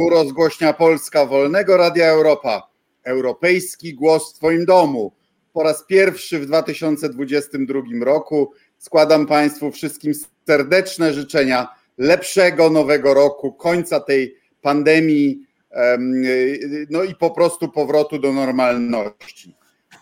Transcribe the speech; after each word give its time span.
rozgłośnia 0.00 0.72
Polska 0.72 1.26
Wolnego 1.26 1.76
Radia 1.76 2.06
Europa. 2.06 2.68
Europejski 3.04 3.94
głos 3.94 4.32
w 4.32 4.34
Twoim 4.34 4.64
domu. 4.64 5.12
Po 5.52 5.62
raz 5.62 5.84
pierwszy 5.86 6.38
w 6.38 6.46
2022 6.46 7.80
roku 8.00 8.52
składam 8.78 9.26
Państwu 9.26 9.70
wszystkim 9.70 10.12
serdeczne 10.46 11.12
życzenia 11.12 11.68
lepszego 11.98 12.70
nowego 12.70 13.14
roku, 13.14 13.52
końca 13.52 14.00
tej 14.00 14.36
pandemii, 14.62 15.42
no 16.90 17.02
i 17.02 17.14
po 17.14 17.30
prostu 17.30 17.68
powrotu 17.68 18.18
do 18.18 18.32
normalności. 18.32 19.56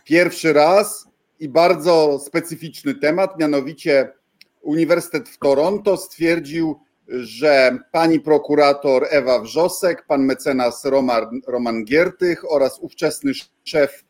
Pierwszy 0.04 0.52
raz 0.52 1.08
i 1.40 1.48
bardzo 1.48 2.18
specyficzny 2.18 2.94
temat, 2.94 3.38
mianowicie 3.38 4.12
Uniwersytet 4.60 5.28
w 5.28 5.38
Toronto 5.38 5.96
stwierdził, 5.96 6.80
że 7.08 7.78
pani 7.92 8.20
prokurator 8.20 9.06
Ewa 9.10 9.38
Wrzosek, 9.38 10.06
pan 10.06 10.24
mecenas 10.24 10.84
Roman, 10.84 11.40
Roman 11.46 11.84
Giertych 11.84 12.52
oraz 12.52 12.78
ówczesny 12.78 13.32
szef 13.64 14.04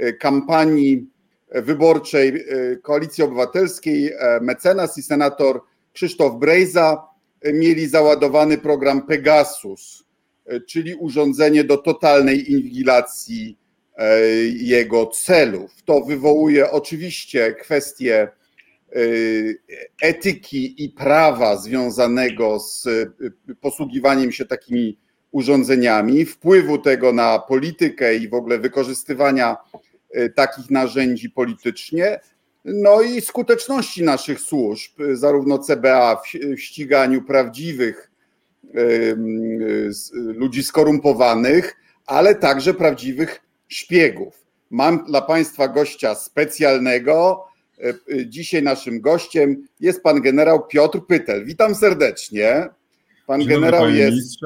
y, 0.00 0.12
kampanii 0.12 1.06
wyborczej 1.54 2.28
y, 2.36 2.80
Koalicji 2.82 3.24
Obywatelskiej, 3.24 4.12
e, 4.12 4.40
mecenas 4.40 4.98
i 4.98 5.02
senator 5.02 5.60
Krzysztof 5.92 6.38
Brejza 6.38 7.02
mieli 7.52 7.86
załadowany 7.88 8.58
program 8.58 9.06
Pegasus, 9.06 10.04
y, 10.52 10.60
czyli 10.60 10.94
urządzenie 10.94 11.64
do 11.64 11.76
totalnej 11.76 12.52
inwigilacji 12.52 13.58
jego 14.52 15.06
celów. 15.06 15.82
To 15.84 16.00
wywołuje 16.00 16.70
oczywiście 16.70 17.54
kwestie 17.54 18.28
Y, 18.41 18.41
etyki 20.02 20.84
i 20.84 20.88
prawa 20.88 21.56
związanego 21.56 22.60
z 22.60 22.86
y, 22.86 23.12
posługiwaniem 23.60 24.32
się 24.32 24.44
takimi 24.44 24.98
urządzeniami, 25.30 26.24
wpływu 26.24 26.78
tego 26.78 27.12
na 27.12 27.38
politykę 27.38 28.16
i 28.16 28.28
w 28.28 28.34
ogóle 28.34 28.58
wykorzystywania 28.58 29.56
y, 30.16 30.32
takich 30.36 30.70
narzędzi 30.70 31.30
politycznie, 31.30 32.20
no 32.64 33.02
i 33.02 33.20
skuteczności 33.20 34.02
naszych 34.02 34.40
służb, 34.40 34.92
zarówno 35.12 35.58
CBA 35.58 36.16
w 36.16 36.60
ściganiu 36.60 37.22
prawdziwych 37.22 38.10
ludzi 40.14 40.62
skorumpowanych, 40.62 41.76
ale 42.06 42.34
także 42.34 42.74
prawdziwych 42.74 43.40
szpiegów. 43.68 44.46
Mam 44.70 45.04
dla 45.04 45.22
Państwa 45.22 45.68
gościa 45.68 46.14
specjalnego, 46.14 47.44
dzisiaj 48.26 48.62
naszym 48.62 49.00
gościem 49.00 49.66
jest 49.80 50.02
pan 50.02 50.20
generał 50.20 50.66
Piotr 50.66 51.00
Pytel. 51.06 51.44
Witam 51.44 51.74
serdecznie. 51.74 52.68
Pan 53.26 53.40
Dzień 53.40 53.48
generał 53.48 53.90
jest, 53.90 54.38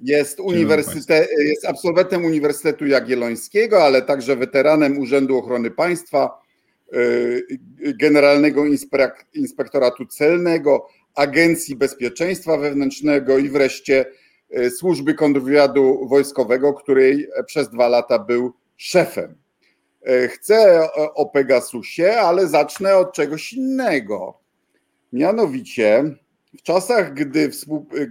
jest, 0.00 0.40
uniwersytet, 0.40 1.28
jest 1.38 1.64
absolwentem 1.64 2.24
Uniwersytetu 2.24 2.86
Jagiellońskiego, 2.86 3.84
ale 3.84 4.02
także 4.02 4.36
weteranem 4.36 4.98
Urzędu 4.98 5.38
Ochrony 5.38 5.70
Państwa, 5.70 6.42
e, 6.92 6.96
Generalnego 7.94 8.64
Inspektoratu 9.34 10.06
Celnego, 10.06 10.88
Agencji 11.14 11.76
Bezpieczeństwa 11.76 12.56
Wewnętrznego 12.56 13.38
i 13.38 13.48
wreszcie 13.48 14.04
Służby 14.78 15.14
Kontrwywiadu 15.14 16.08
Wojskowego, 16.08 16.74
której 16.74 17.28
przez 17.46 17.70
dwa 17.70 17.88
lata 17.88 18.18
był 18.18 18.52
szefem. 18.76 19.41
E, 20.06 20.28
chcę 20.28 20.88
o 21.14 21.26
Pegasusie, 21.26 22.12
ale 22.20 22.46
zacznę 22.46 22.96
od 22.96 23.12
czegoś 23.12 23.52
innego. 23.52 24.38
Mianowicie, 25.12 26.04
w 26.58 26.62
czasach, 26.62 27.14
gdy 27.14 27.50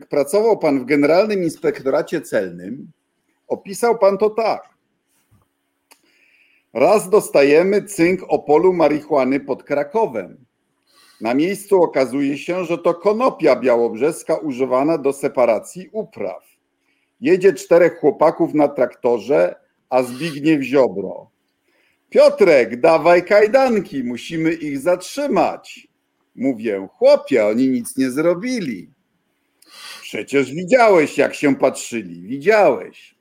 pracował 0.09 0.59
Pan 0.59 0.79
w 0.79 0.85
Generalnym 0.85 1.43
Inspektoracie 1.43 2.21
Celnym, 2.21 2.91
opisał 3.47 3.97
Pan 3.97 4.17
to 4.17 4.29
tak. 4.29 4.69
Raz 6.73 7.09
dostajemy 7.09 7.83
cynk 7.83 8.21
o 8.27 8.39
polu 8.39 8.73
marihuany 8.73 9.39
pod 9.39 9.63
Krakowem. 9.63 10.45
Na 11.21 11.33
miejscu 11.33 11.83
okazuje 11.83 12.37
się, 12.37 12.65
że 12.65 12.77
to 12.77 12.93
konopia 12.93 13.55
białobrzeska 13.55 14.35
używana 14.35 14.97
do 14.97 15.13
separacji 15.13 15.89
upraw. 15.91 16.43
Jedzie 17.21 17.53
czterech 17.53 17.99
chłopaków 17.99 18.53
na 18.53 18.67
traktorze, 18.67 19.55
a 19.89 20.03
Zbigniew 20.03 20.61
Ziobro. 20.61 21.30
Piotrek, 22.11 22.79
dawaj 22.79 23.25
kajdanki, 23.25 24.03
musimy 24.03 24.53
ich 24.53 24.79
zatrzymać. 24.79 25.87
Mówię, 26.35 26.87
chłopie, 26.93 27.45
oni 27.45 27.69
nic 27.69 27.97
nie 27.97 28.11
zrobili. 28.11 28.89
Przecież 30.01 30.53
widziałeś, 30.53 31.17
jak 31.17 31.33
się 31.33 31.55
patrzyli, 31.55 32.21
widziałeś. 32.21 33.15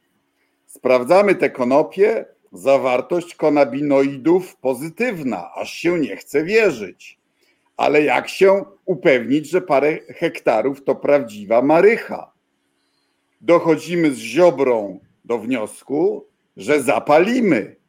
Sprawdzamy 0.67 1.35
te 1.35 1.51
konopie, 1.51 2.25
zawartość 2.53 3.35
konabinoidów 3.35 4.57
pozytywna, 4.57 5.51
aż 5.55 5.73
się 5.73 5.99
nie 5.99 6.17
chce 6.17 6.45
wierzyć. 6.45 7.19
Ale 7.77 8.03
jak 8.03 8.29
się 8.29 8.65
upewnić, 8.85 9.51
że 9.51 9.61
parę 9.61 9.99
hektarów 10.09 10.85
to 10.85 10.95
prawdziwa 10.95 11.63
marycha? 11.63 12.33
Dochodzimy 13.41 14.13
z 14.13 14.19
ziobrą 14.19 15.01
do 15.25 15.39
wniosku, 15.39 16.27
że 16.57 16.83
zapalimy 16.83 17.80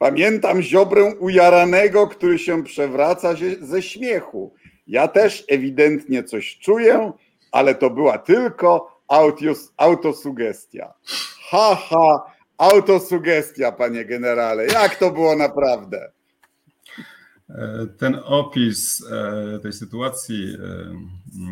Pamiętam 0.00 0.62
ziobrę 0.62 1.14
ujaranego, 1.14 2.06
który 2.06 2.38
się 2.38 2.64
przewraca 2.64 3.34
ze 3.60 3.82
śmiechu. 3.82 4.54
Ja 4.86 5.08
też 5.08 5.44
ewidentnie 5.48 6.24
coś 6.24 6.58
czuję, 6.58 7.12
ale 7.52 7.74
to 7.74 7.90
była 7.90 8.18
tylko 8.18 9.00
autos, 9.08 9.72
autosugestia. 9.76 10.94
Ha, 11.50 11.74
ha, 11.74 12.22
autosugestia, 12.58 13.72
panie 13.72 14.04
generale. 14.04 14.66
Jak 14.66 14.96
to 14.96 15.10
było 15.10 15.36
naprawdę? 15.36 16.12
Ten 17.98 18.20
opis 18.24 19.04
e, 19.10 19.58
tej 19.58 19.72
sytuacji, 19.72 20.56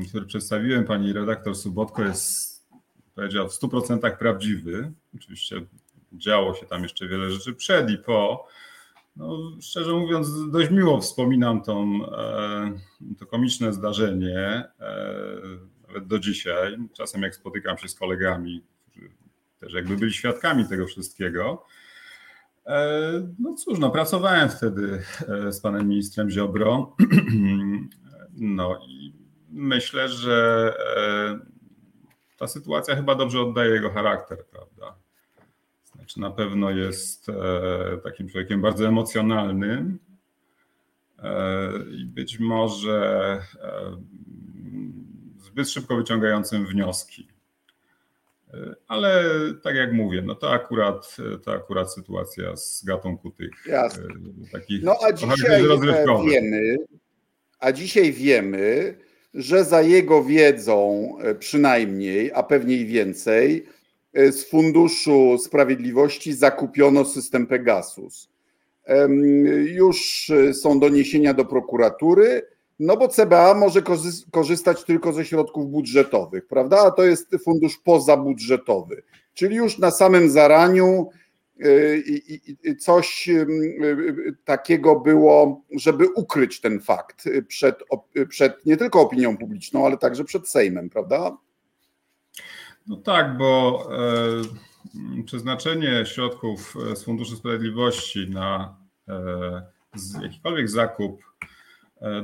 e, 0.03 0.08
który 0.08 0.26
przedstawiłem 0.26 0.84
pani 0.84 1.12
redaktor 1.12 1.56
Subotko, 1.56 2.03
jest, 2.03 2.62
powiedział, 3.14 3.48
w 3.48 3.53
100% 3.53 4.16
prawdziwy. 4.16 4.92
Oczywiście 5.14 5.56
działo 6.12 6.54
się 6.54 6.66
tam 6.66 6.82
jeszcze 6.82 7.08
wiele 7.08 7.30
rzeczy 7.30 7.54
przed 7.54 7.91
i 7.91 7.98
po. 7.98 8.46
No, 9.16 9.38
szczerze 9.60 9.92
mówiąc, 9.92 10.50
dość 10.50 10.70
miło 10.70 11.00
wspominam 11.00 11.62
tą, 11.62 12.06
e, 12.12 12.72
to 13.19 13.26
komiczne 13.26 13.72
zdarzenie, 13.72 14.38
e, 14.80 15.04
nawet 15.88 16.06
do 16.06 16.19
dzisiaj. 16.19 16.76
Czasem 16.92 17.22
jak 17.22 17.34
spotykam 17.34 17.78
się 17.78 17.88
z 17.88 17.94
kolegami, 17.94 18.64
którzy 18.91 19.10
też 19.60 19.72
jakby 19.72 19.96
byli 19.96 20.12
świadkami 20.12 20.69
tego 20.69 20.86
wszystkiego. 20.86 21.64
E, 22.66 23.10
no 23.38 23.54
cóż, 23.54 23.78
no 23.78 23.90
pracowałem 23.90 24.48
wtedy 24.48 25.02
z 25.50 25.60
panem 25.60 25.88
ministrem 25.88 26.30
Ziobro. 26.30 26.96
No 28.40 28.78
i 28.88 29.14
myślę, 29.50 30.08
że 30.08 30.75
ta 32.38 32.46
sytuacja 32.46 32.96
chyba 32.96 33.14
dobrze 33.14 33.40
oddaje 33.40 33.70
jego 33.70 33.90
charakter, 33.90 34.46
prawda? 34.46 34.96
Znaczy 36.08 36.20
na 36.20 36.30
pewno 36.30 36.70
jest 36.70 37.28
e, 37.28 37.34
takim 38.04 38.28
człowiekiem 38.28 38.60
bardzo 38.60 38.88
emocjonalnym 38.88 39.98
e, 41.19 41.70
i 42.00 42.04
być 42.04 42.38
może 42.38 43.41
e, 43.62 43.96
zbyt 45.38 45.70
szybko 45.70 45.96
wyciągającym 45.96 46.66
wnioski. 46.66 47.28
Ale 48.86 49.24
tak 49.62 49.76
jak 49.76 49.92
mówię, 49.92 50.22
no 50.22 50.34
to 50.34 50.52
akurat, 50.52 51.16
to 51.44 51.52
akurat 51.52 51.94
sytuacja 51.94 52.56
z 52.56 52.84
gatunku 52.84 53.30
tych 53.30 53.50
Jasne. 53.66 54.02
takich 54.52 54.82
no, 54.82 54.96
a 55.02 55.12
dzisiaj 55.12 55.62
wiemy, 56.26 56.76
a 57.58 57.72
dzisiaj 57.72 58.12
wiemy, 58.12 58.98
że 59.34 59.64
za 59.64 59.82
jego 59.82 60.25
wiedzą 60.25 61.08
przynajmniej, 61.38 62.32
a 62.34 62.42
pewnie 62.42 62.76
i 62.76 62.86
więcej, 62.86 63.66
z 64.14 64.44
Funduszu 64.44 65.38
Sprawiedliwości 65.38 66.32
zakupiono 66.32 67.05
system 67.05 67.46
Pegasus. 67.46 68.28
Już 69.64 70.31
e, 70.31 70.55
są 70.55 70.81
doniesienia 70.81 71.34
do 71.34 71.44
prokuratury, 71.44 72.43
no 72.78 72.96
bo 72.96 73.08
CBA 73.08 73.55
może 73.55 73.82
korzystać 74.31 74.84
tylko 74.84 75.12
ze 75.12 75.25
środków 75.25 75.70
budżetowych, 75.70 76.46
prawda? 76.46 76.78
A 76.78 76.90
to 76.90 77.05
jest 77.05 77.37
fundusz 77.44 77.78
pozabudżetowy. 77.78 79.02
Czyli 79.34 79.56
już 79.56 79.78
na 79.78 79.90
samym 79.90 80.31
zaraniu 80.31 81.11
e, 82.64 82.75
coś 82.76 83.28
takiego 84.44 85.00
było, 85.00 85.62
żeby 85.70 86.08
ukryć 86.08 86.61
ten 86.61 86.81
fakt 86.81 87.25
przed, 87.49 87.76
przed 88.28 88.66
nie 88.66 88.76
tylko 88.76 89.00
opinią 89.00 89.37
publiczną, 89.37 89.87
ale 89.87 89.99
także 89.99 90.25
przed 90.25 90.49
Sejmem, 90.49 90.90
prawda? 90.90 91.37
No 92.88 92.96
tak, 92.96 93.37
bo 93.37 93.82
e, 95.19 95.23
przeznaczenie 95.25 96.06
środków 96.06 96.76
e, 96.93 96.96
z 96.96 97.05
Funduszu 97.05 97.37
Sprawiedliwości 97.37 98.31
na 98.31 98.76
e, 99.08 99.62
jakikolwiek 100.23 100.69
zakup 100.69 101.23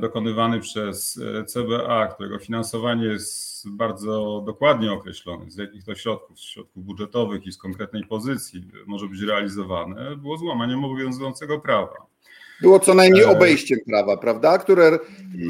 dokonywany 0.00 0.60
przez 0.60 1.20
CBA, 1.46 2.06
którego 2.06 2.38
finansowanie 2.38 3.04
jest 3.04 3.68
bardzo 3.70 4.42
dokładnie 4.46 4.92
określone, 4.92 5.50
z 5.50 5.56
jakich 5.56 5.84
to 5.84 5.94
środków, 5.94 6.40
z 6.40 6.42
środków 6.42 6.84
budżetowych 6.84 7.46
i 7.46 7.52
z 7.52 7.58
konkretnej 7.58 8.04
pozycji 8.04 8.68
może 8.86 9.08
być 9.08 9.20
realizowane, 9.20 10.16
było 10.16 10.36
złamaniem 10.36 10.84
obowiązującego 10.84 11.60
prawa. 11.60 12.13
Było 12.60 12.80
co 12.80 12.94
najmniej 12.94 13.24
obejściem 13.24 13.78
prawa, 13.86 14.16
prawda? 14.16 14.58
Które, 14.58 14.98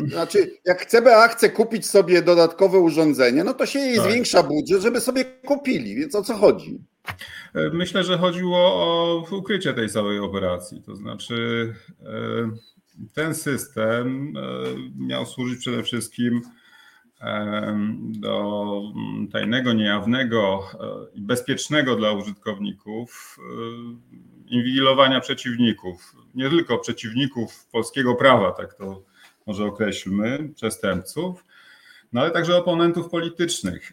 znaczy, 0.08 0.50
jak 0.64 0.86
CBA 0.86 1.28
chce 1.28 1.50
kupić 1.50 1.86
sobie 1.86 2.22
dodatkowe 2.22 2.78
urządzenie, 2.78 3.44
no 3.44 3.54
to 3.54 3.66
się 3.66 3.78
jej 3.78 3.96
tak. 3.96 4.10
zwiększa 4.10 4.42
budżet, 4.42 4.82
żeby 4.82 5.00
sobie 5.00 5.24
kupili, 5.24 5.96
więc 5.96 6.14
o 6.14 6.22
co 6.22 6.34
chodzi? 6.34 6.78
Myślę, 7.72 8.04
że 8.04 8.18
chodziło 8.18 8.58
o 8.58 9.26
ukrycie 9.30 9.74
tej 9.74 9.88
całej 9.88 10.18
operacji. 10.18 10.82
To 10.82 10.96
znaczy, 10.96 11.74
e, 12.00 12.50
ten 13.12 13.34
system 13.34 14.34
e, 14.36 14.40
miał 15.06 15.26
służyć 15.26 15.58
przede 15.58 15.82
wszystkim 15.82 16.42
e, 17.20 17.78
do 18.00 18.82
tajnego, 19.32 19.72
niejawnego 19.72 20.60
i 21.14 21.20
bezpiecznego 21.20 21.96
dla 21.96 22.12
użytkowników 22.12 23.38
inwigilowania 24.49 25.20
przeciwników. 25.20 26.14
Nie 26.35 26.50
tylko 26.50 26.79
przeciwników 26.79 27.67
polskiego 27.73 28.14
prawa, 28.14 28.52
tak 28.52 28.75
to 28.75 29.02
może 29.46 29.64
określmy, 29.64 30.49
przestępców, 30.55 31.44
no 32.12 32.20
ale 32.20 32.31
także 32.31 32.56
oponentów 32.56 33.11
politycznych. 33.11 33.93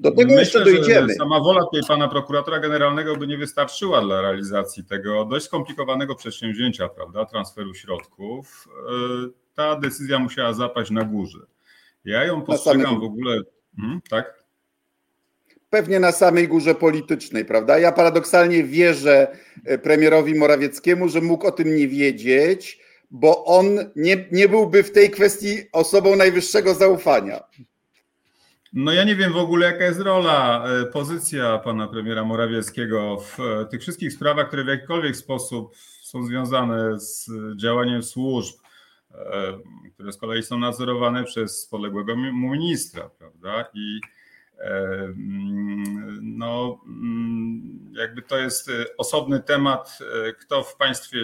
Do 0.00 0.10
tego 0.10 0.22
Myślę, 0.22 0.40
jeszcze 0.40 0.64
dojdziemy. 0.64 1.08
Że 1.08 1.14
sama 1.14 1.40
wola 1.40 1.64
tutaj 1.64 1.80
pana 1.88 2.08
prokuratora 2.08 2.58
generalnego 2.58 3.16
by 3.16 3.26
nie 3.26 3.38
wystarczyła 3.38 4.00
dla 4.00 4.20
realizacji 4.20 4.84
tego 4.84 5.24
dość 5.24 5.46
skomplikowanego 5.46 6.14
przedsięwzięcia, 6.14 6.88
prawda, 6.88 7.24
transferu 7.24 7.74
środków. 7.74 8.68
E, 8.78 9.28
ta 9.54 9.76
decyzja 9.76 10.18
musiała 10.18 10.52
zapaść 10.52 10.90
na 10.90 11.04
górze. 11.04 11.38
Ja 12.04 12.24
ją 12.24 12.42
postrzegam 12.42 13.00
w 13.00 13.02
ogóle. 13.02 13.40
Hmm, 13.76 14.00
tak? 14.10 14.39
Pewnie 15.70 16.00
na 16.00 16.12
samej 16.12 16.48
górze 16.48 16.74
politycznej, 16.74 17.44
prawda? 17.44 17.78
Ja 17.78 17.92
paradoksalnie 17.92 18.64
wierzę 18.64 19.36
e, 19.64 19.78
premierowi 19.78 20.34
Morawieckiemu, 20.34 21.08
że 21.08 21.20
mógł 21.20 21.46
o 21.46 21.52
tym 21.52 21.76
nie 21.76 21.88
wiedzieć, 21.88 22.80
bo 23.10 23.44
on 23.44 23.64
nie, 23.96 24.28
nie 24.32 24.48
byłby 24.48 24.82
w 24.82 24.92
tej 24.92 25.10
kwestii 25.10 25.58
osobą 25.72 26.16
najwyższego 26.16 26.74
zaufania. 26.74 27.40
No 28.72 28.92
ja 28.92 29.04
nie 29.04 29.16
wiem 29.16 29.32
w 29.32 29.36
ogóle, 29.36 29.66
jaka 29.66 29.84
jest 29.84 30.00
rola, 30.00 30.64
e, 30.64 30.86
pozycja 30.86 31.58
pana 31.58 31.88
premiera 31.88 32.24
Morawieckiego 32.24 33.16
w 33.20 33.40
e, 33.40 33.66
tych 33.66 33.80
wszystkich 33.80 34.12
sprawach, 34.12 34.48
które 34.48 34.64
w 34.64 34.68
jakikolwiek 34.68 35.16
sposób 35.16 35.74
są 36.02 36.24
związane 36.24 37.00
z 37.00 37.30
działaniem 37.56 38.02
służb, 38.02 38.60
które 39.94 40.12
z 40.12 40.16
kolei 40.16 40.42
są 40.42 40.58
nadzorowane 40.58 41.24
przez 41.24 41.66
podległego 41.66 42.16
ministra, 42.16 43.10
prawda? 43.18 43.64
I 43.74 44.00
no, 46.22 46.80
mm, 46.86 47.92
jakby 47.98 48.22
to 48.22 48.38
jest 48.38 48.70
osobny 48.98 49.40
temat, 49.40 49.98
kto 50.40 50.62
w 50.62 50.76
państwie 50.76 51.18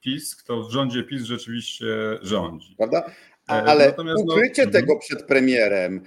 PiS, 0.00 0.36
kto 0.36 0.62
w 0.62 0.72
rządzie 0.72 1.02
PiS 1.02 1.22
rzeczywiście 1.22 1.86
rządzi. 2.22 2.74
Prawda? 2.76 3.10
Ale 3.46 3.86
Natomiast, 3.86 4.24
ukrycie 4.24 4.66
no, 4.66 4.72
tego 4.72 4.98
przed 4.98 5.22
premierem, 5.22 6.02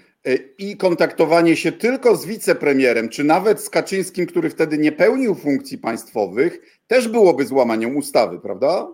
i 0.57 0.77
kontaktowanie 0.77 1.55
się 1.55 1.71
tylko 1.71 2.15
z 2.15 2.25
wicepremierem, 2.25 3.09
czy 3.09 3.23
nawet 3.23 3.61
z 3.61 3.69
Kaczyńskim, 3.69 4.25
który 4.25 4.49
wtedy 4.49 4.77
nie 4.77 4.91
pełnił 4.91 5.35
funkcji 5.35 5.77
państwowych, 5.77 6.81
też 6.87 7.07
byłoby 7.07 7.45
złamaniem 7.45 7.97
ustawy, 7.97 8.39
prawda? 8.39 8.87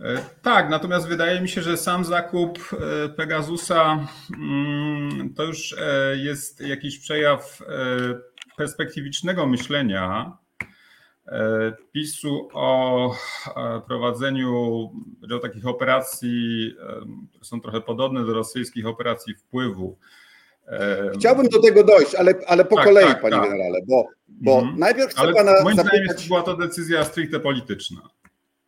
E, 0.00 0.24
tak, 0.42 0.70
natomiast 0.70 1.08
wydaje 1.08 1.40
mi 1.40 1.48
się, 1.48 1.62
że 1.62 1.76
sam 1.76 2.04
zakup 2.04 2.58
e, 2.58 3.08
Pegasusa 3.08 4.06
mm, 4.38 5.34
to 5.34 5.44
już 5.44 5.72
e, 5.72 6.16
jest 6.16 6.60
jakiś 6.60 6.98
przejaw 6.98 7.62
perspektywicznego 8.56 9.46
myślenia 9.46 10.38
PiSu 11.92 12.48
o 12.52 13.16
prowadzeniu 13.86 14.54
o 15.34 15.38
takich 15.38 15.66
operacji, 15.66 16.74
które 17.28 17.44
są 17.44 17.60
trochę 17.60 17.80
podobne 17.80 18.24
do 18.26 18.34
rosyjskich 18.34 18.86
operacji 18.86 19.34
wpływu. 19.34 19.98
Chciałbym 21.14 21.48
do 21.48 21.62
tego 21.62 21.84
dojść, 21.84 22.14
ale, 22.14 22.34
ale 22.46 22.64
po 22.64 22.76
tak, 22.76 22.84
kolei, 22.84 23.06
tak, 23.06 23.20
panie 23.20 23.36
tak. 23.36 23.50
generale, 23.50 23.78
bo, 23.88 24.08
bo 24.28 24.58
mhm. 24.58 24.78
najpierw 24.78 25.10
chcę 25.10 25.20
ale 25.20 25.34
pana 25.34 25.62
moim 25.62 25.76
zapytać... 25.76 26.00
zdaniem 26.04 26.28
była 26.28 26.42
to 26.42 26.56
decyzja 26.56 27.04
stricte 27.04 27.40
polityczna. 27.40 28.00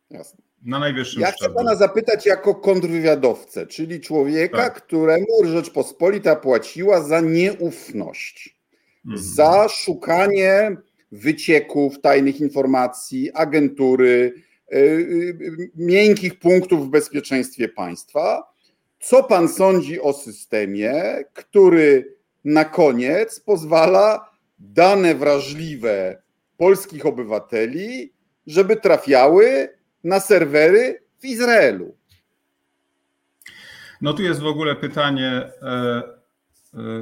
Jasne. 0.09 0.46
Na 0.67 0.79
najwyższym 0.79 1.21
Ja 1.21 1.31
chcę 1.31 1.49
pana 1.49 1.75
zapytać 1.75 2.25
jako 2.25 2.55
kontrwywiadowcę, 2.55 3.67
czyli 3.67 4.01
człowieka, 4.01 4.57
tak. 4.57 4.73
któremu 4.73 5.27
Rzeczpospolita 5.43 6.35
płaciła 6.35 7.01
za 7.01 7.21
nieufność, 7.21 8.59
mhm. 9.05 9.23
za 9.23 9.69
szukanie 9.69 10.77
wycieków 11.11 12.01
tajnych 12.01 12.41
informacji, 12.41 13.31
agentury, 13.33 14.33
y, 14.73 14.77
y, 14.77 15.71
miękkich 15.75 16.39
punktów 16.39 16.87
w 16.87 16.89
bezpieczeństwie 16.89 17.69
państwa. 17.69 18.53
Co 18.99 19.23
pan 19.23 19.49
sądzi 19.49 20.01
o 20.01 20.13
systemie, 20.13 20.93
który 21.33 22.15
na 22.45 22.65
koniec 22.65 23.39
pozwala 23.39 24.29
dane 24.59 25.15
wrażliwe 25.15 26.21
polskich 26.57 27.05
obywateli, 27.05 28.13
żeby 28.47 28.75
trafiały 28.75 29.76
na 30.07 30.19
serwery 30.19 31.03
w 31.19 31.25
Izraelu? 31.25 31.95
No 34.01 34.13
tu 34.13 34.23
jest 34.23 34.39
w 34.39 34.45
ogóle 34.45 34.75
pytanie, 34.75 35.31
e, 35.61 36.03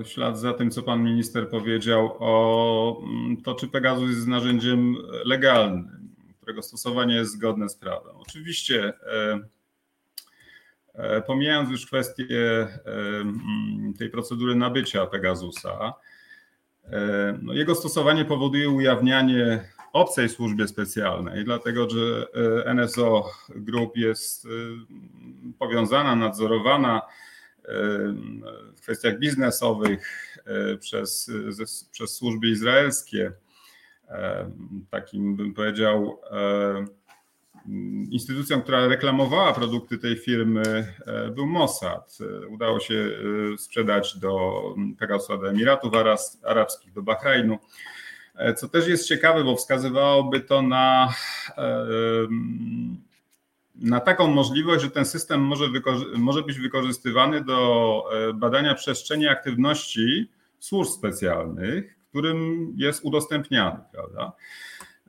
w 0.03 0.07
ślad 0.07 0.39
za 0.39 0.53
tym, 0.53 0.71
co 0.71 0.83
pan 0.83 1.03
minister 1.03 1.49
powiedział 1.49 2.17
o 2.19 3.01
mm, 3.03 3.41
to, 3.41 3.55
czy 3.55 3.67
Pegasus 3.67 4.09
jest 4.09 4.27
narzędziem 4.27 4.95
legalnym, 5.25 6.09
którego 6.37 6.61
stosowanie 6.61 7.15
jest 7.15 7.31
zgodne 7.31 7.69
z 7.69 7.75
prawem. 7.75 8.15
Oczywiście, 8.15 8.93
e, 9.13 9.39
e, 10.93 11.21
pomijając 11.21 11.69
już 11.69 11.85
kwestię 11.85 12.25
e, 12.25 12.69
mm, 13.21 13.93
tej 13.99 14.09
procedury 14.09 14.55
nabycia 14.55 15.05
Pegasusa, 15.05 15.93
no 17.41 17.53
jego 17.53 17.75
stosowanie 17.75 18.25
powoduje 18.25 18.69
ujawnianie 18.69 19.69
obcej 19.95 20.29
służbie 20.29 20.67
specjalnej, 20.67 21.45
dlatego 21.45 21.89
że 21.89 22.27
NSO 22.75 23.31
Group 23.49 23.97
jest 23.97 24.47
powiązana, 25.59 26.15
nadzorowana 26.15 27.01
w 28.75 28.81
kwestiach 28.81 29.19
biznesowych 29.19 30.37
e, 30.45 30.77
przez, 30.77 31.31
przez 31.91 32.15
służby 32.15 32.47
izraelskie. 32.47 33.31
E, 34.09 34.51
takim 34.89 35.35
bym 35.35 35.53
powiedział, 35.53 36.19
e, 36.31 36.85
instytucją, 38.09 38.61
która 38.61 38.87
reklamowała 38.87 39.53
produkty 39.53 39.97
tej 39.97 40.15
firmy, 40.15 40.93
był 41.35 41.45
Mossad. 41.45 42.17
Udało 42.49 42.79
się 42.79 43.09
sprzedać 43.57 44.17
do 44.17 44.61
Pegasusa 44.99 45.37
do 45.37 45.49
Emiratów 45.49 45.93
Arabskich, 46.43 46.93
do 46.93 47.01
Bahrajnu. 47.01 47.57
Co 48.55 48.69
też 48.69 48.87
jest 48.87 49.07
ciekawe, 49.07 49.43
bo 49.43 49.55
wskazywałoby 49.55 50.39
to 50.39 50.61
na 50.61 51.13
na 53.75 53.99
taką 53.99 54.27
możliwość, 54.27 54.83
że 54.83 54.91
ten 54.91 55.05
system 55.05 55.41
może, 55.41 55.65
może 56.17 56.43
być 56.43 56.59
wykorzystywany 56.59 57.43
do 57.43 58.03
e, 58.13 58.33
badania 58.33 58.75
przestrzeni 58.75 59.27
aktywności 59.27 60.31
służb 60.59 60.91
specjalnych, 60.91 61.99
którym 62.09 62.67
jest 62.77 63.05
udostępniany, 63.05 63.79
prawda? 63.91 64.31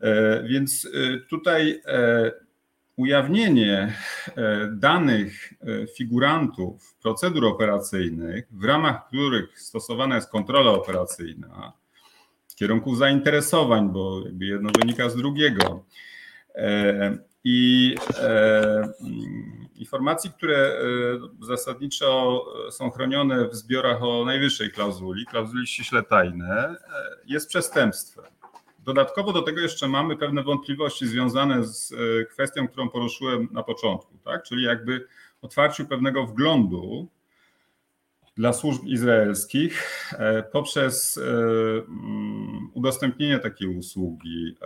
E, 0.00 0.42
więc 0.42 0.88
e, 0.94 1.20
tutaj 1.20 1.82
ujawnienie 2.96 3.92
danych 4.70 5.52
figurantów 5.96 6.94
procedur 7.02 7.44
operacyjnych, 7.44 8.46
w 8.50 8.64
ramach 8.64 9.06
których 9.08 9.60
stosowana 9.60 10.14
jest 10.14 10.30
kontrola 10.30 10.70
operacyjna, 10.70 11.72
kierunków 12.56 12.98
zainteresowań, 12.98 13.88
bo 13.92 14.22
jakby 14.24 14.46
jedno 14.46 14.70
wynika 14.80 15.10
z 15.10 15.16
drugiego, 15.16 15.84
i 17.48 17.94
e, 18.18 18.92
informacji, 19.74 20.30
które 20.30 20.56
e, 20.56 20.76
zasadniczo 21.40 22.44
są 22.70 22.90
chronione 22.90 23.48
w 23.48 23.54
zbiorach 23.54 24.02
o 24.02 24.24
najwyższej 24.24 24.70
klauzuli, 24.70 25.26
klauzuli 25.26 25.66
ściśle 25.66 26.02
tajne, 26.02 26.54
e, 26.54 26.76
jest 27.26 27.48
przestępstwem. 27.48 28.24
Dodatkowo 28.78 29.32
do 29.32 29.42
tego 29.42 29.60
jeszcze 29.60 29.88
mamy 29.88 30.16
pewne 30.16 30.42
wątpliwości 30.42 31.06
związane 31.06 31.64
z 31.64 31.94
kwestią, 32.30 32.68
którą 32.68 32.88
poruszyłem 32.88 33.48
na 33.52 33.62
początku, 33.62 34.18
tak? 34.24 34.42
czyli 34.42 34.64
jakby 34.64 35.06
otwarciu 35.42 35.86
pewnego 35.86 36.26
wglądu 36.26 37.08
dla 38.36 38.52
służb 38.52 38.84
izraelskich 38.84 40.02
poprzez 40.52 41.20
udostępnienie 42.74 43.38
takiej 43.38 43.68
usługi 43.68 44.56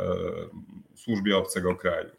służbie 0.94 1.36
obcego 1.36 1.74
kraju. 1.74 2.10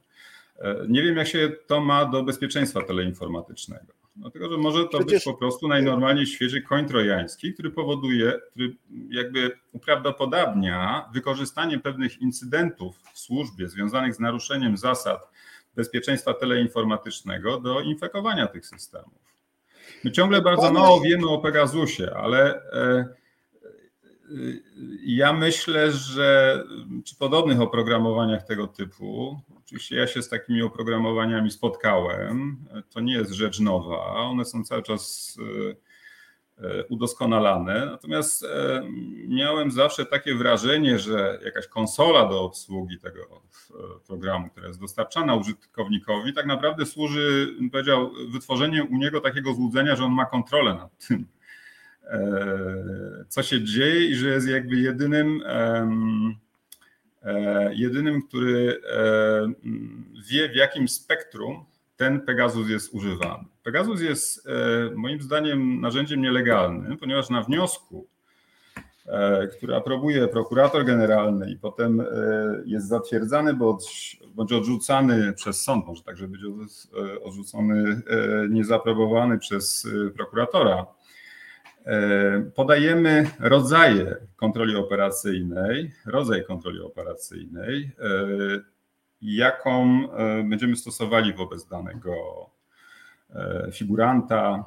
Nie 0.87 1.03
wiem, 1.03 1.17
jak 1.17 1.27
się 1.27 1.51
to 1.67 1.81
ma 1.81 2.05
do 2.05 2.23
bezpieczeństwa 2.23 2.81
teleinformatycznego. 2.81 3.93
Dlatego, 4.15 4.49
że 4.49 4.57
może 4.57 4.83
to 4.83 4.99
Przecież... 4.99 5.13
być 5.13 5.23
po 5.23 5.33
prostu 5.33 5.67
najnormalniej 5.67 6.25
w 6.25 6.29
świecie 6.29 6.61
koń 6.61 6.85
trojański, 6.85 7.53
który 7.53 7.71
powoduje, 7.71 8.33
który 8.51 8.75
jakby 9.09 9.51
uprawdopodobnia 9.71 11.09
wykorzystanie 11.13 11.79
pewnych 11.79 12.21
incydentów 12.21 12.95
w 13.13 13.19
służbie 13.19 13.69
związanych 13.69 14.15
z 14.15 14.19
naruszeniem 14.19 14.77
zasad 14.77 15.29
bezpieczeństwa 15.75 16.33
teleinformatycznego 16.33 17.59
do 17.59 17.81
infekowania 17.81 18.47
tych 18.47 18.65
systemów. 18.65 19.20
My 20.03 20.11
ciągle 20.11 20.41
bardzo 20.41 20.73
mało 20.73 21.01
wiemy 21.01 21.29
o 21.29 21.39
Pegasusie, 21.39 22.11
ale 22.15 22.55
e, 22.55 22.79
e, 22.81 23.07
ja 25.05 25.33
myślę, 25.33 25.91
że 25.91 26.63
przy 27.03 27.15
podobnych 27.15 27.61
oprogramowaniach 27.61 28.43
tego 28.43 28.67
typu, 28.67 29.39
oczywiście 29.57 29.95
ja 29.95 30.07
się 30.07 30.21
z 30.21 30.29
takimi 30.29 30.61
oprogramowaniami 30.61 31.51
spotkałem, 31.51 32.57
to 32.89 32.99
nie 32.99 33.13
jest 33.13 33.31
rzecz 33.31 33.59
nowa, 33.59 34.05
one 34.05 34.45
są 34.45 34.63
cały 34.63 34.83
czas 34.83 35.37
e, 35.71 35.90
udoskonalane. 36.89 37.85
Natomiast 37.85 38.43
e, 38.43 38.83
miałem 39.27 39.71
zawsze 39.71 40.05
takie 40.05 40.35
wrażenie, 40.35 40.99
że 40.99 41.39
jakaś 41.45 41.67
konsola 41.67 42.25
do 42.25 42.43
obsługi 42.43 42.99
tego 42.99 43.21
e, 43.21 43.73
programu, 44.07 44.49
która 44.49 44.67
jest 44.67 44.79
dostarczana 44.79 45.35
użytkownikowi, 45.35 46.33
tak 46.33 46.45
naprawdę 46.45 46.85
służy, 46.85 47.55
powiedział, 47.71 48.11
wytworzeniu 48.29 48.85
u 48.91 48.97
niego 48.97 49.21
takiego 49.21 49.53
złudzenia, 49.53 49.95
że 49.95 50.03
on 50.03 50.11
ma 50.11 50.25
kontrolę 50.25 50.73
nad 50.73 51.07
tym, 51.07 51.25
co 53.27 53.43
się 53.43 53.63
dzieje 53.63 54.05
i 54.05 54.15
że 54.15 54.29
jest 54.29 54.47
jakby 54.47 54.75
jedynym, 54.75 55.43
jedynym, 57.71 58.21
który 58.21 58.81
wie 60.29 60.49
w 60.49 60.55
jakim 60.55 60.87
spektrum 60.87 61.65
ten 61.97 62.21
Pegasus 62.21 62.69
jest 62.69 62.93
używany. 62.93 63.50
Pegasus 63.63 64.01
jest 64.01 64.47
e, 64.47 64.51
moim 64.95 65.21
zdaniem 65.21 65.81
narzędziem 65.81 66.21
nielegalnym, 66.21 66.97
ponieważ 66.97 67.29
na 67.29 67.41
wniosku, 67.41 68.07
e, 69.05 69.47
który 69.47 69.75
aprobuje 69.75 70.27
prokurator 70.27 70.85
generalny 70.85 71.51
i 71.51 71.57
potem 71.57 72.01
e, 72.01 72.05
jest 72.65 72.87
zatwierdzany 72.87 73.53
bądź, 73.53 74.19
odrzucany 74.37 75.33
przez 75.33 75.63
sąd, 75.63 75.85
może 75.85 76.03
także 76.03 76.27
być 76.27 76.41
odrzucony, 77.23 78.01
niezaprobowany 78.49 79.39
przez 79.39 79.87
prokuratora, 80.15 80.85
podajemy 82.55 83.29
rodzaje 83.39 84.15
kontroli 84.35 84.75
operacyjnej, 84.75 85.91
rodzaj 86.05 86.45
kontroli 86.45 86.81
operacyjnej, 86.81 87.91
jaką 89.21 90.07
będziemy 90.43 90.75
stosowali 90.75 91.33
wobec 91.33 91.67
danego 91.67 92.11
figuranta 93.71 94.65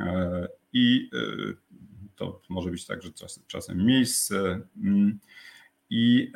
e, 0.00 0.48
i 0.72 1.10
e, 1.12 1.18
to 2.16 2.40
może 2.48 2.70
być 2.70 2.86
także 2.86 3.12
czas, 3.12 3.40
czasem 3.46 3.86
miejsce. 3.86 4.60
Mm. 4.82 5.18
I 5.90 6.32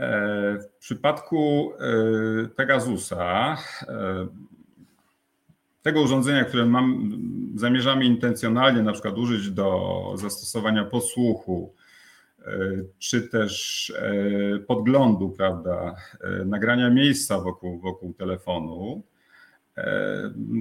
w 0.62 0.78
przypadku 0.78 1.72
Pegasusa, 2.56 3.56
tego 5.82 6.02
urządzenia, 6.02 6.44
które 6.44 6.66
mam, 6.66 7.10
zamierzamy 7.54 8.04
intencjonalnie 8.04 8.82
na 8.82 8.92
przykład 8.92 9.18
użyć 9.18 9.50
do 9.50 10.12
zastosowania 10.16 10.84
podsłuchu, 10.84 11.74
czy 12.98 13.22
też 13.22 13.92
podglądu, 14.66 15.30
prawda, 15.30 15.94
nagrania 16.44 16.90
miejsca 16.90 17.40
wokół, 17.40 17.80
wokół 17.80 18.14
telefonu, 18.14 19.02
E, 19.02 19.17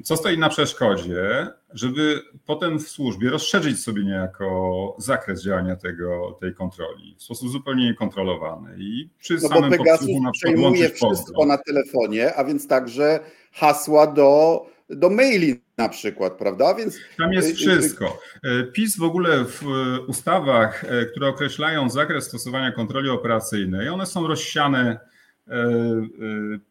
co 0.03 0.17
stoi 0.17 0.37
na 0.37 0.49
przeszkodzie, 0.49 1.47
żeby 1.73 2.21
potem 2.45 2.79
w 2.79 2.87
służbie 2.87 3.29
rozszerzyć 3.29 3.83
sobie 3.83 4.03
niejako 4.03 4.95
zakres 4.99 5.43
działania 5.43 5.75
tego, 5.75 6.37
tej 6.41 6.53
kontroli 6.53 7.15
w 7.19 7.23
sposób 7.23 7.49
zupełnie 7.49 7.85
niekontrolowany 7.85 8.75
i 8.79 9.09
przy 9.19 9.33
no 9.33 9.49
samym 9.49 9.71
Pegasus 9.71 10.09
na 10.21 10.31
przejmuje 10.31 10.89
wszystko 10.89 11.45
na 11.45 11.57
telefonie, 11.57 12.35
a 12.35 12.43
więc 12.43 12.67
także 12.67 13.19
hasła 13.51 14.07
do, 14.07 14.61
do 14.89 15.09
maili 15.09 15.61
na 15.77 15.89
przykład, 15.89 16.33
prawda? 16.33 16.75
Więc 16.75 16.97
tam 17.17 17.33
jest 17.33 17.47
y, 17.47 17.51
y, 17.51 17.55
wszystko. 17.55 18.19
E, 18.43 18.63
PiS 18.63 18.97
w 18.97 19.03
ogóle 19.03 19.45
w 19.45 19.61
ustawach, 20.07 20.83
e, 20.83 21.05
które 21.05 21.27
określają 21.27 21.89
zakres 21.89 22.25
stosowania 22.25 22.71
kontroli 22.71 23.09
operacyjnej, 23.09 23.89
one 23.89 24.05
są 24.05 24.27
rozsiane 24.27 24.99
E, 24.99 24.99
e, 24.99 25.16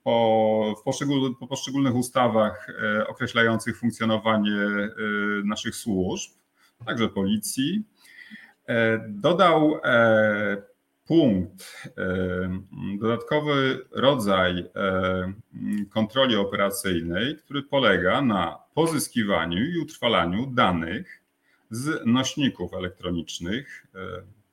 po, 0.02 0.74
w 0.80 0.82
poszczegól, 0.82 1.36
po 1.40 1.46
poszczególnych 1.46 1.94
ustawach 1.94 2.68
e, 2.70 3.06
określających 3.06 3.78
funkcjonowanie 3.78 4.90
naszych 5.44 5.76
służb, 5.76 6.32
także 6.86 7.08
policji. 7.08 7.84
Dodał 9.08 9.80
punkt, 11.06 11.88
dodatkowy 13.00 13.86
rodzaj 13.92 14.64
kontroli 15.90 16.36
operacyjnej, 16.36 17.36
który 17.36 17.62
polega 17.62 18.22
na 18.22 18.58
pozyskiwaniu 18.74 19.64
i 19.64 19.78
utrwalaniu 19.78 20.46
danych 20.46 21.22
z 21.70 22.06
nośników 22.06 22.74
elektronicznych, 22.74 23.86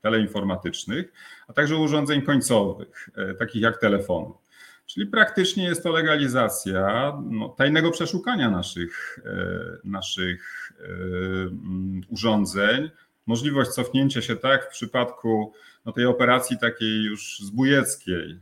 teleinformatycznych, 0.03 1.13
a 1.47 1.53
także 1.53 1.77
urządzeń 1.77 2.21
końcowych, 2.21 3.09
e, 3.15 3.33
takich 3.33 3.61
jak 3.61 3.79
telefonu. 3.79 4.37
Czyli 4.85 5.07
praktycznie 5.07 5.63
jest 5.63 5.83
to 5.83 5.91
legalizacja 5.91 7.13
no, 7.29 7.49
tajnego 7.49 7.91
przeszukania 7.91 8.49
naszych, 8.49 9.19
e, 9.25 9.77
naszych 9.83 10.71
e, 10.79 10.85
mm, 10.85 12.01
urządzeń, 12.09 12.91
możliwość 13.25 13.71
cofnięcia 13.71 14.21
się 14.21 14.35
tak 14.35 14.65
w 14.65 14.71
przypadku 14.71 15.53
no, 15.85 15.91
tej 15.91 16.05
operacji 16.05 16.57
takiej 16.57 17.03
już 17.03 17.39
zbójeckiej, 17.39 18.39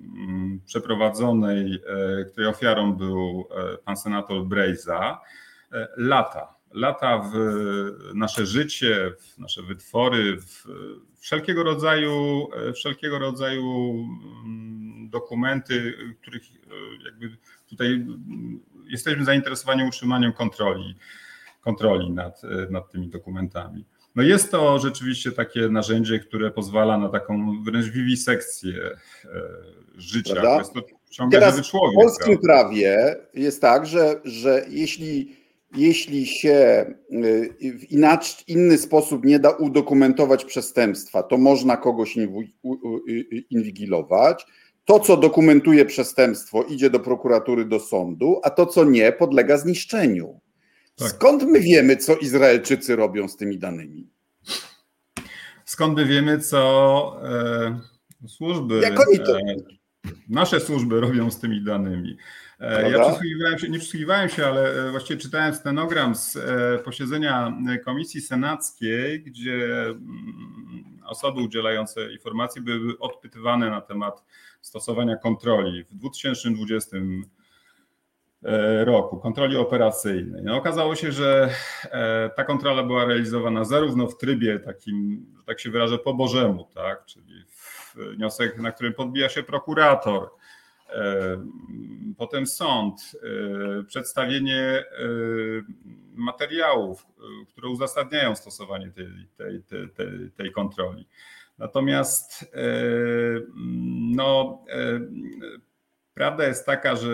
mm, 0.00 0.60
przeprowadzonej, 0.66 1.82
której 2.32 2.50
ofiarą 2.50 2.92
był 2.92 3.48
pan 3.84 3.96
senator 3.96 4.44
Brejza, 4.46 5.20
lata 5.96 6.61
lata 6.74 7.18
w 7.18 7.34
nasze 8.14 8.46
życie, 8.46 9.12
w 9.18 9.38
nasze 9.38 9.62
wytwory, 9.62 10.36
w 10.40 10.66
wszelkiego 11.20 11.62
rodzaju, 11.62 12.48
wszelkiego 12.74 13.18
rodzaju 13.18 13.94
mm, 14.44 15.08
dokumenty, 15.10 15.94
których 16.22 16.42
e, 16.42 17.04
jakby 17.04 17.36
tutaj 17.68 18.06
jesteśmy 18.86 19.24
zainteresowani 19.24 19.84
utrzymaniem 19.84 20.32
kontroli, 20.32 20.94
kontroli 21.60 22.10
nad, 22.10 22.42
nad 22.70 22.90
tymi 22.92 23.08
dokumentami. 23.08 23.84
No 24.14 24.22
jest 24.22 24.50
to 24.50 24.78
rzeczywiście 24.78 25.32
takie 25.32 25.68
narzędzie, 25.68 26.18
które 26.18 26.50
pozwala 26.50 26.98
na 26.98 27.08
taką 27.08 27.62
wręcz 27.62 27.86
wiwisekcję 27.86 28.74
e, 28.84 28.98
życia. 29.96 30.32
Prawda? 30.32 30.58
Jest 30.58 30.72
to 30.72 30.80
ciągle 31.10 31.38
Teraz 31.38 31.54
żywy 31.56 31.68
człowiek. 31.68 31.92
W 31.92 32.02
polskim 32.02 32.38
prawie 32.38 33.16
jest 33.34 33.60
tak, 33.60 33.86
że, 33.86 34.20
że 34.24 34.64
jeśli 34.68 35.41
jeśli 35.76 36.26
się 36.26 36.86
y, 37.12 37.78
w 37.78 38.48
inny 38.48 38.78
sposób 38.78 39.24
nie 39.24 39.38
da 39.38 39.50
udokumentować 39.50 40.44
przestępstwa, 40.44 41.22
to 41.22 41.38
można 41.38 41.76
kogoś 41.76 42.16
y, 42.16 42.24
inwigilować. 43.50 44.46
To, 44.84 45.00
co 45.00 45.16
dokumentuje 45.16 45.84
przestępstwo, 45.84 46.62
idzie 46.62 46.90
do 46.90 47.00
prokuratury, 47.00 47.64
do 47.64 47.80
sądu, 47.80 48.40
a 48.42 48.50
to, 48.50 48.66
co 48.66 48.84
nie, 48.84 49.12
podlega 49.12 49.58
zniszczeniu. 49.58 50.40
Tak. 50.96 51.08
Skąd 51.08 51.42
my 51.42 51.60
wiemy, 51.60 51.96
co 51.96 52.16
Izraelczycy 52.16 52.96
robią 52.96 53.28
z 53.28 53.36
tymi 53.36 53.58
danymi? 53.58 54.08
Skąd 55.64 55.96
my 55.96 56.06
wiemy, 56.06 56.38
co 56.38 57.16
e, 57.24 57.80
służby, 58.28 58.86
e, 58.86 59.56
nasze 60.28 60.60
służby 60.60 61.00
robią 61.00 61.30
z 61.30 61.40
tymi 61.40 61.64
danymi? 61.64 62.16
E, 62.62 62.90
ja 62.90 63.00
przysłuchiwałem 63.00 63.58
się, 63.58 63.68
nie 63.68 63.78
przysłuchiwałem 63.78 64.28
się, 64.28 64.46
ale 64.46 64.86
e, 64.86 64.90
właściwie 64.90 65.20
czytałem 65.20 65.54
stenogram 65.54 66.14
z 66.14 66.36
e, 66.36 66.78
posiedzenia 66.84 67.52
Komisji 67.84 68.20
Senackiej, 68.20 69.22
gdzie 69.22 69.84
mm, 69.86 71.00
osoby 71.06 71.40
udzielające 71.40 72.12
informacji 72.12 72.62
były 72.62 72.98
odpytywane 72.98 73.70
na 73.70 73.80
temat 73.80 74.24
stosowania 74.60 75.16
kontroli 75.16 75.84
w 75.84 75.94
2020 75.94 76.96
roku, 78.84 79.18
kontroli 79.18 79.56
operacyjnej. 79.56 80.42
No, 80.42 80.56
okazało 80.56 80.94
się, 80.94 81.12
że 81.12 81.50
ta 82.36 82.44
kontrola 82.44 82.82
była 82.82 83.04
realizowana 83.04 83.64
zarówno 83.64 84.06
w 84.06 84.18
trybie 84.18 84.58
takim, 84.58 85.26
że 85.38 85.44
tak 85.44 85.60
się 85.60 85.70
wyrażę, 85.70 85.98
po 85.98 86.14
Bożemu, 86.14 86.68
tak? 86.74 87.04
czyli 87.04 87.44
wniosek, 87.94 88.58
na 88.58 88.72
którym 88.72 88.94
podbija 88.94 89.28
się 89.28 89.42
prokurator, 89.42 90.30
potem 92.22 92.46
sąd, 92.46 93.12
e, 93.80 93.84
przedstawienie 93.84 94.60
e, 94.60 94.84
materiałów, 96.14 97.02
e, 97.02 97.46
które 97.46 97.68
uzasadniają 97.68 98.36
stosowanie 98.36 98.90
tej, 98.90 99.28
tej, 99.36 99.62
tej, 99.88 100.30
tej 100.30 100.52
kontroli. 100.52 101.08
Natomiast 101.58 102.54
no, 104.16 104.64
Prawda 106.14 106.46
jest 106.46 106.66
taka, 106.66 106.96
że 106.96 107.08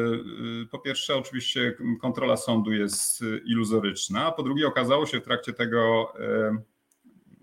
po 0.70 0.78
pierwsze, 0.78 1.16
oczywiście 1.16 1.74
kontrola 2.00 2.36
sądu 2.36 2.72
jest 2.72 3.24
iluzoryczna, 3.44 4.26
a 4.26 4.32
po 4.32 4.42
drugie, 4.42 4.66
okazało 4.66 5.06
się 5.06 5.20
w 5.20 5.24
trakcie 5.24 5.52
tego, 5.52 6.12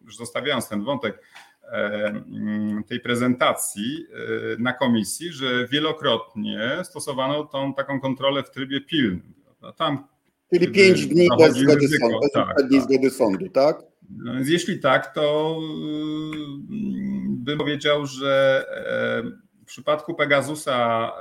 już 0.06 0.18
zostawiając 0.18 0.70
ten 0.70 0.84
wątek, 0.84 1.24
tej 2.88 3.00
prezentacji 3.00 4.06
na 4.60 4.74
komisji, 4.74 5.32
że 5.32 5.68
wielokrotnie 5.68 6.60
stosowano 6.84 7.44
tą 7.44 7.74
taką 7.74 8.00
kontrolę 8.00 8.44
w 8.44 8.52
trybie 8.52 8.82
pilnym. 8.82 9.34
Tam 9.76 10.08
Czyli 10.54 10.68
pięć 10.68 11.08
dni 11.08 11.30
bez 11.40 11.58
zgody 11.58 11.88
sądu, 11.88 12.20
bez 12.20 12.32
tak, 12.32 12.56
tak. 12.58 12.82
zgody 12.82 13.10
sądu, 13.10 13.50
tak? 13.50 13.78
No 14.10 14.34
więc 14.34 14.50
jeśli 14.50 14.80
tak, 14.80 15.14
to 15.14 15.58
bym 17.28 17.58
powiedział, 17.58 18.06
że 18.06 18.66
w 19.62 19.66
przypadku 19.66 20.16
Pegasusa 20.16 21.12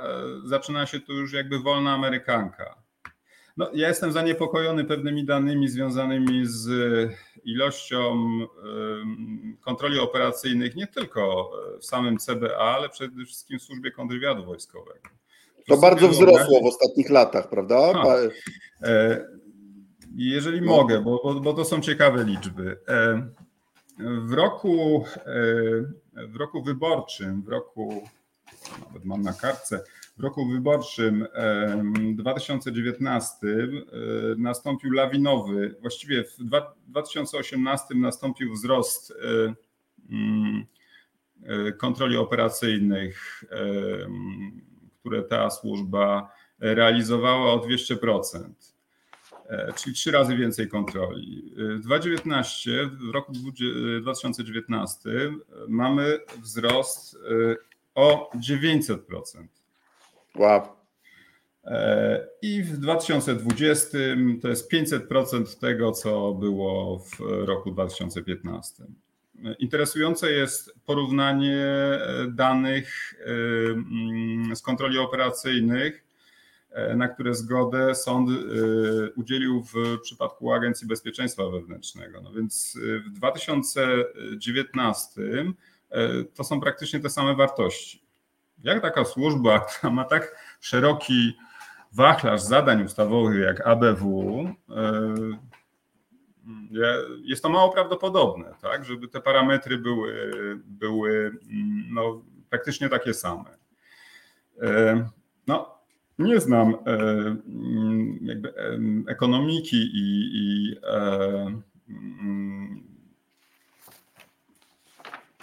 zaczyna 0.43 0.85
się 0.85 0.99
tu 0.99 1.13
już 1.13 1.33
jakby 1.33 1.59
wolna 1.59 1.93
amerykanka. 1.93 2.75
No, 3.57 3.69
ja 3.73 3.87
jestem 3.87 4.11
zaniepokojony 4.11 4.85
pewnymi 4.85 5.25
danymi 5.25 5.67
związanymi 5.67 6.41
z 6.45 6.69
ilością 7.45 8.29
kontroli 9.61 9.99
operacyjnych 9.99 10.75
nie 10.75 10.87
tylko 10.87 11.51
w 11.79 11.85
samym 11.85 12.17
CBA, 12.17 12.57
ale 12.57 12.89
przede 12.89 13.25
wszystkim 13.25 13.59
w 13.59 13.63
służbie 13.63 13.91
kontrwywiadu 13.91 14.45
wojskowego. 14.45 15.09
To 15.67 15.77
bardzo 15.77 16.09
wzrosło 16.09 16.61
w 16.61 16.65
ostatnich 16.65 17.09
latach, 17.09 17.49
prawda? 17.49 17.93
Ha. 17.93 18.15
E, 18.83 19.25
jeżeli 20.15 20.61
no. 20.61 20.67
mogę, 20.67 21.01
bo, 21.01 21.21
bo, 21.23 21.39
bo, 21.39 21.53
to 21.53 21.65
są 21.65 21.81
ciekawe 21.81 22.23
liczby. 22.23 22.77
E, 22.87 23.27
w 23.99 24.33
roku, 24.33 25.05
e, 25.17 26.27
w 26.27 26.35
roku 26.35 26.63
wyborczym, 26.63 27.41
w 27.41 27.47
roku, 27.47 28.03
nawet 28.87 29.05
mam 29.05 29.21
na 29.21 29.33
kartce, 29.33 29.83
w 30.17 30.23
roku 30.23 30.47
wyborczym 30.47 31.27
2019 32.15 33.37
nastąpił 34.37 34.91
lawinowy, 34.91 35.75
właściwie 35.81 36.23
w 36.23 36.37
2018 36.87 37.95
nastąpił 37.95 38.53
wzrost 38.53 39.13
mm, 40.09 40.65
kontroli 41.77 42.17
operacyjnych, 42.17 43.43
które 44.99 45.23
ta 45.23 45.49
służba 45.49 46.31
realizowała 46.59 47.53
o 47.53 47.59
200%, 47.59 48.43
czyli 49.75 49.95
trzy 49.95 50.11
razy 50.11 50.37
więcej 50.37 50.67
kontroli. 50.67 51.53
W 51.57 51.79
2019, 51.79 52.89
w 53.09 53.13
roku 53.13 53.33
2019 54.01 55.09
mamy 55.67 56.19
wzrost 56.43 57.17
o 57.95 58.31
900%. 58.35 59.64
Wow. 60.35 60.75
E, 61.65 62.27
I 62.41 62.63
w 62.63 62.77
2020 62.77 63.97
to 64.41 64.47
jest 64.47 64.71
500% 64.71 65.59
tego, 65.59 65.91
co 65.91 66.33
było 66.33 66.99
w 66.99 67.19
roku 67.19 67.71
2015. 67.71 68.83
Interesujące 69.59 70.31
jest 70.31 70.75
porównanie 70.85 71.67
danych 72.27 73.13
e, 73.19 73.23
mm, 73.71 74.55
z 74.55 74.61
kontroli 74.61 74.97
operacyjnych, 74.97 76.05
e, 76.71 76.95
na 76.95 77.07
które 77.07 77.35
zgodę 77.35 77.95
sąd 77.95 78.29
udzielił 79.15 79.63
w 79.63 79.73
przypadku 80.01 80.51
Agencji 80.51 80.87
Bezpieczeństwa 80.87 81.49
Wewnętrznego. 81.49 82.21
No 82.21 82.31
więc 82.31 82.79
w 83.05 83.09
2019 83.09 85.21
to 86.33 86.43
są 86.43 86.61
praktycznie 86.61 86.99
te 86.99 87.09
same 87.09 87.35
wartości. 87.35 88.04
Jak 88.63 88.81
taka 88.81 89.05
służba, 89.05 89.59
która 89.59 89.93
ma 89.93 90.03
tak 90.03 90.35
szeroki 90.59 91.37
wachlarz 91.91 92.41
zadań 92.41 92.83
ustawowych 92.83 93.41
jak 93.41 93.67
ABW, 93.67 94.45
e, 94.69 95.15
jest 97.23 97.43
to 97.43 97.49
mało 97.49 97.73
prawdopodobne, 97.73 98.53
tak, 98.61 98.85
żeby 98.85 99.07
te 99.07 99.21
parametry 99.21 99.77
były, 99.77 100.31
były 100.65 101.37
no, 101.91 102.21
praktycznie 102.49 102.89
takie 102.89 103.13
same. 103.13 103.57
E, 104.61 105.05
no, 105.47 105.75
nie 106.19 106.39
znam 106.39 106.69
e, 106.73 106.75
jakby 108.21 108.53
ekonomiki 109.07 109.77
i, 109.93 110.29
i 110.33 110.75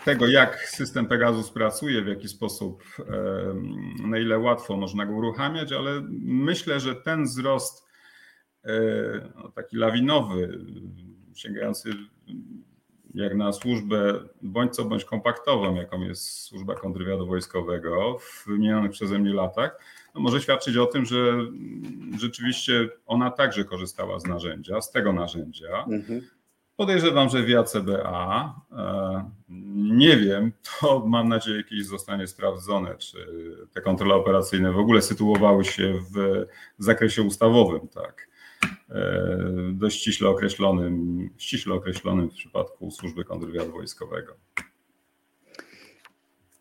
tego, 0.04 0.26
jak 0.26 0.68
system 0.68 1.06
Pegasus 1.06 1.50
pracuje, 1.50 2.02
w 2.02 2.08
jaki 2.08 2.28
sposób, 2.28 2.84
na 4.06 4.18
ile 4.18 4.38
łatwo 4.38 4.76
można 4.76 5.06
go 5.06 5.12
uruchamiać, 5.12 5.72
ale 5.72 6.02
myślę, 6.20 6.80
że 6.80 6.94
ten 6.96 7.24
wzrost 7.24 7.86
e, 8.64 8.72
no, 9.36 9.48
taki 9.48 9.76
lawinowy, 9.76 10.58
sięgający 11.34 11.90
jak 13.14 13.34
na 13.34 13.52
służbę 13.52 14.20
bądź 14.42 14.74
co 14.74 14.84
bądź 14.84 15.04
kompaktową, 15.04 15.74
jaką 15.74 16.00
jest 16.00 16.40
służba 16.40 16.74
kontrwywiadu 16.74 17.26
wojskowego 17.26 18.18
w 18.18 18.46
minionych 18.46 18.90
przeze 18.90 19.18
mnie 19.18 19.34
latach, 19.34 19.78
no 20.14 20.20
może 20.20 20.40
świadczyć 20.40 20.76
o 20.76 20.86
tym, 20.86 21.04
że 21.04 21.38
rzeczywiście 22.18 22.88
ona 23.06 23.30
także 23.30 23.64
korzystała 23.64 24.20
z 24.20 24.26
narzędzia, 24.26 24.80
z 24.80 24.90
tego 24.90 25.12
narzędzia. 25.12 25.84
Mhm. 25.88 26.22
Podejrzewam, 26.82 27.28
że 27.28 27.42
via 27.42 27.62
CBA. 27.62 28.54
E, 28.72 29.30
nie 29.74 30.16
wiem, 30.16 30.52
to 30.80 31.04
mam 31.06 31.28
nadzieję, 31.28 31.64
kiedyś 31.64 31.86
zostanie 31.86 32.26
sprawdzone, 32.26 32.94
czy 32.94 33.16
te 33.74 33.80
kontrole 33.80 34.14
operacyjne 34.14 34.72
w 34.72 34.78
ogóle 34.78 35.02
sytuowały 35.02 35.64
się 35.64 35.94
w 36.14 36.46
zakresie 36.78 37.22
ustawowym, 37.22 37.88
tak. 37.88 38.28
E, 38.90 39.48
dość 39.72 40.00
ściśle 40.00 40.28
określonym, 40.28 41.30
ściśle 41.38 41.74
określonym 41.74 42.30
w 42.30 42.34
przypadku 42.34 42.90
służby 42.90 43.24
kontrwywiadu 43.24 43.72
wojskowego. 43.72 44.34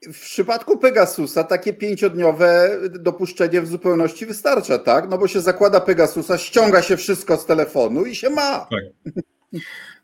W 0.01 0.21
przypadku 0.21 0.77
Pegasusa 0.77 1.43
takie 1.43 1.73
pięciodniowe 1.73 2.79
dopuszczenie 2.89 3.61
w 3.61 3.67
zupełności 3.67 4.25
wystarcza, 4.25 4.79
tak? 4.79 5.09
No 5.09 5.17
bo 5.17 5.27
się 5.27 5.41
zakłada 5.41 5.79
Pegasusa, 5.79 6.37
ściąga 6.37 6.81
się 6.81 6.97
wszystko 6.97 7.37
z 7.37 7.45
telefonu 7.45 8.05
i 8.05 8.15
się 8.15 8.29
ma. 8.29 8.59
Tak. 8.59 9.23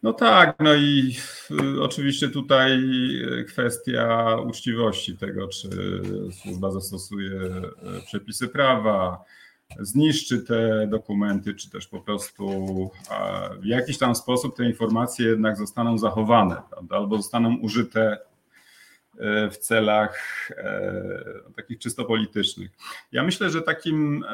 No 0.03 0.13
tak, 0.13 0.55
no 0.59 0.75
i 0.75 1.15
y, 1.51 1.81
oczywiście 1.81 2.29
tutaj 2.29 2.71
y, 3.39 3.45
kwestia 3.45 4.35
uczciwości 4.45 5.17
tego, 5.17 5.47
czy 5.47 5.69
służba 6.41 6.71
zastosuje 6.71 7.31
y, 7.31 7.61
przepisy 8.05 8.47
prawa, 8.47 9.23
zniszczy 9.79 10.39
te 10.41 10.87
dokumenty, 10.87 11.55
czy 11.55 11.69
też 11.69 11.87
po 11.87 12.01
prostu 12.01 12.47
w 13.61 13.65
jakiś 13.65 13.97
tam 13.97 14.15
sposób 14.15 14.57
te 14.57 14.65
informacje 14.65 15.27
jednak 15.27 15.57
zostaną 15.57 15.97
zachowane, 15.97 16.61
prawda? 16.69 16.95
albo 16.95 17.17
zostaną 17.17 17.57
użyte 17.57 18.17
w 19.51 19.57
celach 19.57 20.49
e, 20.57 21.13
takich 21.55 21.79
czysto 21.79 22.05
politycznych. 22.05 22.71
Ja 23.11 23.23
myślę, 23.23 23.49
że 23.49 23.61
takim 23.61 24.25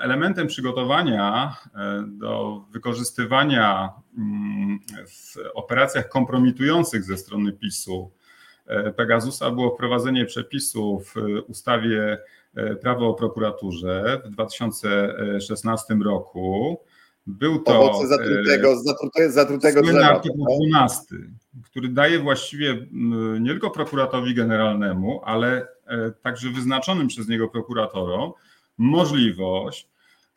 elementem 0.00 0.46
przygotowania 0.46 1.56
e, 1.74 2.04
do 2.06 2.64
wykorzystywania 2.70 3.92
mm, 4.18 4.78
w 5.06 5.36
operacjach 5.54 6.08
kompromitujących 6.08 7.04
ze 7.04 7.16
strony 7.16 7.52
PiSu 7.52 8.10
e, 8.66 8.92
Pegasusa 8.92 9.50
było 9.50 9.74
wprowadzenie 9.74 10.24
przepisu 10.24 11.00
w 11.00 11.14
ustawie 11.48 12.18
Prawo 12.80 13.08
o 13.08 13.14
prokuraturze 13.14 14.22
w 14.24 14.28
2016 14.30 15.94
roku. 15.94 16.80
Był 17.26 17.58
to 17.58 17.80
Owoce 17.80 18.06
zatrutego, 18.06 18.76
zatrutego, 18.82 19.32
zatrutego 19.32 19.82
drzewa. 19.82 20.06
artykuł 20.06 20.46
12, 20.46 21.16
który 21.64 21.88
daje 21.88 22.18
właściwie 22.18 22.86
nie 23.40 23.50
tylko 23.50 23.70
prokuratorowi 23.70 24.34
generalnemu, 24.34 25.20
ale 25.24 25.68
e, 25.86 26.10
także 26.22 26.50
wyznaczonym 26.50 27.08
przez 27.08 27.28
niego 27.28 27.48
prokuratorom 27.48 28.32
możliwość 28.78 29.88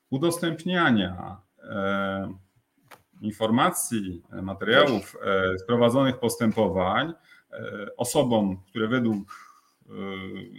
udostępniania 0.10 1.38
e, 1.64 2.34
informacji, 3.22 4.24
e, 4.32 4.42
materiałów 4.42 5.18
z 5.58 5.64
prowadzonych 5.64 6.20
postępowań 6.20 7.14
osobom, 7.98 8.58
które 8.70 8.88
według 8.88 9.48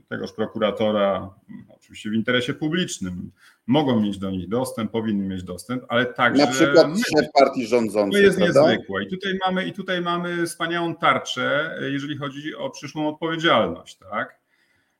tegoż 0.08 0.32
prokuratora, 0.32 1.30
oczywiście 1.68 2.10
w 2.10 2.14
interesie 2.14 2.54
publicznym, 2.54 3.30
mogą 3.68 4.00
mieć 4.00 4.18
do 4.18 4.30
nich 4.30 4.48
dostęp, 4.48 4.90
powinni 4.90 5.28
mieć 5.28 5.42
dostęp, 5.42 5.84
ale 5.88 6.06
także. 6.06 6.46
Na 6.46 6.52
przykład 6.52 6.86
szef 6.98 7.26
partii 7.38 7.66
rządzącej. 7.66 8.20
To 8.20 8.26
jest 8.26 8.38
prawda? 8.38 8.70
niezwykłe. 8.70 9.04
I 9.04 9.08
tutaj 9.08 9.38
mamy, 9.46 9.64
I 9.66 9.72
tutaj 9.72 10.00
mamy 10.00 10.46
wspaniałą 10.46 10.94
tarczę, 10.94 11.78
jeżeli 11.90 12.16
chodzi 12.16 12.54
o 12.54 12.70
przyszłą 12.70 13.08
odpowiedzialność, 13.08 13.98
tak? 13.98 14.40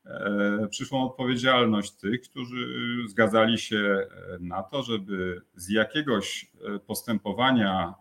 E, 0.06 0.68
przyszłą 0.70 1.06
odpowiedzialność 1.06 1.92
tych, 1.92 2.20
którzy 2.22 2.66
zgadzali 3.08 3.58
się 3.58 4.06
na 4.40 4.62
to, 4.62 4.82
żeby 4.82 5.42
z 5.54 5.68
jakiegoś 5.68 6.50
postępowania 6.86 7.94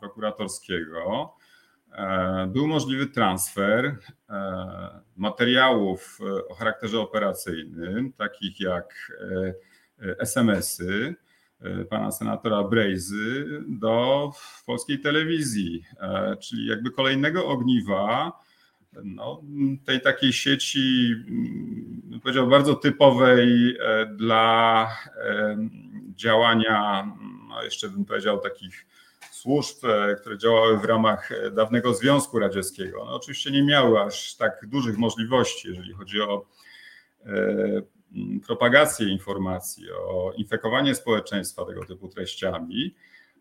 prokuratorskiego 0.00 1.34
był 2.48 2.66
możliwy 2.66 3.06
transfer 3.06 3.96
materiałów 5.16 6.18
o 6.48 6.54
charakterze 6.54 7.00
operacyjnym, 7.00 8.12
takich 8.12 8.60
jak 8.60 9.12
SMS-y, 10.18 11.14
pana 11.90 12.10
senatora 12.10 12.62
Brejzy 12.62 13.46
do 13.68 14.30
polskiej 14.66 15.00
telewizji, 15.00 15.84
czyli 16.40 16.66
jakby 16.66 16.90
kolejnego 16.90 17.46
ogniwa 17.46 18.32
no, 19.04 19.42
tej 19.84 20.00
takiej 20.00 20.32
sieci, 20.32 21.14
mm, 21.28 22.20
powiedział, 22.22 22.46
bardzo 22.46 22.74
typowej 22.74 23.76
e, 23.80 24.06
dla 24.06 24.88
e, 25.16 25.56
działania, 26.14 27.06
no 27.48 27.62
jeszcze 27.62 27.88
bym 27.88 28.04
powiedział, 28.04 28.38
takich 28.38 28.86
służb, 29.32 29.84
e, 29.84 30.14
które 30.14 30.38
działały 30.38 30.78
w 30.78 30.84
ramach 30.84 31.30
dawnego 31.52 31.94
Związku 31.94 32.38
Radzieckiego. 32.38 33.04
No, 33.04 33.16
oczywiście 33.16 33.50
nie 33.50 33.62
miały 33.62 34.00
aż 34.00 34.36
tak 34.36 34.66
dużych 34.66 34.98
możliwości, 34.98 35.68
jeżeli 35.68 35.92
chodzi 35.92 36.20
o 36.20 36.46
propagację 38.46 39.08
informacji, 39.08 39.84
o 39.92 40.32
infekowanie 40.36 40.94
społeczeństwa 40.94 41.64
tego 41.64 41.84
typu 41.84 42.08
treściami. 42.08 42.94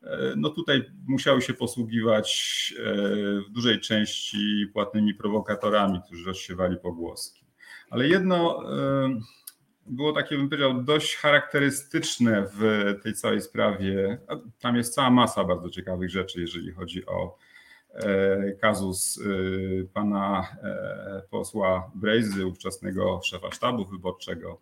E, 0.04 0.34
no 0.38 0.50
tutaj 0.50 0.92
musiały 1.08 1.42
się 1.42 1.54
posługiwać 1.54 2.74
e, 2.80 2.84
w 3.42 3.50
dużej 3.50 3.80
części 3.80 4.68
płatnymi 4.74 5.14
prowokatorami, 5.14 6.00
którzy 6.06 6.26
rozsiewali 6.26 6.78
pogłoski. 6.78 7.46
Ale 7.90 8.08
jedno 8.08 8.64
e, 8.74 9.20
było 9.86 10.14
takie, 10.14 10.38
bym 10.38 10.50
powiedział, 10.50 10.84
dość 10.84 11.16
charakterystyczne 11.16 12.46
w 12.54 12.94
tej 13.04 13.14
całej 13.14 13.42
sprawie. 13.42 14.18
Tam 14.60 14.76
jest 14.76 14.94
cała 14.94 15.10
masa 15.10 15.44
bardzo 15.44 15.70
ciekawych 15.70 16.10
rzeczy, 16.10 16.42
jeżeli 16.42 16.72
chodzi 16.72 17.06
o 17.06 17.38
kazus 18.62 19.20
pana 19.94 20.48
posła 21.30 21.92
Brejzy, 21.96 22.46
ówczesnego 22.46 23.22
szefa 23.24 23.52
sztabu 23.52 23.86
wyborczego 23.86 24.60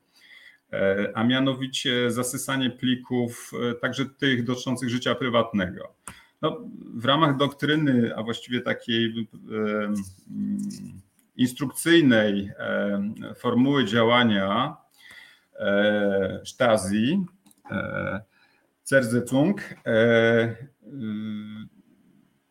E, 0.74 1.12
a 1.16 1.24
mianowicie 1.24 2.12
zasysanie 2.12 2.70
plików, 2.70 3.52
e, 3.72 3.74
także 3.74 4.06
tych 4.06 4.44
dotyczących 4.44 4.90
życia 4.90 5.16
prywatnego. 5.16 5.94
No, 6.42 6.58
w 6.96 7.06
ramach 7.06 7.38
doktryny, 7.38 8.16
a 8.16 8.24
właściwie 8.24 8.62
takiej 8.62 9.06
e, 9.06 9.94
instrukcyjnej 11.36 12.52
formuły 13.36 13.86
działania 13.86 14.78
Stasi, 16.46 17.26
Zersetzung, 18.84 19.62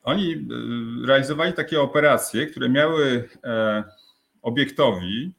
oni 0.06 0.48
realizowali 1.06 1.52
takie 1.52 1.80
operacje, 1.80 2.46
które 2.46 2.68
miały 2.68 3.28
obiektowi, 4.42 5.34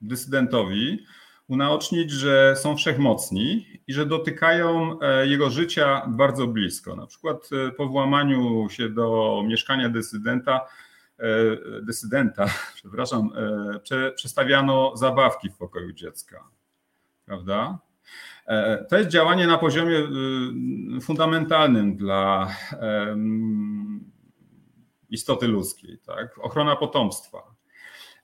dysydentowi, 0.00 1.06
unaocznić, 1.48 2.10
że 2.10 2.56
są 2.56 2.76
wszechmocni 2.76 3.66
i 3.86 3.92
że 3.92 4.06
dotykają 4.06 5.00
e, 5.00 5.26
jego 5.26 5.50
życia 5.50 6.06
bardzo 6.08 6.46
blisko. 6.46 6.96
Na 6.96 7.06
przykład 7.06 7.48
e, 7.52 7.72
po 7.72 7.86
włamaniu 7.86 8.68
się 8.70 8.88
do 8.88 9.42
mieszkania 9.46 9.88
dysydenta, 9.88 10.66
e, 11.18 11.26
dysydenta, 11.82 12.46
przepraszam, 12.82 13.30
przestawiano 14.14 14.96
zabawki 14.96 15.50
w 15.50 15.56
pokoju 15.56 15.92
dziecka. 15.92 16.44
Prawda? 17.26 17.78
To 18.88 18.98
jest 18.98 19.10
działanie 19.10 19.46
na 19.46 19.58
poziomie 19.58 20.02
fundamentalnym 21.00 21.96
dla 21.96 22.50
istoty 25.10 25.48
ludzkiej, 25.48 25.98
tak? 25.98 26.38
ochrona 26.38 26.76
potomstwa. 26.76 27.56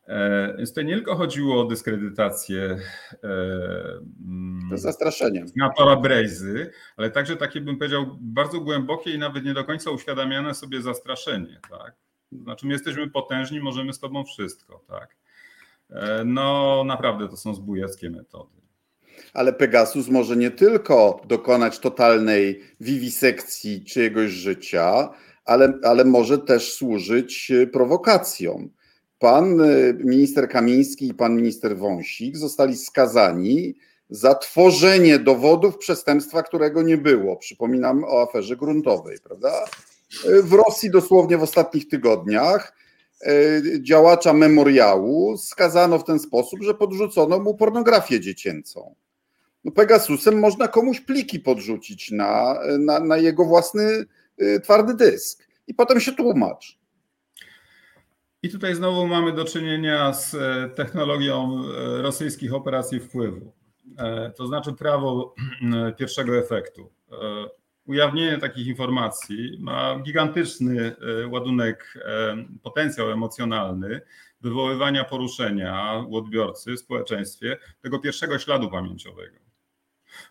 E, 0.06 0.54
więc 0.56 0.70
tutaj 0.70 0.84
nie 0.84 0.94
tylko 0.94 1.16
chodziło 1.16 1.60
o 1.60 1.64
dyskredytację 1.64 2.78
e, 3.24 4.78
zastraszenie. 4.78 5.48
senatora 5.48 5.96
Brejzy, 5.96 6.70
ale 6.96 7.10
także 7.10 7.36
takie 7.36 7.60
bym 7.60 7.78
powiedział 7.78 8.18
bardzo 8.20 8.60
głębokie 8.60 9.14
i 9.14 9.18
nawet 9.18 9.44
nie 9.44 9.54
do 9.54 9.64
końca 9.64 9.90
uświadamiane 9.90 10.54
sobie 10.54 10.82
zastraszenie. 10.82 11.60
Tak? 11.70 11.96
Znaczy 12.32 12.66
my 12.66 12.72
jesteśmy 12.72 13.10
potężni, 13.10 13.60
możemy 13.60 13.92
z 13.92 14.00
tobą 14.00 14.24
wszystko. 14.24 14.84
Tak? 14.88 15.16
E, 15.90 16.24
no 16.24 16.82
naprawdę 16.86 17.28
to 17.28 17.36
są 17.36 17.54
zbójeckie 17.54 18.10
metody. 18.10 18.61
Ale 19.32 19.52
Pegasus 19.52 20.08
może 20.08 20.36
nie 20.36 20.50
tylko 20.50 21.20
dokonać 21.28 21.78
totalnej 21.78 22.60
wiwisekcji 22.80 23.84
czyjegoś 23.84 24.30
życia, 24.30 25.08
ale, 25.44 25.72
ale 25.82 26.04
może 26.04 26.38
też 26.38 26.72
służyć 26.72 27.52
prowokacjom 27.72 28.70
pan 29.22 29.60
y, 29.60 29.94
minister 30.04 30.48
Kamiński 30.48 31.08
i 31.08 31.14
pan 31.14 31.36
minister 31.36 31.76
Wąsik 31.76 32.36
zostali 32.36 32.76
skazani 32.76 33.74
za 34.10 34.34
tworzenie 34.34 35.18
dowodów 35.18 35.78
przestępstwa, 35.78 36.42
którego 36.42 36.82
nie 36.82 36.96
było. 36.96 37.36
Przypominam 37.36 38.04
o 38.04 38.22
aferze 38.22 38.56
gruntowej, 38.56 39.18
prawda? 39.24 39.64
Y, 40.26 40.42
w 40.42 40.52
Rosji 40.52 40.90
dosłownie 40.90 41.38
w 41.38 41.42
ostatnich 41.42 41.88
tygodniach 41.88 42.82
działacza 43.80 44.32
memoriału 44.32 45.38
skazano 45.38 45.98
w 45.98 46.04
ten 46.04 46.18
sposób, 46.18 46.62
że 46.62 46.74
podrzucono 46.74 47.38
mu 47.38 47.54
pornografię 47.54 48.20
dziecięcą. 48.20 48.94
No 49.64 49.72
Pegasusem 49.72 50.38
można 50.38 50.68
komuś 50.68 51.00
pliki 51.00 51.40
podrzucić 51.40 52.10
na, 52.10 52.58
na, 52.78 53.00
na 53.00 53.16
jego 53.16 53.44
własny 53.44 54.04
twardy 54.62 54.94
dysk 54.94 55.48
i 55.66 55.74
potem 55.74 56.00
się 56.00 56.12
tłumacz. 56.12 56.82
I 58.42 58.50
tutaj 58.50 58.74
znowu 58.74 59.06
mamy 59.06 59.32
do 59.32 59.44
czynienia 59.44 60.12
z 60.12 60.34
e, 60.34 60.70
technologią 60.74 61.62
e, 61.64 62.02
rosyjskich 62.02 62.54
operacji 62.54 63.00
wpływu. 63.00 63.52
E, 63.98 64.30
to 64.36 64.46
znaczy 64.46 64.72
prawo 64.72 65.34
pierwszego 65.98 66.38
efektu. 66.38 66.92
Ujawnienie 67.86 68.38
takich 68.38 68.66
informacji 68.66 69.58
ma 69.60 69.98
gigantyczny 69.98 70.96
ładunek, 71.30 71.94
potencjał 72.62 73.10
emocjonalny 73.10 74.00
wywoływania 74.40 75.04
poruszenia 75.04 76.04
u 76.08 76.16
odbiorcy 76.16 76.72
w 76.72 76.78
społeczeństwie 76.78 77.58
tego 77.82 77.98
pierwszego 77.98 78.38
śladu 78.38 78.70
pamięciowego. 78.70 79.41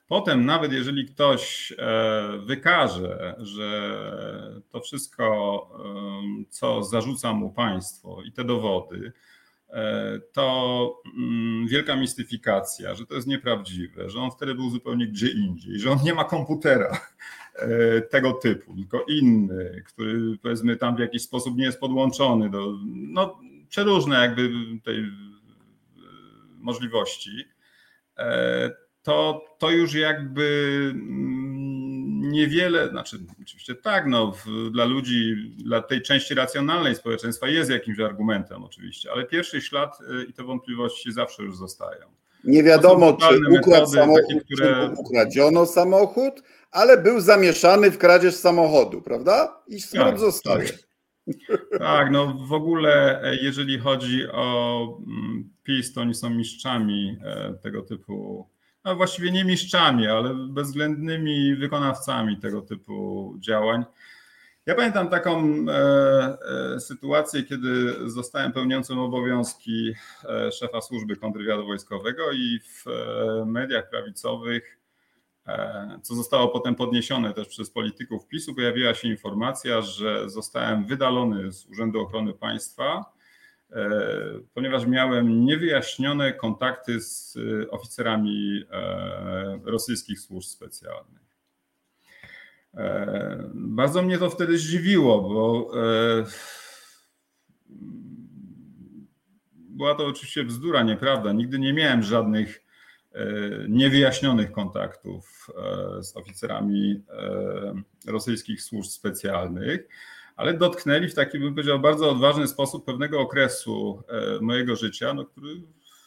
Potem, 0.08 0.46
nawet 0.46 0.74
jeżeli 0.74 1.06
ktoś 1.06 1.74
e, 1.78 2.38
wykaże, 2.46 3.36
że 3.39 3.91
to 4.72 4.82
wszystko, 4.82 5.67
co 6.50 6.84
zarzuca 6.84 7.34
mu 7.34 7.50
państwo 7.50 8.22
i 8.26 8.32
te 8.32 8.44
dowody, 8.44 9.13
e, 9.70 10.20
to 10.34 11.02
mm, 11.17 11.67
wielka 11.67 11.96
mistyfikacja, 11.96 12.96
że 12.96 13.06
to 13.06 13.15
jest 13.15 13.28
nieprawdziwe, 13.28 14.10
że 14.10 14.20
on 14.20 14.32
wtedy 14.32 14.56
był 14.56 14.70
zupełnie 14.70 15.08
gdzie 15.08 15.28
indziej, 15.32 15.80
że 15.80 15.91
on 15.91 16.00
nie 16.04 16.13
ma 16.13 16.24
komputera 16.24 17.02
e, 17.56 18.02
tego 18.02 18.34
typu, 18.34 18.76
tylko 18.76 19.06
inny, 19.08 19.84
który 19.88 20.38
powiedzmy 20.41 20.76
tam 20.76 20.96
w 20.96 21.00
jakiś 21.00 21.22
sposób 21.22 21.58
nie 21.58 21.65
jest 21.65 21.80
podłączony 21.80 22.50
do 22.50 22.74
no, 22.86 23.39
przeróżne 23.70 24.15
jakby 24.15 24.50
tej 24.84 25.12
możliwości 26.60 27.32
to, 29.04 29.46
to 29.58 29.70
już 29.70 29.94
jakby 29.94 30.78
mm, 30.94 32.30
niewiele, 32.32 32.90
znaczy 32.90 33.18
oczywiście 33.42 33.76
tak, 33.76 34.08
no, 34.08 34.32
w, 34.32 34.72
dla 34.72 34.86
ludzi, 34.86 35.36
dla 35.66 35.82
tej 35.82 36.02
części 36.02 36.34
racjonalnej 36.34 36.96
społeczeństwa 36.96 37.48
jest 37.48 37.70
jakimś 37.70 38.00
argumentem 38.00 38.64
oczywiście, 38.64 39.12
ale 39.12 39.26
pierwszy 39.26 39.62
ślad 39.62 39.98
y, 40.02 40.26
i 40.30 40.34
te 40.34 40.44
wątpliwości 40.44 41.12
zawsze 41.12 41.44
już 41.44 41.58
zostają. 41.58 42.06
Nie 42.44 42.64
wiadomo, 42.64 43.14
czy 43.14 43.60
ukradł 43.60 43.88
samochód, 43.88 44.28
takie, 44.30 44.42
które... 44.42 44.90
czy 44.96 45.02
ukradziono 45.02 45.66
samochód, 45.66 46.44
ale 46.72 46.98
był 46.98 47.20
zamieszany 47.20 47.92
w 47.92 47.98
kradzież 47.98 48.36
samochodu, 48.36 49.02
prawda? 49.02 49.62
I 49.68 49.82
smród 49.82 50.06
tak, 50.06 50.20
zostaje. 50.20 50.70
Tak. 50.70 50.78
Tak, 51.80 52.12
no 52.12 52.34
w 52.48 52.54
ogóle 52.54 53.24
e, 53.24 53.36
jeżeli 53.36 53.80
chodzi 53.80 54.28
o 54.32 54.98
mm, 55.08 55.50
PiS, 55.64 55.94
to 55.94 56.02
oni 56.02 56.16
są 56.16 56.30
mistrzami 56.30 57.18
e, 57.26 57.54
tego 57.64 57.82
typu 57.82 58.48
właściwie 58.86 59.32
nie 59.32 59.46
mistrzami, 59.46 60.08
ale 60.08 60.34
bezwzględnymi 60.34 61.56
wykonawcami 61.56 62.38
tego 62.38 62.62
typu 62.62 63.36
działań. 63.39 63.86
Ja 64.65 64.76
pamiętam 64.76 65.10
taką 65.10 65.56
e, 65.70 65.78
e, 66.76 66.80
sytuację, 66.80 67.44
kiedy 67.44 67.96
zostałem 68.10 68.52
pełniącym 68.52 69.00
obowiązki 69.00 69.94
e, 70.24 70.52
szefa 70.52 70.82
służby 70.82 71.15
kontrwywiadu 71.15 71.65
wojskowego 71.65 72.32
i 72.32 72.60
w 72.60 72.86
mediach 73.46 73.89
prawicowych, 73.89 74.78
co 76.02 76.15
zostało 76.15 76.48
potem 76.48 76.76
podniesione 76.76 77.34
też 77.34 77.48
przez 77.48 77.70
polityków 77.70 78.28
PiSu, 78.28 78.56
pojawiła 78.56 78.94
się 78.94 79.08
informacja, 79.08 79.82
że 79.82 80.30
zostałem 80.30 80.86
wydalony 80.86 81.52
z 81.52 81.65
Urzędu 81.65 82.02
Ochrony 82.02 82.34
Państwa 82.34 83.13
ponieważ 84.54 84.86
miałem 84.86 85.46
niewyjaśnione 85.46 86.34
kontakty 86.34 87.02
z 87.02 87.38
e, 87.38 87.72
oficerami 87.72 88.64
e, 88.72 89.60
rosyjskich 89.66 90.20
służb 90.20 90.48
specjalnych. 90.48 91.22
Bardzo 93.54 94.02
mnie 94.02 94.18
to 94.18 94.30
wtedy 94.30 94.58
zdziwiło, 94.58 95.22
bo 95.22 95.72
była 99.54 99.96
to 99.96 100.06
oczywiście 100.06 100.44
bzdura, 100.44 100.84
nieprawda. 100.84 101.34
Nigdy 101.34 101.60
nie 101.60 101.74
miałem 101.74 102.04
żadnych 102.04 102.64
niewyjaśnionych 103.70 104.52
kontaktów 104.52 105.48
z 106.02 106.18
oficerami 106.18 107.04
rosyjskich 108.08 108.62
służb 108.62 108.90
specjalnych 108.90 109.88
ale 110.41 110.54
dotknęli 110.54 111.08
w 111.08 111.15
taki, 111.15 111.39
bym 111.39 111.54
powiedział, 111.54 111.80
bardzo 111.80 112.10
odważny 112.10 112.47
sposób 112.47 112.86
pewnego 112.86 113.19
okresu 113.19 114.04
e, 114.08 114.41
mojego 114.41 114.75
życia, 114.75 115.13
no, 115.13 115.25
który 115.25 115.62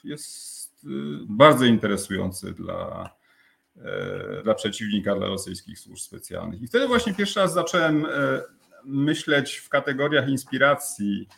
jest 0.04 0.84
e, 0.84 0.88
bardzo 1.28 1.64
interesujący 1.64 2.52
dla, 2.52 3.10
e, 3.76 4.42
dla 4.42 4.54
przeciwnika, 4.54 5.14
dla 5.14 5.26
rosyjskich 5.26 5.78
służb 5.78 6.02
specjalnych. 6.02 6.62
I 6.62 6.66
wtedy 6.66 6.88
właśnie 6.88 7.14
pierwszy 7.14 7.40
raz 7.40 7.54
zacząłem 7.54 8.06
myśleć 8.84 9.56
w 9.56 9.68
kategoriach 9.68 10.28
inspiracji 10.28 11.28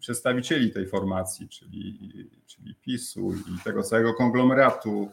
przedstawicieli 0.00 0.70
tej 0.70 0.86
formacji, 0.86 1.48
czyli, 1.48 2.10
czyli 2.46 2.74
PiSu 2.74 3.34
i 3.34 3.64
tego 3.64 3.82
całego 3.82 4.14
konglomeratu 4.14 5.10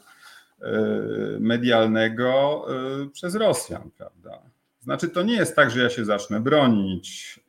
medialnego 1.40 2.66
przez 3.14 3.36
Rosjan, 3.36 3.92
prawda? 3.98 4.42
Znaczy, 4.84 5.10
to 5.10 5.24
nie 5.24 5.36
jest 5.36 5.56
tak, 5.56 5.72
że 5.72 5.84
ja 5.84 5.90
się 5.90 6.06
zacznę 6.06 6.40
bronić, 6.40 7.40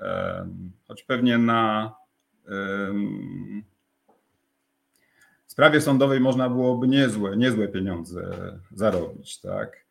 choć 0.88 1.02
pewnie 1.02 1.38
na 1.38 1.94
sprawie 5.46 5.80
sądowej 5.80 6.20
można 6.20 6.48
byłoby 6.48 6.88
niezłe, 6.88 7.36
niezłe 7.36 7.68
pieniądze 7.68 8.52
zarobić, 8.72 9.40
tak? 9.40 9.84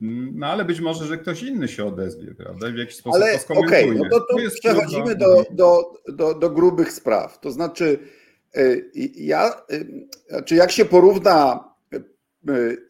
No 0.00 0.46
ale 0.46 0.64
być 0.64 0.80
może, 0.80 1.04
że 1.04 1.18
ktoś 1.18 1.42
inny 1.42 1.68
się 1.68 1.84
odezwie, 1.84 2.34
prawda? 2.34 2.68
I 2.68 2.72
w 2.72 2.78
jakiś 2.78 2.96
sposób 2.96 3.22
ale, 3.22 3.32
to 3.32 3.38
skomentuje. 3.38 3.84
Okay, 3.84 3.94
no 3.94 4.04
to, 4.10 4.20
to 4.20 4.36
przechodzimy 4.60 5.16
do, 5.16 5.44
do, 5.50 5.92
do, 6.08 6.34
do 6.34 6.50
grubych 6.50 6.92
spraw. 6.92 7.40
To 7.40 7.50
znaczy, 7.50 7.98
y, 8.56 8.90
ja, 9.16 9.62
y, 9.72 10.06
znaczy 10.28 10.54
jak 10.54 10.70
się 10.70 10.84
porówna 10.84 11.68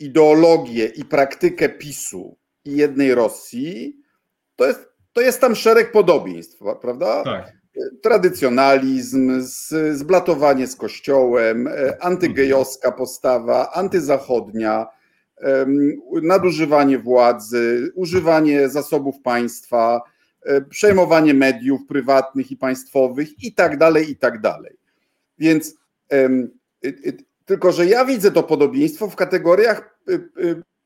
ideologię 0.00 0.86
i 0.86 1.04
praktykę 1.04 1.68
PiSu 1.68 2.37
i 2.68 2.76
jednej 2.76 3.14
Rosji, 3.14 3.96
to 4.56 4.66
jest, 4.66 4.88
to 5.12 5.20
jest 5.20 5.40
tam 5.40 5.56
szereg 5.56 5.92
podobieństw, 5.92 6.62
prawda? 6.80 7.24
Tak. 7.24 7.52
Tradycjonalizm, 8.02 9.40
zblatowanie 9.92 10.66
z 10.66 10.76
kościołem, 10.76 11.66
e, 11.66 12.02
antygejowska 12.02 12.92
postawa, 12.92 13.72
antyzachodnia, 13.72 14.86
nadużywanie 16.22 16.98
władzy, 16.98 17.92
używanie 17.94 18.68
zasobów 18.68 19.20
państwa, 19.22 20.00
e, 20.42 20.60
przejmowanie 20.60 21.34
mediów 21.34 21.80
prywatnych 21.88 22.50
i 22.50 22.56
państwowych 22.56 23.44
i 23.44 23.52
tak 23.52 23.76
dalej, 23.76 24.10
i 24.10 24.16
tak 24.16 24.40
dalej. 24.40 24.76
Więc 25.38 25.74
tylko, 27.44 27.72
że 27.72 27.86
ja 27.86 28.04
widzę 28.04 28.30
to 28.30 28.42
podobieństwo 28.42 29.08
w 29.08 29.16
kategoriach 29.16 29.98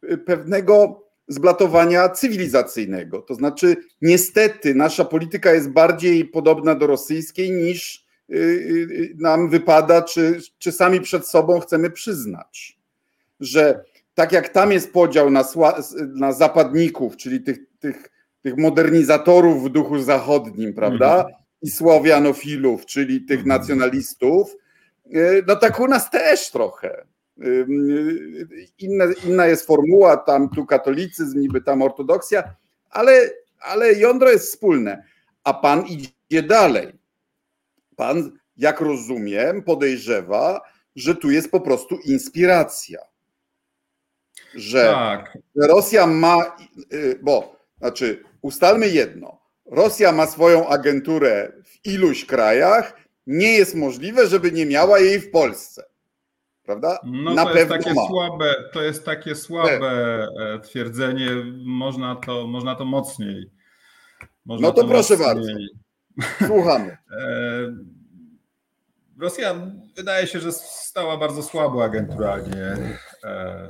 e, 0.09 0.17
pewnego 0.17 1.02
zblatowania 1.29 2.09
cywilizacyjnego. 2.09 3.23
To 3.23 3.35
znaczy, 3.35 3.77
niestety, 4.03 4.75
nasza 4.75 5.05
polityka 5.05 5.53
jest 5.53 5.71
bardziej 5.71 6.25
podobna 6.25 6.75
do 6.75 6.87
rosyjskiej 6.87 7.51
niż 7.51 8.07
y, 8.31 8.35
y, 8.35 9.15
nam 9.19 9.51
wypada, 9.51 10.03
czy, 10.03 10.41
czy 10.59 10.73
sami 10.73 11.01
przed 11.01 11.27
sobą 11.27 11.61
chcemy 11.61 11.91
przyznać. 11.91 12.79
Że 13.41 13.85
tak 14.15 14.33
jak 14.33 14.49
tam 14.49 14.73
jest 14.73 14.93
podział 14.93 15.31
na, 15.31 15.45
na 16.15 16.33
zapadników, 16.33 17.17
czyli 17.17 17.41
tych, 17.41 17.59
tych, 17.79 18.11
tych 18.43 18.57
modernizatorów 18.57 19.65
w 19.65 19.69
duchu 19.69 19.99
zachodnim, 19.99 20.75
prawda? 20.75 21.17
Mhm. 21.17 21.35
I 21.63 21.71
słowianofilów, 21.71 22.87
czyli 22.87 23.25
tych 23.25 23.41
mhm. 23.41 23.61
nacjonalistów, 23.61 24.57
y, 25.07 25.45
no 25.47 25.57
tak 25.57 25.81
u 25.81 25.89
nas 25.89 26.11
też 26.11 26.51
trochę. 26.51 27.05
Inna, 28.79 29.05
inna 29.27 29.47
jest 29.47 29.67
formuła, 29.67 30.17
tam 30.17 30.49
tu 30.49 30.67
katolicyzm, 30.67 31.41
niby 31.41 31.61
tam 31.61 31.83
ortodoksja, 31.83 32.55
ale, 32.91 33.31
ale 33.61 33.93
jądro 33.93 34.31
jest 34.31 34.47
wspólne. 34.47 35.05
A 35.45 35.55
pan 35.55 35.85
idzie 35.87 36.43
dalej. 36.43 36.93
Pan, 37.97 38.39
jak 38.57 38.81
rozumiem, 38.81 39.63
podejrzewa, 39.63 40.61
że 40.97 41.15
tu 41.15 41.31
jest 41.31 41.51
po 41.51 41.61
prostu 41.61 41.99
inspiracja. 42.05 42.99
Że, 44.55 44.83
tak. 44.83 45.39
Rosja 45.57 46.07
ma, 46.07 46.57
y, 46.93 47.19
bo 47.23 47.57
znaczy, 47.79 48.23
ustalmy 48.43 48.89
jedno. 48.89 49.43
Rosja 49.67 50.13
ma 50.13 50.27
swoją 50.27 50.69
agenturę 50.69 51.53
w 51.65 51.87
iluś 51.87 52.25
krajach. 52.25 52.97
Nie 53.27 53.53
jest 53.53 53.75
możliwe, 53.75 54.27
żeby 54.27 54.53
nie 54.53 54.67
miała 54.67 54.99
jej 54.99 55.21
w 55.21 55.31
Polsce 55.31 55.92
prawda? 56.63 56.99
No 57.05 57.35
Na 57.35 57.45
to 57.45 57.59
jest 57.59 57.69
takie 57.69 57.95
ma. 57.95 58.07
słabe, 58.07 58.55
to 58.73 58.83
jest 58.83 59.05
takie 59.05 59.35
słabe 59.35 60.27
e, 60.41 60.59
twierdzenie, 60.59 61.31
można 61.65 62.17
to, 62.17 62.47
można 62.47 62.75
to 62.75 62.85
mocniej. 62.85 63.51
Można 64.45 64.69
no 64.69 64.75
to, 64.75 64.83
to 64.83 64.89
proszę 64.89 65.17
mocniej. 65.17 65.69
bardzo. 66.19 66.47
Słuchamy. 66.47 66.97
E, 67.13 67.93
Rosja 69.19 69.55
wydaje 69.97 70.27
się, 70.27 70.41
że 70.41 70.53
stała 70.53 71.17
bardzo 71.17 71.43
słabo 71.43 71.85
agenturalnie 71.85 72.77
e, 73.25 73.69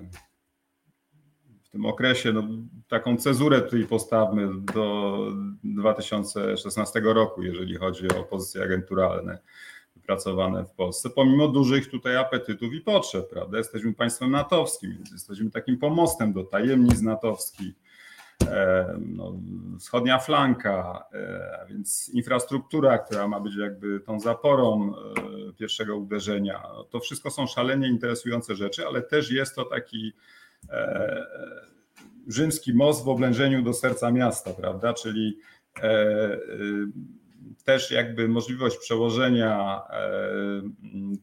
w 1.63 1.69
tym 1.71 1.87
okresie. 1.87 2.33
No, 2.33 2.43
taką 2.89 3.17
cezurę 3.17 3.61
tutaj 3.61 3.87
postawmy 3.87 4.49
do 4.75 5.19
2016 5.65 7.01
roku, 7.05 7.43
jeżeli 7.43 7.77
chodzi 7.77 8.09
o 8.09 8.23
pozycje 8.23 8.63
agenturalne 8.63 9.39
wypracowane 10.03 10.65
w 10.65 10.71
Polsce, 10.71 11.11
pomimo 11.11 11.49
dużych 11.49 11.91
tutaj 11.91 12.17
apetytów 12.17 12.75
i 12.75 12.81
potrzeb, 12.81 13.31
prawda? 13.31 13.59
Jesteśmy 13.59 13.95
państwem 13.95 14.31
natowskim, 14.31 14.93
więc 14.97 15.13
jesteśmy 15.13 15.51
takim 15.51 15.79
pomostem 15.79 16.33
do 16.33 16.45
tajemnic 16.45 17.01
natowskich. 17.03 17.75
E, 18.47 18.95
no, 19.07 19.41
wschodnia 19.81 20.19
flanka, 20.19 21.05
e, 21.13 21.67
więc 21.69 22.09
infrastruktura, 22.09 22.99
która 22.99 23.29
ma 23.29 23.41
być 23.41 23.57
jakby 23.57 24.01
tą 24.01 24.21
zaporą 24.21 24.95
e, 24.95 25.53
pierwszego 25.53 25.97
uderzenia. 25.97 26.63
To 26.91 27.01
wszystko 27.01 27.31
są 27.31 27.47
szalenie 27.47 27.89
interesujące 27.89 28.55
rzeczy, 28.55 28.87
ale 28.87 29.03
też 29.03 29.31
jest 29.31 29.55
to 29.55 29.65
taki 29.65 30.13
rzymski 32.29 32.75
most 32.75 33.05
w 33.05 33.09
oblężeniu 33.09 33.63
do 33.63 33.75
serca 33.75 34.11
miasta, 34.11 34.53
prawda? 34.53 34.95
Czyli 34.95 35.39
też 37.65 37.91
jakby 37.91 38.29
możliwość 38.29 38.79
przełożenia 38.79 39.83
e, 39.91 40.11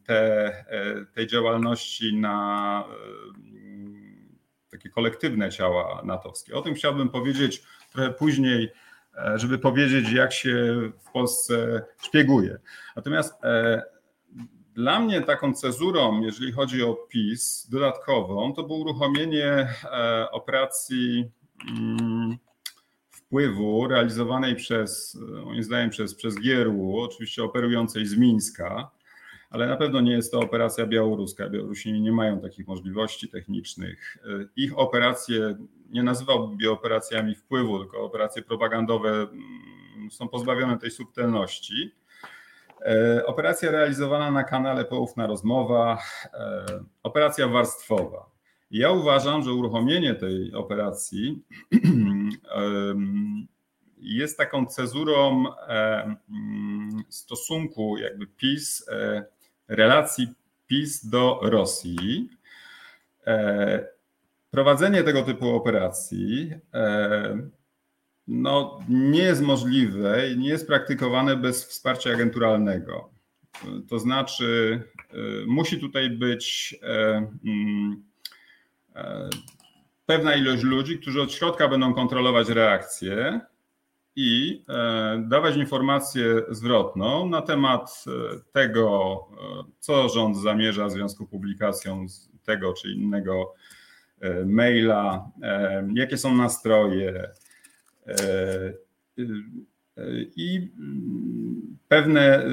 te, 0.05 0.47
e, 0.47 1.05
tej 1.05 1.27
działalności 1.27 2.15
na 2.15 2.83
e, 2.89 2.93
takie 4.71 4.89
kolektywne 4.89 5.51
ciała 5.51 6.01
natowskie. 6.05 6.55
O 6.55 6.61
tym 6.61 6.73
chciałbym 6.73 7.09
powiedzieć 7.09 7.63
trochę 7.91 8.13
później, 8.13 8.69
żeby 9.35 9.57
powiedzieć, 9.57 10.11
jak 10.11 10.33
się 10.33 10.75
w 11.07 11.11
Polsce 11.11 11.81
szpieguje. 12.01 12.59
Natomiast 12.95 13.33
dla 14.73 14.99
mnie 14.99 15.21
taką 15.21 15.53
cezurą, 15.53 16.21
jeżeli 16.21 16.51
chodzi 16.51 16.83
o 16.83 16.93
PiS, 16.93 17.67
dodatkową, 17.71 18.53
to 18.53 18.63
było 18.63 18.79
uruchomienie 18.79 19.73
operacji 20.31 21.31
mm, 21.69 22.08
wpływu 23.29 23.87
realizowanej 23.87 24.55
przez, 24.55 25.17
moim 25.45 25.63
zdaniem, 25.63 25.89
przez, 25.89 26.15
przez 26.15 26.35
GRU, 26.35 26.99
oczywiście 26.99 27.43
operującej 27.43 28.05
z 28.05 28.17
Mińska, 28.17 28.91
ale 29.49 29.67
na 29.67 29.75
pewno 29.75 30.01
nie 30.01 30.11
jest 30.11 30.31
to 30.31 30.39
operacja 30.39 30.87
białoruska. 30.87 31.49
Białorusini 31.49 32.01
nie 32.01 32.11
mają 32.11 32.39
takich 32.39 32.67
możliwości 32.67 33.29
technicznych. 33.29 34.17
Ich 34.55 34.79
operacje 34.79 35.57
nie 35.89 36.03
nazywałbym 36.03 36.71
operacjami 36.71 37.35
wpływu, 37.35 37.79
tylko 37.79 38.03
operacje 38.03 38.41
propagandowe 38.41 39.09
mm, 39.09 40.11
są 40.11 40.27
pozbawione 40.27 40.77
tej 40.77 40.91
subtelności. 40.91 41.95
E, 42.85 43.25
operacja 43.25 43.71
realizowana 43.71 44.31
na 44.31 44.43
kanale 44.43 44.85
Poufna 44.85 45.27
Rozmowa, 45.27 45.97
e, 46.33 46.65
operacja 47.03 47.47
warstwowa. 47.47 48.29
Ja 48.71 48.91
uważam, 48.91 49.43
że 49.43 49.53
uruchomienie 49.53 50.15
tej 50.15 50.53
operacji 50.53 51.43
jest 53.97 54.37
taką 54.37 54.65
cezurą 54.65 55.45
stosunku 57.09 57.97
jakby 57.97 58.27
PiS, 58.27 58.89
e, 58.89 59.25
relacji 59.67 60.27
PiS 60.67 61.05
do 61.05 61.39
Rosji. 61.41 62.29
E, 63.27 63.87
prowadzenie 64.51 65.03
tego 65.03 65.23
typu 65.23 65.49
operacji 65.55 66.51
no, 68.27 68.79
nie 68.89 69.21
jest 69.21 69.41
możliwe 69.41 70.31
i 70.31 70.37
nie 70.37 70.49
jest 70.49 70.67
praktykowane 70.67 71.35
bez 71.35 71.65
wsparcia 71.65 72.11
agenturalnego. 72.13 73.09
To 73.89 73.99
znaczy, 73.99 74.81
e, 75.09 75.15
musi 75.47 75.79
tutaj 75.79 76.09
być 76.09 76.75
pewna 80.09 80.35
ilość 80.35 80.63
ludzi, 80.63 80.99
którzy 80.99 81.21
od 81.21 81.31
środka 81.31 81.67
będą 81.67 81.93
kontrolować 81.93 82.49
reakcje 82.49 83.41
i 84.15 84.63
e, 84.69 85.23
dawać 85.27 85.55
informację 85.55 86.23
zwrotną 86.49 87.29
na 87.29 87.41
temat 87.41 88.03
tego, 88.51 89.19
co 89.79 90.09
rząd 90.09 90.37
zamierza 90.37 90.85
w 90.85 90.91
związku 90.91 91.25
z 91.25 91.29
publikacją 91.29 92.05
tego 92.43 92.73
czy 92.73 92.91
innego 92.91 93.53
maila, 94.45 95.31
jakie 95.93 96.17
są 96.17 96.35
nastroje 96.35 97.29
i 100.35 100.71
pewne 101.87 102.45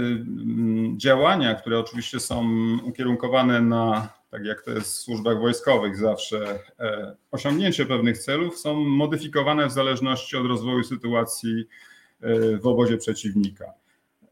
działania, 0.96 1.54
które 1.54 1.78
oczywiście 1.78 2.20
są 2.20 2.48
ukierunkowane 2.84 3.60
na 3.60 4.08
tak 4.36 4.44
jak 4.44 4.62
to 4.62 4.70
jest 4.70 4.92
w 4.92 4.96
służbach 4.96 5.40
wojskowych 5.40 5.96
zawsze, 5.96 6.58
e, 6.80 7.16
osiągnięcie 7.30 7.86
pewnych 7.86 8.18
celów 8.18 8.58
są 8.58 8.74
modyfikowane 8.74 9.66
w 9.66 9.72
zależności 9.72 10.36
od 10.36 10.46
rozwoju 10.46 10.84
sytuacji 10.84 11.68
e, 12.20 12.56
w 12.56 12.66
obozie 12.66 12.96
przeciwnika. 12.96 13.64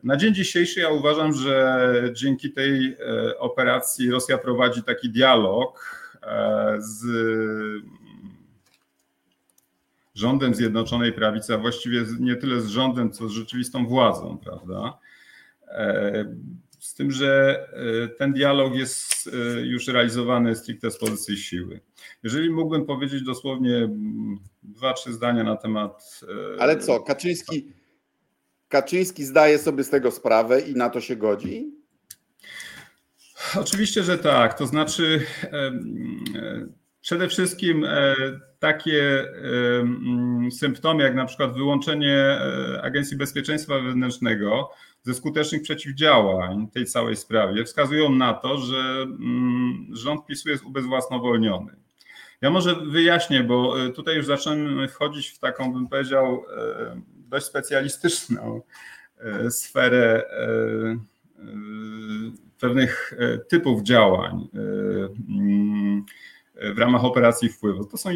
Na 0.02 0.16
dzień 0.16 0.34
dzisiejszy 0.34 0.80
ja 0.80 0.88
uważam, 0.88 1.32
że 1.32 1.90
dzięki 2.12 2.52
tej 2.52 2.86
e, 2.86 3.38
operacji 3.38 4.10
Rosja 4.10 4.38
prowadzi 4.38 4.82
taki 4.82 5.10
dialog 5.10 6.04
z 6.78 7.04
rządem 10.14 10.54
Zjednoczonej 10.54 11.12
Prawicy, 11.12 11.54
a 11.54 11.58
właściwie 11.58 12.04
nie 12.20 12.36
tyle 12.36 12.60
z 12.60 12.66
rządem, 12.66 13.12
co 13.12 13.28
z 13.28 13.32
rzeczywistą 13.32 13.86
władzą, 13.86 14.38
prawda? 14.38 14.98
Z 16.84 16.94
tym, 16.94 17.10
że 17.10 17.60
e, 18.04 18.08
ten 18.08 18.32
dialog 18.32 18.74
jest 18.74 19.30
e, 19.56 19.60
już 19.60 19.88
realizowany 19.88 20.56
stricte 20.56 20.90
z 20.90 20.98
pozycji 20.98 21.36
siły. 21.36 21.80
Jeżeli 22.22 22.50
mógłbym 22.50 22.86
powiedzieć 22.86 23.22
dosłownie 23.22 23.76
mm, 23.76 24.38
dwa, 24.62 24.92
trzy 24.92 25.12
zdania 25.12 25.44
na 25.44 25.56
temat. 25.56 26.20
E, 26.56 26.62
Ale 26.62 26.78
co, 26.78 27.00
Kaczyński, 27.00 27.72
Kaczyński 28.68 29.24
zdaje 29.24 29.58
sobie 29.58 29.84
z 29.84 29.90
tego 29.90 30.10
sprawę 30.10 30.60
i 30.60 30.74
na 30.74 30.90
to 30.90 31.00
się 31.00 31.16
godzi? 31.16 31.74
Oczywiście, 33.60 34.02
że 34.02 34.18
tak. 34.18 34.58
To 34.58 34.66
znaczy, 34.66 35.26
przede 37.00 37.28
wszystkim 37.28 37.86
takie 38.58 39.24
symptomy, 40.50 41.02
jak 41.02 41.14
na 41.14 41.26
przykład 41.26 41.54
wyłączenie 41.54 42.38
Agencji 42.82 43.16
Bezpieczeństwa 43.16 43.80
Wewnętrznego, 43.80 44.70
ze 45.04 45.14
skutecznych 45.14 45.62
przeciwdziałań 45.62 46.68
tej 46.68 46.86
całej 46.86 47.16
sprawie 47.16 47.64
wskazują 47.64 48.12
na 48.12 48.34
to, 48.34 48.58
że 48.58 48.76
mm, 49.02 49.86
rząd 49.92 50.26
PiSu 50.26 50.48
jest 50.48 50.64
ubezwłasnowolniony. 50.64 51.76
Ja 52.40 52.50
może 52.50 52.74
wyjaśnię, 52.74 53.42
bo 53.42 53.84
e, 53.84 53.90
tutaj 53.90 54.16
już 54.16 54.26
zaczynamy 54.26 54.88
wchodzić 54.88 55.28
w 55.28 55.38
taką, 55.38 55.72
bym 55.72 55.88
powiedział, 55.88 56.44
e, 56.56 57.00
dość 57.06 57.46
specjalistyczną 57.46 58.62
e, 59.18 59.50
sferę 59.50 60.22
pewnych 62.60 63.14
typów 63.48 63.82
działań 63.82 64.48
mm, 65.28 66.04
w 66.54 66.78
ramach 66.78 67.04
operacji 67.04 67.48
wpływu. 67.48 67.84
To 67.84 67.96
są, 67.96 68.10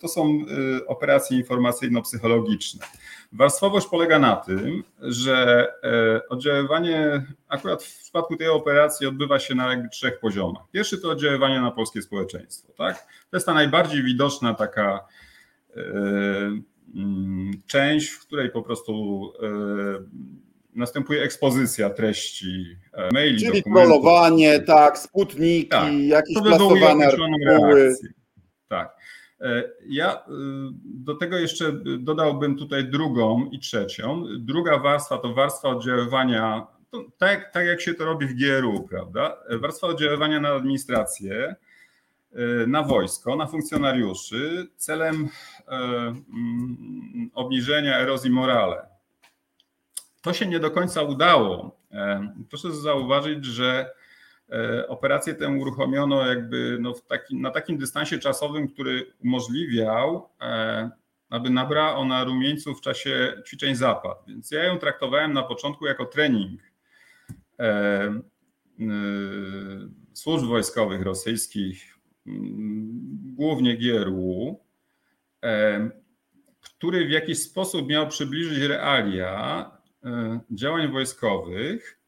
to 0.00 0.08
są 0.08 0.44
operacje 0.86 1.38
informacyjno-psychologiczne. 1.38 2.86
Warstwowość 3.32 3.86
polega 3.86 4.18
na 4.18 4.36
tym, 4.36 4.84
że 5.00 5.68
e, 5.82 6.28
oddziaływanie 6.28 7.26
akurat 7.48 7.82
w 7.82 8.02
przypadku 8.02 8.36
tej 8.36 8.48
operacji 8.48 9.06
odbywa 9.06 9.38
się 9.38 9.54
na 9.54 9.88
trzech 9.88 10.20
poziomach. 10.20 10.62
Pierwszy 10.72 10.98
to 10.98 11.10
oddziaływanie 11.10 11.60
na 11.60 11.70
polskie 11.70 12.02
społeczeństwo. 12.02 12.72
Tak? 12.76 13.06
To 13.30 13.36
jest 13.36 13.46
ta 13.46 13.54
najbardziej 13.54 14.02
widoczna 14.02 14.54
taka 14.54 15.06
e, 15.76 15.82
część, 17.66 18.08
w 18.08 18.26
której 18.26 18.50
po 18.50 18.62
prostu 18.62 19.22
e, 19.42 19.48
następuje 20.74 21.22
ekspozycja 21.22 21.90
treści 21.90 22.76
maili, 23.12 23.46
Czyli 23.46 23.62
trollowanie, 23.62 24.60
tak, 24.60 24.98
sputniki, 24.98 25.68
tak, 25.68 25.92
jakieś 25.92 26.34
to 26.34 26.42
plasowane 26.42 27.06
artykuły. 27.06 27.94
Tak. 28.68 28.96
E, 29.40 29.64
ja 29.86 30.14
e, 30.14 30.20
do 30.84 31.14
tego 31.14 31.38
jeszcze 31.38 31.72
dodałbym 31.98 32.56
tutaj 32.56 32.84
drugą 32.84 33.50
i 33.50 33.58
trzecią. 33.58 34.24
Druga 34.38 34.78
warstwa 34.78 35.18
to 35.18 35.34
warstwa 35.34 35.68
oddziaływania, 35.68 36.66
tak, 37.18 37.52
tak 37.52 37.66
jak 37.66 37.80
się 37.80 37.94
to 37.94 38.04
robi 38.04 38.26
w 38.26 38.34
GRU, 38.34 38.86
prawda? 38.88 39.36
Warstwa 39.60 39.86
oddziaływania 39.86 40.40
na 40.40 40.48
administrację, 40.48 41.54
e, 42.32 42.66
na 42.66 42.82
wojsko, 42.82 43.36
na 43.36 43.46
funkcjonariuszy 43.46 44.66
celem 44.76 45.28
mm, 45.68 47.30
obniżenia 47.34 47.98
erozji 47.98 48.30
morale. 48.30 48.97
To 50.22 50.32
się 50.32 50.46
nie 50.46 50.60
do 50.60 50.70
końca 50.70 51.02
udało. 51.02 51.78
Proszę 52.50 52.72
zauważyć, 52.72 53.44
że 53.44 53.90
E, 54.52 54.88
operację 54.88 55.34
tę 55.34 55.48
uruchomiono 55.48 56.26
jakby 56.26 56.78
no 56.80 56.94
na 57.30 57.50
takim 57.50 57.78
dystansie 57.78 58.18
czasowym, 58.18 58.68
który 58.68 59.12
umożliwiał, 59.24 60.28
e, 60.40 60.90
aby 61.30 61.50
nabrała 61.50 61.94
ona 61.94 62.24
rumieńców 62.24 62.78
w 62.78 62.80
czasie 62.80 63.42
ćwiczeń 63.46 63.74
zapad. 63.74 64.24
Więc 64.28 64.50
ja 64.50 64.64
ją 64.64 64.78
traktowałem 64.78 65.32
na 65.32 65.42
początku 65.42 65.86
jako 65.86 66.06
trening 66.06 66.60
e, 67.58 68.20
służb 70.12 70.46
wojskowych 70.46 71.02
rosyjskich, 71.02 71.98
głównie 73.36 73.76
GRU, 73.76 74.60
który 76.60 77.06
w 77.06 77.10
jakiś 77.10 77.42
sposób 77.42 77.88
miał 77.88 78.08
przybliżyć 78.08 78.58
realia 78.58 79.70
działań 80.50 80.92
wojskowych 80.92 81.98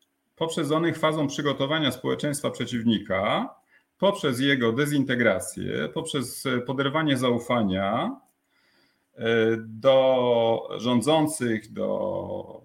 poprzez 0.40 0.70
onych 0.70 0.98
fazą 0.98 1.26
przygotowania 1.26 1.92
społeczeństwa 1.92 2.50
przeciwnika, 2.50 3.54
poprzez 3.98 4.40
jego 4.40 4.72
dezintegrację, 4.72 5.88
poprzez 5.94 6.44
poderwanie 6.66 7.16
zaufania 7.16 8.20
e, 9.14 9.26
do 9.58 10.68
rządzących, 10.76 11.72
do 11.72 12.62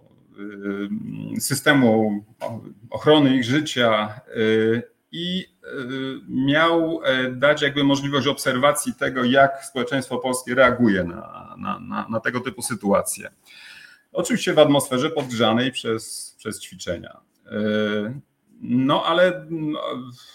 e, 1.35 1.39
systemu 1.39 2.23
ochrony 2.89 3.35
ich 3.35 3.43
życia 3.43 4.19
e, 4.27 4.81
i 5.11 5.55
miał 6.29 7.01
dać 7.31 7.61
jakby 7.61 7.83
możliwość 7.83 8.27
obserwacji 8.27 8.93
tego, 8.93 9.23
jak 9.23 9.65
społeczeństwo 9.65 10.17
polskie 10.17 10.55
reaguje 10.55 11.03
na, 11.03 11.55
na, 11.57 11.79
na, 11.79 12.07
na 12.09 12.19
tego 12.19 12.39
typu 12.39 12.61
sytuacje. 12.61 13.31
Oczywiście 14.15 14.53
w 14.53 14.59
atmosferze 14.59 15.09
podgrzanej 15.09 15.71
przez, 15.71 16.35
przez 16.37 16.61
ćwiczenia. 16.61 17.17
No, 18.61 19.03
ale 19.05 19.45
no, 19.49 19.81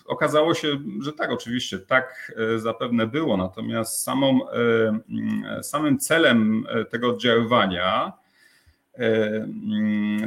okazało 0.07 0.55
się, 0.55 0.79
że 1.01 1.13
tak, 1.13 1.31
oczywiście, 1.31 1.79
tak 1.79 2.33
e, 2.55 2.59
zapewne 2.59 3.07
było. 3.07 3.37
Natomiast 3.37 4.03
samą, 4.03 4.41
e, 4.51 5.63
samym 5.63 5.99
celem 5.99 6.67
e, 6.69 6.85
tego 6.85 7.09
oddziaływania, 7.09 8.13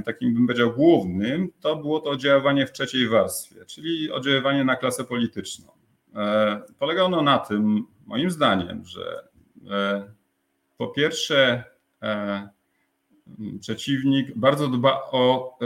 takim 0.06 0.34
bym 0.34 0.48
powiedział 0.48 0.72
głównym, 0.72 1.50
to 1.62 1.76
było 1.76 2.00
to 2.00 2.10
oddziaływanie 2.10 2.68
w 2.68 2.72
trzeciej 2.72 3.08
warstwie, 3.08 3.66
czyli 3.66 4.12
oddziaływanie 4.12 4.64
na 4.64 4.76
klasę 4.76 5.04
polityczną. 5.04 5.72
Polega 6.80 7.04
ono 7.04 7.22
na 7.22 7.40
tym, 7.40 7.86
moim 8.06 8.32
zdaniem, 8.32 8.86
że 8.86 9.28
po 10.78 10.88
pierwsze, 10.88 11.64
przeciwnik 13.60 14.38
bardzo 14.38 14.68
dba 14.68 15.02
o 15.12 15.58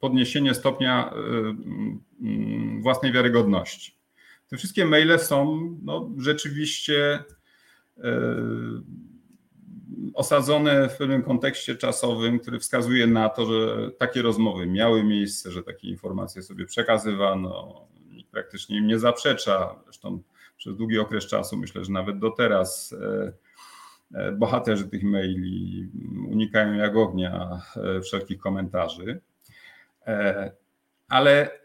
podniesienie 0.00 0.54
stopnia 0.54 1.12
y, 1.12 2.26
y, 2.26 2.82
własnej 2.82 3.12
wiarygodności. 3.12 3.94
Te 4.48 4.56
wszystkie 4.56 4.84
maile 4.84 5.18
są 5.18 5.60
no, 5.82 6.10
rzeczywiście 6.18 7.24
y, 7.98 8.02
osadzone 10.14 10.88
w 10.88 10.96
pewnym 10.96 11.22
kontekście 11.22 11.76
czasowym, 11.76 12.38
który 12.38 12.58
wskazuje 12.58 13.06
na 13.06 13.28
to, 13.28 13.46
że 13.46 13.90
takie 13.90 14.22
rozmowy 14.22 14.66
miały 14.66 15.04
miejsce, 15.04 15.50
że 15.50 15.62
takie 15.62 15.88
informacje 15.88 16.42
sobie 16.42 16.66
przekazywano. 16.66 17.86
Nikt 18.10 18.30
praktycznie 18.30 18.78
im 18.78 18.86
nie 18.86 18.98
zaprzecza. 18.98 19.74
Zresztą 19.84 20.22
przez 20.56 20.76
długi 20.76 20.98
okres 20.98 21.26
czasu, 21.26 21.56
myślę, 21.56 21.84
że 21.84 21.92
nawet 21.92 22.18
do 22.18 22.30
teraz 22.30 22.94
bohaterzy 24.32 24.88
tych 24.88 25.02
maili 25.02 25.88
unikają 26.28 26.74
jak 26.74 26.96
ognia 26.96 27.60
wszelkich 28.02 28.38
komentarzy. 28.38 29.20
E, 30.06 30.52
ale 31.08 31.52
e, 31.52 31.58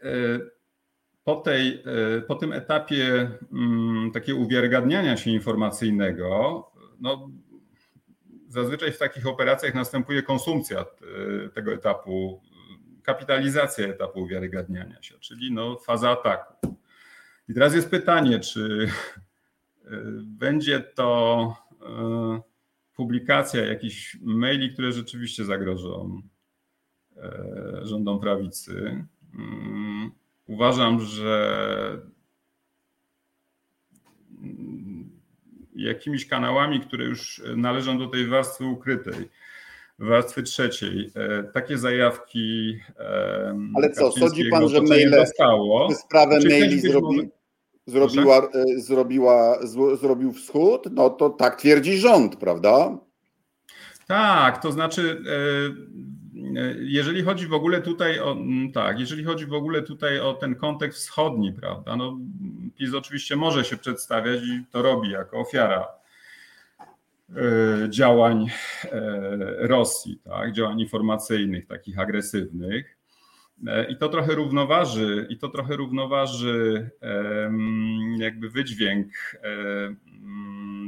po, 1.24 1.36
tej, 1.36 1.82
e, 2.16 2.20
po 2.20 2.34
tym 2.34 2.52
etapie 2.52 3.30
mm, 3.52 4.10
takiego 4.12 4.38
uwiarygadniania 4.38 5.16
się 5.16 5.30
informacyjnego, 5.30 6.64
no, 7.00 7.30
zazwyczaj 8.48 8.92
w 8.92 8.98
takich 8.98 9.26
operacjach 9.26 9.74
następuje 9.74 10.22
konsumpcja 10.22 10.84
tego 11.54 11.72
etapu, 11.72 12.42
kapitalizacja 13.02 13.86
etapu 13.86 14.20
uwiarygadniania 14.20 15.02
się, 15.02 15.18
czyli 15.18 15.52
no, 15.52 15.78
faza 15.78 16.10
ataku. 16.10 16.76
I 17.48 17.54
teraz 17.54 17.74
jest 17.74 17.90
pytanie, 17.90 18.40
czy 18.40 18.88
będzie 20.22 20.80
to 20.80 21.67
publikacja 22.96 23.64
jakichś 23.64 24.16
maili, 24.22 24.72
które 24.72 24.92
rzeczywiście 24.92 25.44
zagrożą 25.44 26.22
rządom 27.82 28.20
prawicy. 28.20 29.04
Mm, 29.34 30.10
uważam, 30.46 31.00
że 31.00 32.00
jakimiś 35.76 36.26
kanałami, 36.26 36.80
które 36.80 37.04
już 37.04 37.42
należą 37.56 37.98
do 37.98 38.06
tej 38.06 38.26
warstwy 38.26 38.64
ukrytej, 38.64 39.28
warstwy 39.98 40.42
trzeciej. 40.42 41.10
E, 41.14 41.42
takie 41.42 41.78
zajawki. 41.78 42.78
Ale 43.74 43.90
co, 43.90 44.12
sądzi 44.12 44.44
pan, 44.50 44.68
że 44.68 44.82
maile 44.82 45.10
dostało. 45.10 45.94
sprawę 45.94 46.40
Czy 46.40 46.48
maili 46.48 46.80
zrobi, 46.80 47.30
zrobiła, 47.90 48.38
e, 48.38 48.80
zrobiła, 48.80 49.58
zrobił 50.00 50.32
wschód? 50.32 50.84
No 50.92 51.10
to 51.10 51.30
tak 51.30 51.56
twierdzi 51.56 51.98
rząd, 51.98 52.36
prawda? 52.36 52.98
Tak, 54.06 54.62
to 54.62 54.72
znaczy 54.72 55.22
e, 55.26 56.74
jeżeli 56.78 57.22
chodzi 57.22 57.46
w 57.46 57.52
ogóle 57.52 57.82
tutaj 57.82 58.20
o 58.20 58.36
tak, 58.74 59.00
jeżeli 59.00 59.24
chodzi 59.24 59.46
w 59.46 59.52
ogóle 59.52 59.82
tutaj 59.82 60.20
o 60.20 60.34
ten 60.34 60.54
kontekst 60.54 61.00
wschodni, 61.00 61.52
prawda? 61.52 61.96
No, 61.96 62.18
PiS 62.78 62.94
oczywiście 62.94 63.36
może 63.36 63.64
się 63.64 63.76
przedstawiać 63.76 64.42
i 64.42 64.64
to 64.70 64.82
robi 64.82 65.10
jako 65.10 65.38
ofiara 65.38 65.98
E, 67.36 67.90
działań 67.90 68.46
e, 68.84 68.90
Rosji, 69.58 70.20
tak, 70.24 70.52
działań 70.52 70.80
informacyjnych, 70.80 71.66
takich 71.66 71.98
agresywnych. 71.98 72.97
E, 73.66 73.90
I 73.90 73.96
to 73.96 74.08
trochę 74.08 74.34
równoważy, 74.34 75.26
i 75.30 75.38
to 75.38 75.48
trochę 75.48 75.76
równoważy 75.76 76.90
jakby 78.18 78.50
wydźwięk 78.50 79.08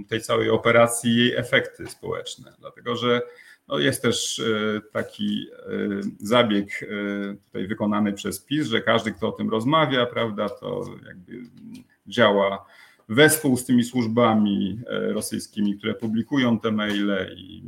tej 0.08 0.20
całej 0.20 0.50
operacji, 0.50 1.16
jej 1.16 1.36
efekty 1.36 1.86
społeczne, 1.86 2.52
dlatego 2.58 2.96
że 2.96 3.22
no 3.68 3.78
jest 3.78 4.02
też 4.02 4.42
taki 4.92 5.46
zabieg 6.18 6.68
tutaj 7.44 7.66
wykonany 7.66 8.12
przez 8.12 8.40
PiS, 8.40 8.66
że 8.66 8.80
każdy, 8.80 9.12
kto 9.12 9.28
o 9.28 9.32
tym 9.32 9.50
rozmawia, 9.50 10.06
prawda, 10.06 10.48
to 10.48 10.84
jakby 11.06 11.32
działa 12.06 12.66
wespół 13.10 13.56
z 13.56 13.64
tymi 13.64 13.84
służbami 13.84 14.80
e, 14.86 15.12
rosyjskimi, 15.12 15.78
które 15.78 15.94
publikują 15.94 16.58
te 16.58 16.72
maile 16.72 17.36
i 17.36 17.62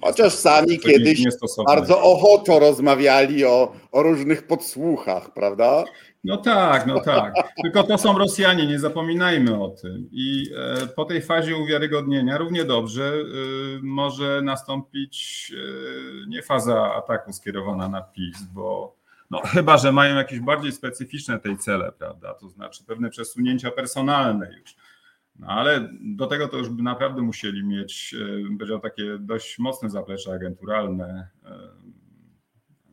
Chociaż 0.00 0.32
sami 0.32 0.78
kiedyś 0.78 1.24
bardzo 1.66 2.02
ochoczo 2.02 2.58
rozmawiali 2.58 3.44
o, 3.44 3.72
o 3.92 4.02
różnych 4.02 4.46
podsłuchach, 4.46 5.32
prawda? 5.32 5.84
No 6.24 6.36
tak, 6.36 6.86
no 6.86 7.00
tak. 7.00 7.34
Tylko 7.62 7.82
to 7.82 7.98
są 7.98 8.18
Rosjanie, 8.18 8.66
nie 8.66 8.78
zapominajmy 8.78 9.62
o 9.62 9.68
tym. 9.68 10.08
I 10.12 10.50
e, 10.82 10.86
po 10.86 11.04
tej 11.04 11.22
fazie 11.22 11.56
uwiarygodnienia 11.56 12.38
równie 12.38 12.64
dobrze 12.64 13.04
e, 13.04 13.24
może 13.82 14.42
nastąpić 14.42 15.52
nie 16.28 16.42
faza 16.42 16.94
ataku 16.94 17.32
skierowana 17.32 17.88
na 17.88 18.02
PiS, 18.02 18.42
bo 18.54 18.96
no, 19.30 19.40
chyba, 19.40 19.78
że 19.78 19.92
mają 19.92 20.16
jakieś 20.16 20.40
bardziej 20.40 20.72
specyficzne 20.72 21.38
tej 21.38 21.58
cele, 21.58 21.92
prawda? 21.92 22.34
To 22.34 22.48
znaczy 22.48 22.84
pewne 22.84 23.10
przesunięcia 23.10 23.70
personalne 23.70 24.50
już. 24.60 24.76
No, 25.38 25.46
ale 25.46 25.88
do 26.00 26.26
tego 26.26 26.48
to 26.48 26.56
już 26.56 26.68
by 26.68 26.82
naprawdę 26.82 27.22
musieli 27.22 27.64
mieć, 27.64 28.14
e, 28.48 28.56
powiedział, 28.58 28.80
takie 28.80 29.18
dość 29.20 29.58
mocne 29.58 29.90
zaplecze 29.90 30.32
agenturalne, 30.32 31.28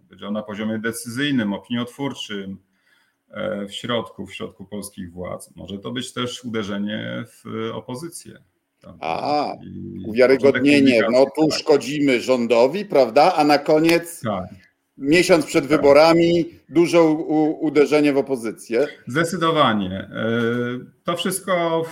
powiedział, 0.07 0.31
na 0.31 0.43
poziomie 0.43 0.79
decyzyjnym, 0.79 1.53
opiniotwórczym, 1.53 2.57
e, 3.29 3.65
w 3.65 3.73
środku, 3.73 4.25
w 4.25 4.33
środku 4.33 4.65
polskich 4.65 5.11
władz. 5.11 5.55
Może 5.55 5.79
to 5.79 5.91
być 5.91 6.13
też 6.13 6.43
uderzenie 6.43 7.23
w 7.27 7.71
opozycję. 7.73 8.43
A, 8.99 9.53
uwiarygodnienie, 10.05 11.01
no 11.11 11.25
tu 11.35 11.47
tak. 11.47 11.59
szkodzimy 11.59 12.21
rządowi, 12.21 12.85
prawda? 12.85 13.33
A 13.35 13.43
na 13.43 13.57
koniec 13.57 14.21
tak 14.21 14.72
miesiąc 14.97 15.45
przed 15.45 15.65
wyborami, 15.65 16.45
duże 16.69 17.01
uderzenie 17.59 18.13
w 18.13 18.17
opozycję. 18.17 18.87
Zdecydowanie. 19.07 19.91
E, 19.91 20.29
to 21.03 21.15
wszystko 21.15 21.85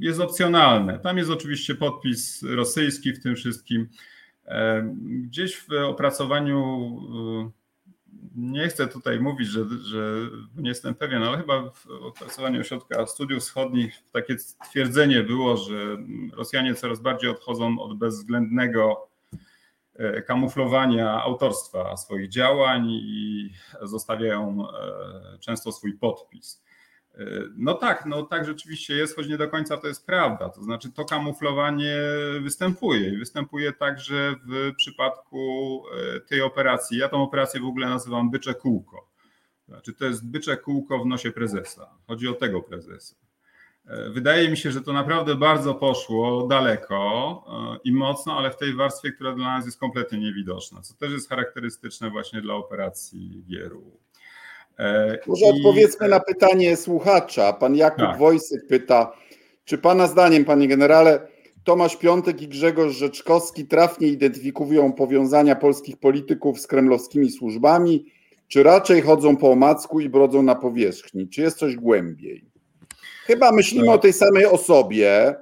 jest 0.00 0.20
opcjonalne. 0.20 0.98
Tam 0.98 1.18
jest 1.18 1.30
oczywiście 1.30 1.74
podpis 1.74 2.42
rosyjski 2.42 3.12
w 3.12 3.22
tym 3.22 3.36
wszystkim. 3.36 3.88
E, 4.46 4.94
gdzieś 5.22 5.56
w 5.56 5.72
opracowaniu, 5.72 6.86
e, 7.46 7.62
nie 8.36 8.68
chcę 8.68 8.86
tutaj 8.86 9.20
mówić, 9.20 9.48
że, 9.48 9.64
że 9.82 10.30
nie 10.56 10.68
jestem 10.68 10.94
pewien, 10.94 11.22
ale 11.22 11.38
chyba 11.38 11.70
w 11.70 11.86
opracowaniu 11.90 12.60
Ośrodka 12.60 13.06
Studiów 13.06 13.42
Wschodnich 13.42 14.02
takie 14.12 14.38
stwierdzenie 14.38 15.22
było, 15.22 15.56
że 15.56 15.96
Rosjanie 16.32 16.74
coraz 16.74 17.00
bardziej 17.00 17.30
odchodzą 17.30 17.78
od 17.78 17.98
bezwzględnego 17.98 19.11
E, 19.11 19.11
kamuflowania 20.26 21.22
autorstwa 21.22 21.96
swoich 21.96 22.28
działań 22.28 22.90
i 22.90 23.50
zostawiają 23.82 24.68
e, 24.68 25.38
często 25.38 25.72
swój 25.72 25.98
podpis. 25.98 26.64
E, 27.14 27.24
no 27.56 27.74
tak, 27.74 28.06
no 28.06 28.22
tak 28.22 28.44
rzeczywiście 28.44 28.94
jest, 28.94 29.16
choć 29.16 29.28
nie 29.28 29.38
do 29.38 29.48
końca 29.48 29.76
to 29.76 29.86
jest 29.86 30.06
prawda. 30.06 30.48
To 30.48 30.62
znaczy 30.62 30.92
to 30.92 31.04
kamuflowanie 31.04 31.96
występuje 32.42 33.08
i 33.08 33.18
występuje 33.18 33.72
także 33.72 34.34
w 34.48 34.72
przypadku 34.76 35.82
tej 36.28 36.42
operacji. 36.42 36.98
Ja 36.98 37.08
tą 37.08 37.22
operację 37.22 37.60
w 37.60 37.66
ogóle 37.66 37.88
nazywam 37.88 38.30
bycze 38.30 38.54
kółko. 38.54 39.12
Znaczy 39.68 39.92
to 39.92 40.04
jest 40.04 40.30
bycze 40.30 40.56
kółko 40.56 40.98
w 40.98 41.06
nosie 41.06 41.30
prezesa. 41.30 41.90
Chodzi 42.06 42.28
o 42.28 42.32
tego 42.32 42.62
prezesa. 42.62 43.16
E, 43.88 44.10
wydaje 44.10 44.50
mi 44.50 44.56
się, 44.56 44.70
że 44.70 44.80
to 44.80 44.92
naprawdę 44.92 45.34
bardzo 45.34 45.74
poszło 45.74 46.46
daleko 46.46 46.98
e, 47.48 47.78
i 47.84 47.92
mocno, 47.92 48.38
ale 48.38 48.50
w 48.50 48.56
tej 48.56 48.74
warstwie, 48.74 49.12
która 49.12 49.32
dla 49.32 49.44
nas 49.44 49.66
jest 49.66 49.80
kompletnie 49.80 50.18
niewidoczna, 50.18 50.80
co 50.82 50.94
też 50.94 51.12
jest 51.12 51.28
charakterystyczne 51.28 52.10
właśnie 52.10 52.40
dla 52.40 52.54
operacji 52.54 53.44
Gieru. 53.48 53.82
E, 54.78 55.18
Może 55.26 55.46
I... 55.46 55.50
odpowiedzmy 55.50 56.08
na 56.08 56.20
pytanie 56.20 56.76
słuchacza. 56.76 57.52
Pan 57.52 57.76
Jakub 57.76 58.04
tak. 58.04 58.18
Wojsyk 58.18 58.66
pyta, 58.68 59.12
czy 59.64 59.78
Pana 59.78 60.06
zdaniem, 60.06 60.44
Panie 60.44 60.68
Generale, 60.68 61.28
Tomasz 61.64 61.96
Piątek 61.96 62.42
i 62.42 62.48
Grzegorz 62.48 62.92
Rzeczkowski 62.92 63.66
trafnie 63.66 64.08
identyfikują 64.08 64.92
powiązania 64.92 65.56
polskich 65.56 65.96
polityków 65.96 66.60
z 66.60 66.66
kremlowskimi 66.66 67.30
służbami, 67.30 68.06
czy 68.48 68.62
raczej 68.62 69.02
chodzą 69.02 69.36
po 69.36 69.50
omacku 69.50 70.00
i 70.00 70.08
brodzą 70.08 70.42
na 70.42 70.54
powierzchni? 70.54 71.28
Czy 71.28 71.40
jest 71.40 71.58
coś 71.58 71.76
głębiej? 71.76 72.51
Chyba 73.26 73.52
myślimy 73.52 73.90
o 73.90 73.98
tej 73.98 74.12
samej 74.12 74.46
osobie. 74.46 75.34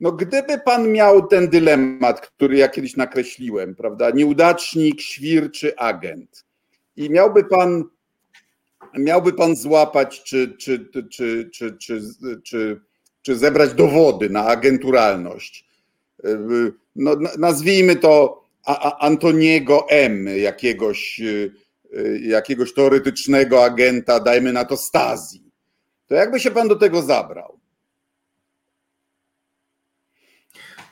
No, 0.00 0.12
gdyby 0.12 0.58
pan 0.58 0.92
miał 0.92 1.26
ten 1.26 1.48
dylemat, 1.48 2.20
który 2.20 2.56
ja 2.56 2.68
kiedyś 2.68 2.96
nakreśliłem, 2.96 3.74
prawda? 3.74 4.10
Nieudacznik, 4.10 5.00
świr 5.00 5.50
czy 5.52 5.76
agent. 5.76 6.44
I 6.96 7.10
miałby 7.10 7.44
pan, 7.44 7.84
miałby 8.98 9.32
pan 9.32 9.56
złapać, 9.56 10.22
czy, 10.22 10.56
czy, 10.58 10.88
czy, 11.10 11.50
czy, 11.52 11.78
czy, 11.78 12.00
czy, 12.44 12.80
czy 13.22 13.36
zebrać 13.36 13.74
dowody 13.74 14.30
na 14.30 14.46
agenturalność. 14.46 15.66
No, 16.96 17.16
nazwijmy 17.38 17.96
to 17.96 18.44
Antoniego 19.00 19.86
M., 19.88 20.28
jakiegoś, 20.36 21.20
jakiegoś 22.20 22.74
teoretycznego 22.74 23.64
agenta, 23.64 24.20
dajmy 24.20 24.52
na 24.52 24.64
to 24.64 24.76
Stazji 24.76 25.45
to 26.06 26.14
jakby 26.14 26.40
się 26.40 26.50
pan 26.50 26.68
do 26.68 26.76
tego 26.76 27.02
zabrał? 27.02 27.60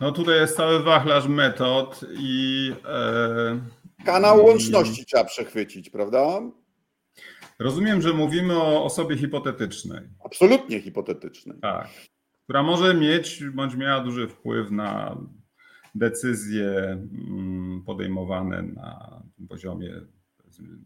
No 0.00 0.12
tutaj 0.12 0.34
jest 0.40 0.56
cały 0.56 0.82
wachlarz 0.82 1.28
metod 1.28 2.00
i. 2.18 2.72
E, 2.84 3.60
Kanał 4.04 4.38
i... 4.38 4.42
łączności 4.42 5.06
trzeba 5.06 5.24
przechwycić, 5.24 5.90
prawda? 5.90 6.40
Rozumiem, 7.58 8.02
że 8.02 8.12
mówimy 8.12 8.56
o 8.56 8.84
osobie 8.84 9.16
hipotetycznej. 9.16 10.00
Absolutnie 10.24 10.80
hipotetycznej. 10.80 11.58
Tak. 11.62 11.88
Która 12.44 12.62
może 12.62 12.94
mieć 12.94 13.44
bądź 13.44 13.74
miała 13.74 14.00
duży 14.00 14.28
wpływ 14.28 14.70
na 14.70 15.18
decyzje 15.94 16.70
mm, 16.70 17.82
podejmowane 17.86 18.62
na 18.62 19.22
poziomie 19.48 20.00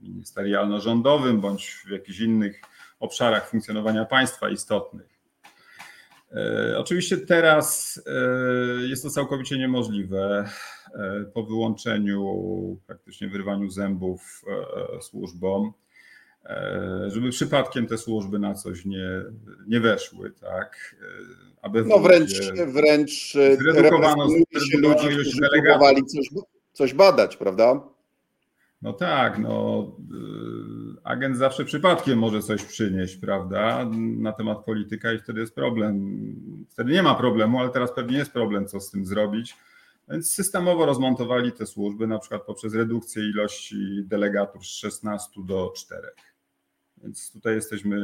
ministerialno-rządowym 0.02 1.40
bądź 1.40 1.82
w 1.86 1.90
jakichś 1.90 2.20
innych 2.20 2.60
obszarach 3.00 3.50
funkcjonowania 3.50 4.04
państwa 4.04 4.50
istotnych. 4.50 5.18
E, 6.32 6.78
oczywiście 6.78 7.16
teraz 7.16 8.00
e, 8.06 8.86
jest 8.86 9.02
to 9.02 9.10
całkowicie 9.10 9.58
niemożliwe 9.58 10.48
e, 10.94 11.24
po 11.34 11.42
wyłączeniu, 11.42 12.78
praktycznie 12.86 13.28
wyrwaniu 13.28 13.70
zębów 13.70 14.44
służbom, 15.00 15.72
żeby 17.06 17.30
przypadkiem 17.30 17.86
te 17.86 17.98
służby 17.98 18.38
na 18.38 18.54
coś 18.54 18.84
nie, 18.84 19.22
nie 19.66 19.80
weszły, 19.80 20.30
tak? 20.30 20.96
Aby 21.62 21.84
no 21.84 21.98
wręcz, 21.98 22.32
wręcz 22.66 23.32
zredukowano 23.32 24.24
ludzi, 24.24 24.44
którzy 24.50 25.48
próbowali 25.52 26.04
coś, 26.04 26.26
coś 26.72 26.94
badać, 26.94 27.36
prawda? 27.36 27.80
No 28.82 28.92
tak, 28.92 29.38
no 29.38 29.86
agent 31.04 31.36
zawsze 31.36 31.64
przypadkiem 31.64 32.18
może 32.18 32.42
coś 32.42 32.64
przynieść, 32.64 33.16
prawda, 33.16 33.90
na 33.96 34.32
temat 34.32 34.64
polityka 34.64 35.12
i 35.12 35.18
wtedy 35.18 35.40
jest 35.40 35.54
problem. 35.54 36.24
Wtedy 36.70 36.92
nie 36.92 37.02
ma 37.02 37.14
problemu, 37.14 37.60
ale 37.60 37.70
teraz 37.70 37.92
pewnie 37.92 38.18
jest 38.18 38.32
problem, 38.32 38.66
co 38.66 38.80
z 38.80 38.90
tym 38.90 39.06
zrobić. 39.06 39.56
Więc 40.08 40.34
systemowo 40.34 40.86
rozmontowali 40.86 41.52
te 41.52 41.66
służby, 41.66 42.06
na 42.06 42.18
przykład 42.18 42.42
poprzez 42.42 42.74
redukcję 42.74 43.22
ilości 43.22 44.04
delegatów 44.04 44.66
z 44.66 44.70
16 44.70 45.30
do 45.44 45.72
4. 45.76 46.08
Więc 47.02 47.32
tutaj 47.32 47.54
jesteśmy 47.54 48.00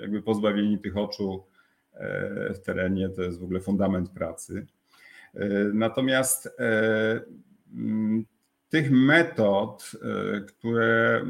jakby 0.00 0.22
pozbawieni 0.22 0.78
tych 0.78 0.96
oczu 0.96 1.44
e, 1.92 2.54
w 2.54 2.60
terenie, 2.60 3.08
to 3.08 3.22
jest 3.22 3.40
w 3.40 3.44
ogóle 3.44 3.60
fundament 3.60 4.10
pracy. 4.10 4.66
E, 5.34 5.48
natomiast 5.74 6.46
e, 6.58 7.20
tych 8.74 8.90
metod, 8.90 9.92
które 10.48 11.24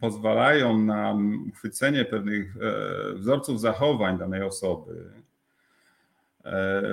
pozwalają 0.00 0.78
na 0.78 1.16
uchwycenie 1.48 2.04
pewnych 2.04 2.54
wzorców 3.14 3.60
zachowań 3.60 4.18
danej 4.18 4.42
osoby, 4.42 5.10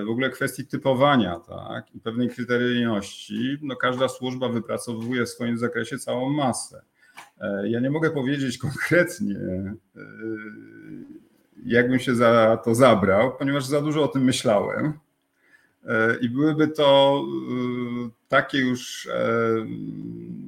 w 0.05 0.09
ogóle 0.09 0.29
kwestii 0.29 0.67
typowania 0.67 1.39
tak, 1.39 1.95
i 1.95 1.99
pewnej 1.99 2.29
kryteryjności, 2.29 3.57
no 3.61 3.75
każda 3.75 4.07
służba 4.07 4.49
wypracowuje 4.49 5.25
w 5.25 5.29
swoim 5.29 5.57
zakresie 5.57 5.97
całą 5.97 6.29
masę. 6.29 6.81
E, 7.41 7.69
ja 7.69 7.79
nie 7.79 7.89
mogę 7.89 8.11
powiedzieć 8.11 8.57
konkretnie, 8.57 9.35
e, 9.37 9.75
jakbym 11.65 11.99
się 11.99 12.15
za 12.15 12.57
to 12.65 12.75
zabrał, 12.75 13.37
ponieważ 13.37 13.65
za 13.65 13.81
dużo 13.81 14.03
o 14.03 14.07
tym 14.07 14.23
myślałem. 14.23 14.93
E, 15.85 16.15
I 16.21 16.29
byłyby 16.29 16.67
to 16.67 17.21
takie 18.27 18.57
już 18.57 19.09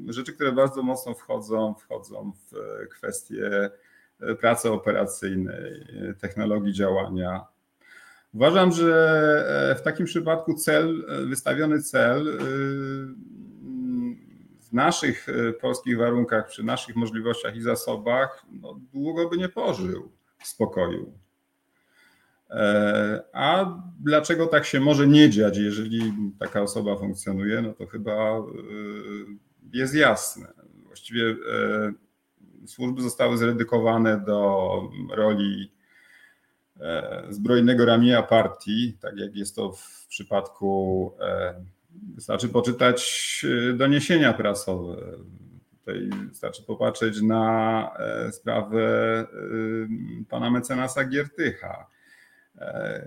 rzeczy, 0.08 0.34
które 0.34 0.52
bardzo 0.52 0.84
mocno 0.84 1.14
wchodzą, 1.14 1.74
wchodzą 1.74 2.32
w 2.52 2.56
kwestie 2.90 3.70
pracy 4.40 4.72
operacyjnej, 4.72 5.88
technologii 6.22 6.74
działania. 6.74 7.46
Uważam, 8.34 8.72
że 8.72 9.76
w 9.80 9.82
takim 9.82 10.06
przypadku 10.06 10.54
cel, 10.54 11.06
wystawiony 11.28 11.82
cel 11.82 12.38
w 14.74 14.76
naszych 14.76 15.30
e, 15.30 15.54
polskich 15.54 15.98
warunkach, 15.98 16.48
przy 16.48 16.64
naszych 16.64 16.96
możliwościach 16.96 17.56
i 17.56 17.62
zasobach, 17.62 18.46
no, 18.62 18.80
długo 18.94 19.30
by 19.30 19.38
nie 19.38 19.50
pożył 19.50 20.12
w 20.40 20.48
spokoju. 20.48 21.14
E, 22.54 23.24
a 23.34 23.80
dlaczego 24.00 24.48
tak 24.48 24.66
się 24.66 24.80
może 24.80 25.08
nie 25.08 25.30
dziać, 25.30 25.58
jeżeli 25.58 26.14
taka 26.40 26.62
osoba 26.62 26.96
funkcjonuje, 26.96 27.62
no 27.62 27.74
to 27.74 27.88
chyba 27.88 28.38
e, 28.38 28.44
jest 29.74 29.96
jasne. 29.96 30.48
Właściwie 30.86 31.36
służby 32.66 33.02
zostały 33.02 33.38
zredukowane 33.38 34.20
do 34.26 34.70
roli 35.12 35.72
zbrojnego 37.30 37.86
ramienia 37.86 38.24
partii, 38.24 38.98
tak 39.02 39.18
jak 39.18 39.36
jest 39.36 39.56
to 39.56 39.72
w 39.72 40.08
przypadku 40.08 41.12
Wystarczy 42.16 42.50
poczytać 42.50 43.46
e, 43.70 43.74
doniesienia 43.74 44.34
prasowe. 44.34 44.96
Tutaj 45.80 46.10
wystarczy 46.28 46.64
popatrzeć 46.64 47.22
na 47.22 47.92
e, 48.00 48.32
sprawę 48.32 48.80
e, 49.20 49.26
pana 50.30 50.50
mecenasa 50.50 51.06
Giertycha, 51.06 51.88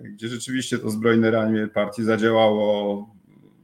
gdzie 0.03 0.29
rzeczywiście 0.29 0.79
to 0.79 0.91
zbrojne 0.91 1.31
ramię 1.31 1.69
partii 1.69 2.05
zadziałało 2.05 3.07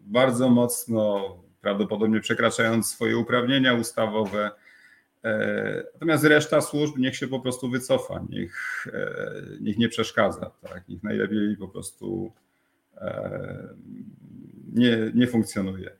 bardzo 0.06 0.50
mocno, 0.50 1.36
prawdopodobnie 1.60 2.20
przekraczając 2.20 2.90
swoje 2.90 3.16
uprawnienia 3.16 3.74
ustawowe. 3.74 4.50
Natomiast 5.94 6.24
reszta 6.24 6.60
służb 6.60 6.98
niech 6.98 7.16
się 7.16 7.28
po 7.28 7.40
prostu 7.40 7.70
wycofa, 7.70 8.24
niech, 8.28 8.86
niech 9.60 9.78
nie 9.78 9.88
przeszkadza, 9.88 10.50
tak? 10.60 10.88
niech 10.88 11.02
najlepiej 11.02 11.56
po 11.56 11.68
prostu 11.68 12.32
nie, 14.72 15.10
nie 15.14 15.26
funkcjonuje. 15.26 15.90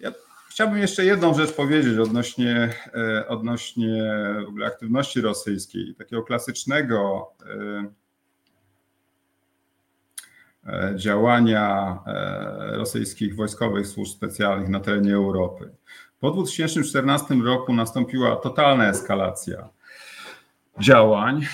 Ja 0.00 0.12
chciałbym 0.50 0.78
jeszcze 0.78 1.04
jedną 1.04 1.34
rzecz 1.34 1.52
powiedzieć 1.52 1.98
odnośnie, 1.98 2.74
e, 2.94 3.28
odnośnie 3.28 4.14
w 4.44 4.48
ogóle 4.48 4.66
aktywności 4.66 5.20
rosyjskiej, 5.20 5.94
takiego 5.94 6.22
klasycznego 6.22 7.30
e, 7.46 7.52
e, 7.52 7.84
działania 10.94 11.98
rosyjskich 12.72 13.36
wojskowych 13.36 13.86
służb 13.86 14.12
specjalnych 14.12 14.68
na 14.68 14.80
terenie 14.80 15.14
Europy. 15.14 15.70
Po 16.20 16.30
2014 16.30 17.34
roku 17.34 17.72
nastąpiła 17.72 18.36
totalna 18.36 18.88
eskalacja 18.88 19.68
działań 20.80 21.46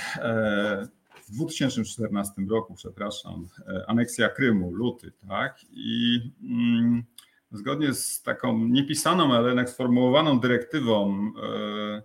w 1.29 1.31
2014 1.31 2.33
roku, 2.51 2.75
przepraszam, 2.75 3.49
e, 3.69 3.85
aneksja 3.87 4.29
Krymu, 4.29 4.73
luty, 4.73 5.13
tak? 5.29 5.59
I 5.71 6.21
mm, 6.43 7.05
zgodnie 7.53 7.95
z 7.95 8.23
taką 8.23 8.59
niepisaną, 8.59 9.35
ale 9.35 9.47
jednak 9.47 9.71
sformułowaną 9.71 10.41
dyrektywą 10.41 11.31
e, 11.43 12.03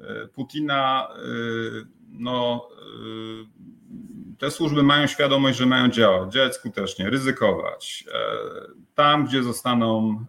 e, 0.00 0.26
Putina, 0.26 1.08
no, 2.12 2.68
te 4.38 4.50
służby 4.50 4.82
mają 4.82 5.06
świadomość, 5.06 5.58
że 5.58 5.66
mają 5.66 5.88
działać, 5.88 6.32
działać 6.32 6.54
skutecznie, 6.54 7.10
ryzykować. 7.10 8.04
Tam, 8.94 9.26
gdzie 9.26 9.42
zostaną 9.42 10.24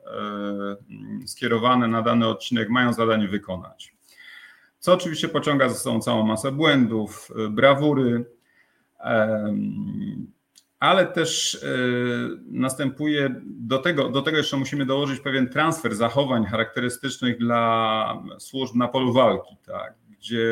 skierowane 1.25 1.87
na 1.87 2.01
dany 2.01 2.27
odcinek, 2.27 2.69
mają 2.69 2.93
zadanie 2.93 3.27
wykonać. 3.27 3.95
Co 4.79 4.93
oczywiście 4.93 5.27
pociąga 5.27 5.69
za 5.69 5.75
sobą 5.75 6.01
całą 6.01 6.25
masę 6.25 6.51
błędów, 6.51 7.31
y, 7.45 7.49
brawury, 7.49 8.25
ale 10.79 11.05
też 11.05 11.59
następuje 12.51 13.41
do 13.45 13.77
tego, 13.77 14.09
do 14.09 14.21
tego 14.21 14.37
jeszcze 14.37 14.57
musimy 14.57 14.85
dołożyć 14.85 15.19
pewien 15.19 15.49
transfer 15.49 15.95
zachowań 15.95 16.45
charakterystycznych 16.45 17.37
dla 17.37 18.23
służb 18.39 18.75
na 18.75 18.87
polu 18.87 19.13
walki, 19.13 19.57
tak, 19.65 19.93
gdzie 20.09 20.45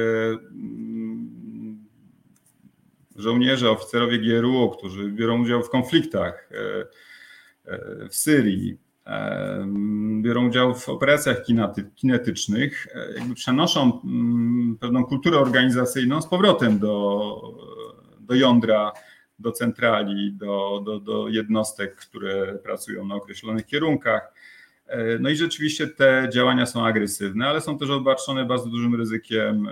żołnierze, 3.18 3.72
oficerowie 3.72 4.20
GRU, 4.20 4.70
którzy 4.70 5.12
biorą 5.12 5.42
udział 5.42 5.64
w 5.64 5.70
konfliktach 5.70 6.50
y, 6.52 8.08
w 8.10 8.16
Syrii, 8.16 8.78
biorą 10.22 10.48
udział 10.48 10.76
w 10.76 10.90
operacjach 10.90 11.38
kinetycznych, 11.96 12.88
e, 12.96 13.14
jakby 13.20 13.36
przenoszą 13.36 14.02
mm, 14.04 14.78
pewną 14.80 15.06
kulturę 15.06 15.38
organizacyjną 15.38 16.22
z 16.22 16.28
powrotem 16.28 16.80
do, 16.80 17.42
do 18.20 18.36
jądra, 18.36 18.92
do 19.40 19.52
centrali, 19.52 20.34
do, 20.34 20.82
do, 20.86 21.00
do 21.00 21.28
jednostek, 21.28 21.96
które 21.96 22.60
pracują 22.64 23.06
na 23.06 23.16
określonych 23.16 23.66
kierunkach. 23.66 24.34
E, 24.88 25.20
no 25.20 25.30
i 25.30 25.36
rzeczywiście 25.36 25.88
te 25.88 26.30
działania 26.34 26.66
są 26.66 26.86
agresywne, 26.86 27.48
ale 27.48 27.62
są 27.62 27.78
też 27.78 27.90
obarczone 27.90 28.46
bardzo 28.46 28.70
dużym 28.70 28.96
ryzykiem 28.96 29.68
e, 29.68 29.72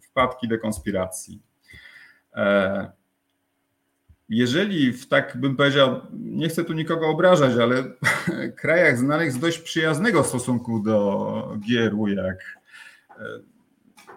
wpadki 0.00 0.48
do 0.48 0.58
konspiracji 0.58 1.47
jeżeli 4.28 4.92
w 4.92 5.08
tak 5.08 5.36
bym 5.36 5.56
powiedział, 5.56 6.00
nie 6.12 6.48
chcę 6.48 6.64
tu 6.64 6.72
nikogo 6.72 7.08
obrażać, 7.08 7.52
ale 7.56 7.84
krajach 8.62 8.98
znanych 8.98 9.32
z 9.32 9.38
dość 9.38 9.58
przyjaznego 9.58 10.24
stosunku 10.24 10.80
do 10.80 11.58
GRU, 11.68 12.08
jak 12.08 12.58
e, 13.10 13.24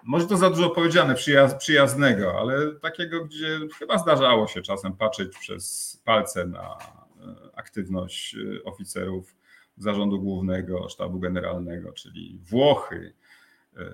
może 0.04 0.28
to 0.28 0.38
za 0.38 0.50
dużo 0.50 0.70
powiedziane, 0.70 1.16
przyjaz, 1.16 1.56
przyjaznego, 1.56 2.40
ale 2.40 2.72
takiego, 2.76 3.26
gdzie 3.26 3.60
chyba 3.80 3.98
zdarzało 3.98 4.48
się 4.48 4.62
czasem 4.62 4.94
patrzeć 4.94 5.38
przez 5.38 5.98
palce 6.06 6.46
na 6.46 6.62
e, 6.62 7.56
aktywność 7.56 8.36
e, 8.36 8.64
oficerów 8.64 9.36
zarządu 9.78 10.20
głównego, 10.20 10.90
sztabu 10.90 11.20
generalnego, 11.20 11.94
czyli 11.94 12.40
Włochy, 12.50 13.14
E, 13.14 13.21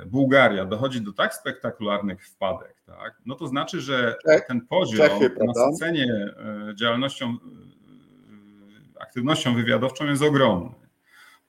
Bułgaria 0.06 0.66
dochodzi 0.66 1.02
do 1.02 1.14
tak 1.14 1.34
spektakularnych 1.34 2.28
wpadek, 2.28 2.76
tak, 2.86 3.22
no 3.26 3.36
to 3.36 3.48
znaczy, 3.48 3.82
że 3.82 4.16
ten 4.48 4.62
poziom, 4.62 5.08
Czechy, 5.08 5.36
nasycenie 5.56 6.34
e, 6.70 6.76
działalnością, 6.76 7.28
e, 7.28 9.02
aktywnością 9.02 9.56
wywiadowczą 9.56 10.06
jest 10.06 10.24
ogromny. 10.24 10.70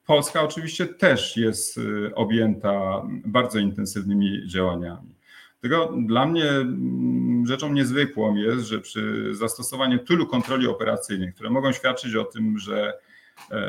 Polska 0.06 0.42
oczywiście 0.42 0.86
też 0.86 1.36
jest 1.36 1.80
objęta 2.14 3.02
bardzo 3.24 3.58
intensywnymi 3.58 4.48
działaniami. 4.48 5.14
Tego 5.60 5.92
dla 6.06 6.26
mnie 6.26 6.50
mm, 6.50 7.46
rzeczą 7.46 7.72
niezwykłą 7.72 8.34
jest, 8.34 8.66
że 8.66 8.80
przy 8.80 9.34
zastosowaniu 9.34 9.98
tylu 9.98 10.26
kontroli 10.26 10.66
operacyjnych, 10.66 11.34
które 11.34 11.50
mogą 11.50 11.72
świadczyć 11.72 12.14
o 12.14 12.24
tym, 12.24 12.58
że 12.58 12.98
E, 12.98 13.07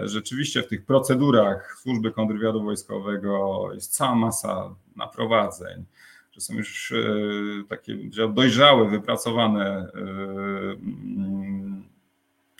rzeczywiście 0.04 0.64
w 0.64 0.68
tych 0.68 0.86
procedurach 0.86 1.78
służby 1.82 2.12
kontrwywiadu 2.12 2.64
wojskowego 2.64 3.70
jest 3.74 3.94
cała 3.94 4.16
masa 4.16 4.76
naprowadzeń, 4.96 5.86
że 6.32 6.42
są 6.42 6.54
już 6.54 6.92
e, 6.92 7.04
takie 7.70 7.96
dojrzałe, 8.30 8.90
wypracowane 8.90 9.66
e, 9.66 10.00
mm, 10.00 11.84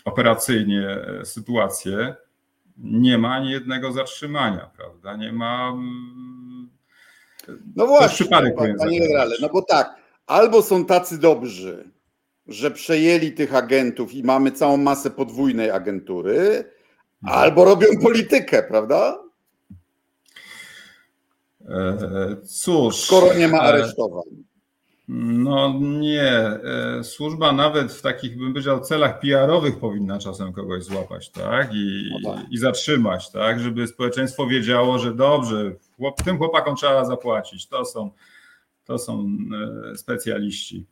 operacyjnie 0.04 0.98
sytuacje. 1.24 2.14
nie 2.78 3.18
ma 3.18 3.34
ani 3.34 3.50
jednego 3.50 3.92
zatrzymania, 3.92 4.70
prawda? 4.76 5.16
Nie 5.16 5.32
ma. 5.32 5.68
Mm, 5.68 6.70
no 7.76 7.86
właśnie, 7.86 8.14
przypadek 8.14 8.56
panie, 8.56 8.74
panie 8.74 9.00
generale, 9.00 9.36
no 9.40 9.48
bo 9.48 9.62
tak, 9.62 9.94
albo 10.26 10.62
są 10.62 10.84
tacy 10.84 11.18
dobrzy, 11.18 11.90
że 12.46 12.70
przejęli 12.70 13.32
tych 13.32 13.54
agentów 13.54 14.14
i 14.14 14.22
mamy 14.22 14.52
całą 14.52 14.76
masę 14.76 15.10
podwójnej 15.10 15.70
agentury. 15.70 16.64
Albo 17.22 17.64
robią 17.64 17.86
politykę, 18.02 18.62
prawda? 18.62 19.22
E, 21.68 22.36
cóż. 22.44 22.96
Skoro 22.96 23.34
nie 23.34 23.48
ma 23.48 23.58
e, 23.58 23.60
aresztowań. 23.60 24.24
No 25.08 25.78
nie. 25.80 26.22
E, 26.22 27.04
służba 27.04 27.52
nawet 27.52 27.92
w 27.92 28.02
takich, 28.02 28.38
bym 28.38 28.52
powiedział, 28.52 28.80
celach 28.80 29.20
PR-owych 29.20 29.78
powinna 29.78 30.18
czasem 30.18 30.52
kogoś 30.52 30.84
złapać, 30.84 31.30
tak? 31.30 31.74
I, 31.74 32.10
no 32.22 32.34
tak. 32.34 32.46
i 32.50 32.58
zatrzymać, 32.58 33.30
tak? 33.30 33.60
Żeby 33.60 33.86
społeczeństwo 33.86 34.46
wiedziało, 34.46 34.98
że 34.98 35.14
dobrze, 35.14 35.72
chłop, 35.96 36.22
tym 36.22 36.38
chłopakom 36.38 36.76
trzeba 36.76 37.04
zapłacić. 37.04 37.66
To 37.66 37.84
są, 37.84 38.10
to 38.84 38.98
są 38.98 39.28
specjaliści. 39.96 40.86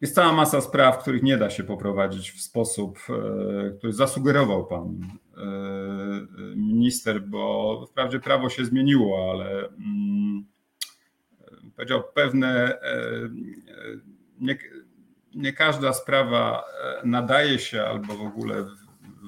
Jest 0.00 0.14
cała 0.14 0.32
masa 0.32 0.60
spraw, 0.60 0.98
których 0.98 1.22
nie 1.22 1.36
da 1.36 1.50
się 1.50 1.64
poprowadzić 1.64 2.30
w 2.30 2.40
sposób, 2.40 2.98
który 3.78 3.92
zasugerował 3.92 4.66
pan 4.66 5.00
minister, 6.56 7.22
bo 7.22 7.86
wprawdzie 7.90 8.20
prawo 8.20 8.48
się 8.48 8.64
zmieniło, 8.64 9.30
ale 9.32 9.68
mm, 9.68 10.44
powiedział 11.78 12.02
pewne, 12.14 12.80
e, 12.80 13.00
nie, 14.40 14.58
nie 15.34 15.52
każda 15.52 15.92
sprawa 15.92 16.64
e, 16.82 17.06
nadaje 17.06 17.58
się 17.58 17.82
albo 17.82 18.14
w 18.14 18.22
ogóle 18.22 18.64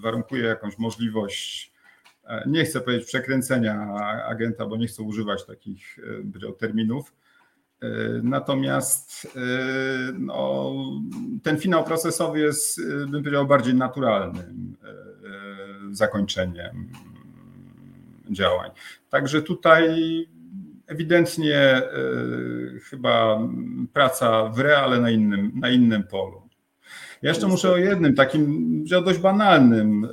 warunkuje 0.03 0.45
jakąś 0.45 0.79
możliwość, 0.79 1.73
e, 2.25 2.45
nie 2.47 2.65
chcę 2.65 2.81
powiedzieć 2.81 3.07
przekręcenia 3.07 3.95
agenta, 4.29 4.67
bo 4.67 4.77
nie 4.77 4.87
chcę 4.87 5.03
używać 5.03 5.47
takich 5.47 5.99
terminów. 6.59 7.13
Natomiast 8.23 9.39
no, 10.19 10.73
ten 11.43 11.59
finał 11.59 11.85
procesowy 11.85 12.41
jest, 12.41 12.81
bym 12.87 13.23
powiedział, 13.23 13.47
bardziej 13.47 13.75
naturalnym 13.75 14.77
zakończeniem 15.91 16.89
działań. 18.31 18.71
Także 19.11 19.43
tutaj 19.43 20.27
ewidentnie 20.87 21.57
e, 21.57 21.83
chyba 22.91 23.39
praca 23.93 24.49
w 24.49 24.61
re, 24.61 24.79
ale 24.79 25.01
na 25.01 25.11
innym, 25.11 25.53
na 25.55 25.71
innym 25.71 26.03
polu. 26.03 26.43
Ja 27.23 27.29
jeszcze 27.29 27.47
muszę 27.47 27.73
o 27.73 27.77
jednym 27.77 28.15
takim 28.15 28.85
dość 29.05 29.19
banalnym 29.19 30.05
e, 30.05 30.09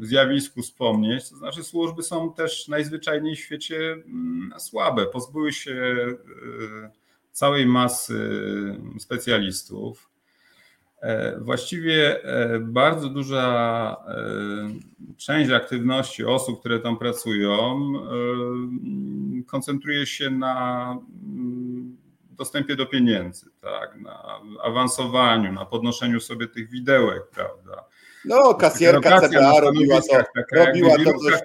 zjawisku 0.00 0.62
wspomnieć, 0.62 1.30
to 1.30 1.36
znaczy 1.36 1.64
służby 1.64 2.02
są 2.02 2.32
też 2.32 2.68
najzwyczajniej 2.68 3.36
w 3.36 3.40
świecie 3.40 3.92
mm, 3.92 4.52
słabe, 4.58 5.06
pozbyły 5.06 5.52
się 5.52 5.72
e, 5.72 6.90
całej 7.32 7.66
masy 7.66 8.20
specjalistów. 8.98 10.10
E, 11.00 11.40
właściwie 11.40 12.24
e, 12.24 12.60
bardzo 12.60 13.08
duża 13.08 13.96
część 15.16 15.50
aktywności 15.50 16.24
osób, 16.24 16.60
które 16.60 16.80
tam 16.80 16.98
pracują, 16.98 17.92
koncentruje 19.46 20.06
się 20.06 20.30
na 20.30 20.98
mm, 21.24 21.96
dostępie 22.30 22.76
do 22.76 22.86
pieniędzy, 22.86 23.46
tak, 23.60 24.00
na 24.00 24.40
awansowaniu, 24.62 25.52
na 25.52 25.64
podnoszeniu 25.64 26.20
sobie 26.20 26.48
tych 26.48 26.70
widełek, 26.70 27.22
prawda. 27.30 27.84
No, 28.24 28.54
kasjerka 28.54 29.20
CBA 29.20 29.60
robiła 29.60 30.00
to, 30.00 30.24
robiła 30.52 30.96
to 30.96 31.04
dość, 31.04 31.42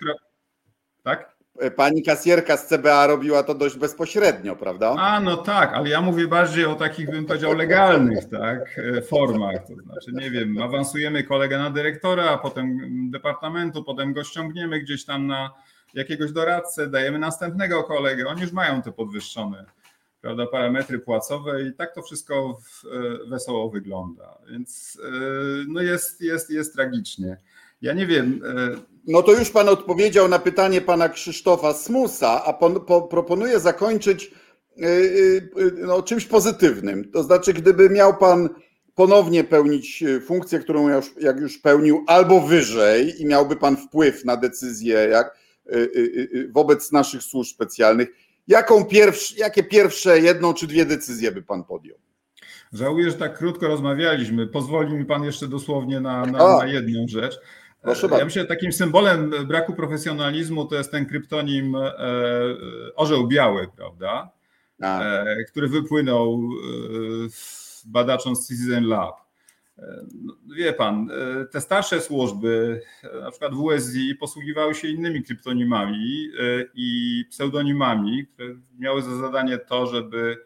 tak? 1.03 1.39
pani 1.75 2.03
kasjerka 2.03 2.57
z 2.57 2.67
CBA 2.67 3.07
robiła 3.07 3.43
to 3.43 3.53
dość 3.53 3.77
bezpośrednio, 3.77 4.55
prawda? 4.55 4.95
A, 4.99 5.19
no 5.19 5.37
tak, 5.37 5.73
ale 5.73 5.89
ja 5.89 6.01
mówię 6.01 6.27
bardziej 6.27 6.65
o 6.65 6.75
takich, 6.75 7.11
bym 7.11 7.25
powiedział, 7.25 7.55
legalnych 7.55 8.29
tak, 8.29 8.79
e, 8.97 9.01
formach. 9.01 9.67
To 9.67 9.73
znaczy, 9.75 10.11
nie 10.13 10.31
wiem, 10.31 10.61
awansujemy 10.61 11.23
kolegę 11.23 11.57
na 11.57 11.69
dyrektora, 11.69 12.29
a 12.29 12.37
potem 12.37 12.79
departamentu, 13.11 13.83
potem 13.83 14.13
go 14.13 14.23
ściągniemy 14.23 14.79
gdzieś 14.79 15.05
tam 15.05 15.27
na 15.27 15.49
jakiegoś 15.93 16.31
doradcę, 16.31 16.87
dajemy 16.87 17.19
następnego 17.19 17.83
kolegę. 17.83 18.27
Oni 18.27 18.41
już 18.41 18.51
mają 18.51 18.81
te 18.81 18.91
podwyższone 18.91 19.65
prawda, 20.21 20.45
parametry 20.45 20.99
płacowe 20.99 21.63
i 21.63 21.73
tak 21.73 21.95
to 21.95 22.01
wszystko 22.01 22.57
e, 22.85 23.29
wesoło 23.29 23.69
wygląda. 23.69 24.37
Więc 24.51 24.97
e, 25.03 25.11
no 25.67 25.81
jest, 25.81 26.21
jest, 26.21 26.49
jest 26.49 26.73
tragicznie. 26.73 27.37
Ja 27.81 27.93
nie 27.93 28.07
wiem. 28.07 28.41
No 29.07 29.21
to 29.23 29.33
już 29.33 29.49
pan 29.49 29.69
odpowiedział 29.69 30.27
na 30.27 30.39
pytanie 30.39 30.81
pana 30.81 31.09
Krzysztofa 31.09 31.73
Smusa, 31.73 32.43
a 32.45 32.53
po, 32.53 33.01
proponuję 33.01 33.59
zakończyć 33.59 34.31
no, 35.77 36.03
czymś 36.03 36.25
pozytywnym. 36.25 37.11
To 37.11 37.23
znaczy, 37.23 37.53
gdyby 37.53 37.89
miał 37.89 38.17
pan 38.17 38.49
ponownie 38.95 39.43
pełnić 39.43 40.03
funkcję, 40.25 40.59
którą 40.59 40.89
już, 40.89 41.05
jak 41.21 41.39
już 41.39 41.57
pełnił, 41.57 42.03
albo 42.07 42.41
wyżej 42.41 43.21
i 43.21 43.25
miałby 43.25 43.55
pan 43.55 43.77
wpływ 43.77 44.25
na 44.25 44.37
decyzje 44.37 44.93
jak, 44.93 45.37
wobec 46.49 46.91
naszych 46.91 47.23
służb 47.23 47.53
specjalnych, 47.53 48.09
jaką 48.49 48.85
pierwsz, 48.85 49.37
jakie 49.37 49.63
pierwsze 49.63 50.19
jedną 50.19 50.53
czy 50.53 50.67
dwie 50.67 50.85
decyzje 50.85 51.31
by 51.31 51.41
pan 51.41 51.63
podjął? 51.63 51.97
Żałuję, 52.73 53.11
że 53.11 53.17
tak 53.17 53.37
krótko 53.37 53.67
rozmawialiśmy. 53.67 54.47
Pozwoli 54.47 54.93
mi 54.93 55.05
pan 55.05 55.23
jeszcze 55.23 55.47
dosłownie 55.47 55.99
na, 55.99 56.25
na, 56.25 56.57
na 56.57 56.65
jedną 56.65 57.07
rzecz. 57.07 57.39
Proszę 57.81 58.07
ja 58.11 58.25
myślę, 58.25 58.41
że 58.41 58.47
takim 58.47 58.73
symbolem 58.73 59.31
braku 59.47 59.73
profesjonalizmu 59.73 60.65
to 60.65 60.75
jest 60.75 60.91
ten 60.91 61.05
kryptonim 61.05 61.75
e, 61.75 61.93
orzeł 62.95 63.27
biały, 63.27 63.67
prawda? 63.75 64.31
A. 64.81 65.01
E, 65.01 65.43
który 65.43 65.67
wypłynął 65.67 66.33
e, 66.33 67.29
badaczom 67.85 68.35
z 68.35 68.47
Citizen 68.47 68.87
Lab. 68.87 69.28
No, 70.21 70.33
wie 70.55 70.73
pan, 70.73 71.09
te 71.51 71.61
starsze 71.61 72.01
służby, 72.01 72.81
na 73.21 73.31
przykład 73.31 73.51
WSI, 73.53 74.15
posługiwały 74.15 74.75
się 74.75 74.87
innymi 74.87 75.23
kryptonimami 75.23 76.29
i 76.73 77.23
pseudonimami, 77.29 78.27
które 78.27 78.49
miały 78.79 79.01
za 79.01 79.15
zadanie 79.15 79.57
to, 79.57 79.87
żeby 79.87 80.37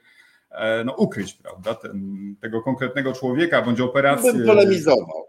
no, 0.86 0.96
ukryć 0.96 1.34
prawda, 1.34 1.76
ten, 1.76 2.36
tego 2.42 2.62
konkretnego 2.62 3.14
człowieka 3.14 3.62
bądź 3.62 3.82
operację. 3.82 4.34
Bym 4.34 4.48
polemizował. 4.48 5.26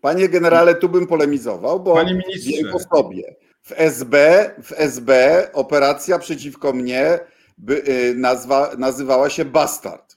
Panie 0.00 0.28
generale, 0.28 0.74
tu 0.74 0.88
bym 0.88 1.06
polemizował, 1.06 1.80
bo 1.80 1.94
Panie 1.94 2.22
wiem 2.36 2.72
po 2.72 2.78
sobie. 2.78 3.36
W 3.62 3.72
SB, 3.76 4.14
w 4.62 4.72
SB 4.76 5.10
operacja 5.52 6.18
przeciwko 6.18 6.72
mnie 6.72 7.18
by, 7.58 7.82
nazwa, 8.16 8.70
nazywała 8.78 9.30
się 9.30 9.44
Bastard. 9.44 10.07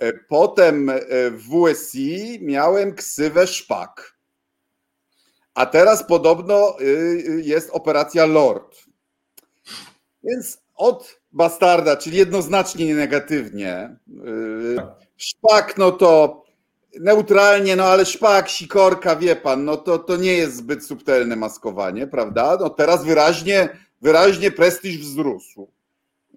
E, 0.00 0.12
potem 0.12 0.90
e, 0.90 1.00
w 1.30 1.42
WSI 1.48 2.38
miałem 2.42 2.94
ksywę 2.94 3.46
Szpak. 3.46 4.16
A 5.54 5.66
teraz 5.66 6.06
podobno 6.06 6.80
y, 6.80 6.84
y, 6.84 7.42
jest 7.44 7.70
operacja 7.70 8.26
Lord. 8.26 8.76
Więc 10.24 10.58
od 10.76 11.20
Bastarda, 11.32 11.96
czyli 11.96 12.16
jednoznacznie 12.16 12.94
negatywnie. 12.94 13.96
Tak. 14.76 14.86
Szpak, 15.16 15.78
no 15.78 15.92
to 15.92 16.42
neutralnie, 17.00 17.76
no 17.76 17.84
ale 17.84 18.06
szpak, 18.06 18.48
sikorka, 18.48 19.16
wie 19.16 19.36
pan, 19.36 19.64
no 19.64 19.76
to, 19.76 19.98
to 19.98 20.16
nie 20.16 20.32
jest 20.32 20.56
zbyt 20.56 20.84
subtelne 20.84 21.36
maskowanie, 21.36 22.06
prawda? 22.06 22.56
No 22.60 22.70
teraz 22.70 23.04
wyraźnie, 23.04 23.68
wyraźnie 24.00 24.50
prestiż 24.50 24.98
wzrósł. 24.98 25.72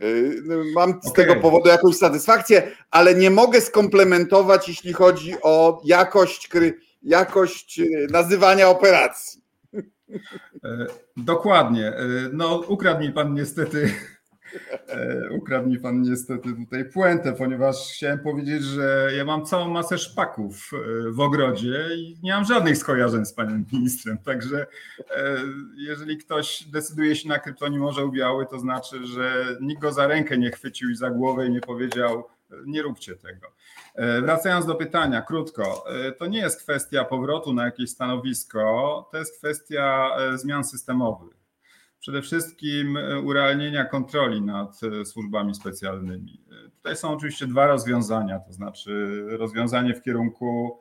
Y, 0.02 0.42
no, 0.46 0.56
mam 0.76 1.00
z 1.04 1.08
okay. 1.08 1.26
tego 1.26 1.42
powodu 1.42 1.70
jakąś 1.70 1.96
satysfakcję, 1.96 2.72
ale 2.92 3.16
nie 3.16 3.32
mogę 3.32 3.62
skomplementować, 3.62 4.68
jeśli 4.68 4.94
chodzi 4.94 5.36
o 5.42 5.82
jakość, 5.86 6.50
jakość 7.04 7.80
y, 7.80 8.08
nazywania 8.12 8.70
operacji. 8.70 9.42
E, 10.64 10.86
dokładnie. 11.18 11.88
E, 11.88 12.30
no, 12.34 12.62
ukradł 12.68 13.00
mi 13.02 13.12
pan 13.12 13.34
niestety 13.34 13.94
ukradł 15.32 15.70
mi 15.70 15.80
pan 15.80 16.02
niestety 16.02 16.54
tutaj 16.54 16.86
puentę, 16.86 17.34
ponieważ 17.34 17.76
chciałem 17.94 18.20
powiedzieć, 18.20 18.64
że 18.64 19.10
ja 19.18 19.26
mam 19.26 19.46
całą 19.46 19.70
masę 19.70 19.98
szpaków 19.98 20.72
e, 20.74 21.12
w 21.12 21.20
ogrodzie 21.20 21.88
i 21.96 22.18
nie 22.24 22.32
mam 22.32 22.46
żadnych 22.46 22.78
skojarzeń 22.78 23.26
z 23.26 23.34
panem 23.34 23.66
ministrem. 23.74 24.18
Także 24.18 24.68
e, 25.00 25.38
jeżeli 25.76 26.18
ktoś 26.18 26.64
decyduje 26.64 27.16
się 27.16 27.30
na 27.30 27.40
kryptonim 27.40 27.84
orzeł 27.84 28.12
biały, 28.12 28.46
to 28.46 28.60
znaczy, 28.60 29.06
że 29.06 29.58
nikt 29.62 29.82
go 29.82 29.92
za 29.92 30.08
rękę 30.08 30.38
nie 30.38 30.52
chwycił 30.52 30.90
i 30.90 30.96
za 30.96 31.10
głowę 31.10 31.48
i 31.48 31.52
nie 31.52 31.62
powiedział, 31.62 32.24
nie 32.66 32.82
róbcie 32.82 33.16
tego. 33.16 33.48
Wracając 34.22 34.66
do 34.66 34.76
pytania, 34.76 35.22
krótko, 35.22 35.86
to 36.18 36.26
nie 36.26 36.40
jest 36.40 36.64
kwestia 36.64 37.04
powrotu 37.04 37.54
na 37.54 37.66
jakieś 37.66 37.90
stanowisko, 37.90 39.10
to 39.12 39.18
jest 39.18 39.38
kwestia 39.38 40.10
zmian 40.36 40.64
systemowych 40.64 41.43
przede 42.04 42.22
wszystkim 42.22 42.98
e, 42.98 43.20
urealnienia 43.20 43.86
kontroli 43.86 44.42
nad 44.42 44.80
e, 44.84 45.06
służbami 45.06 45.56
specjalnymi. 45.56 46.42
E, 46.66 46.70
tutaj 46.70 46.96
są 46.96 47.10
oczywiście 47.10 47.48
dwa 47.48 47.68
rozwiązania, 47.68 48.40
to 48.40 48.54
znaczy 48.54 49.24
rozwiązanie 49.30 49.94
w 49.94 50.02
kierunku 50.02 50.80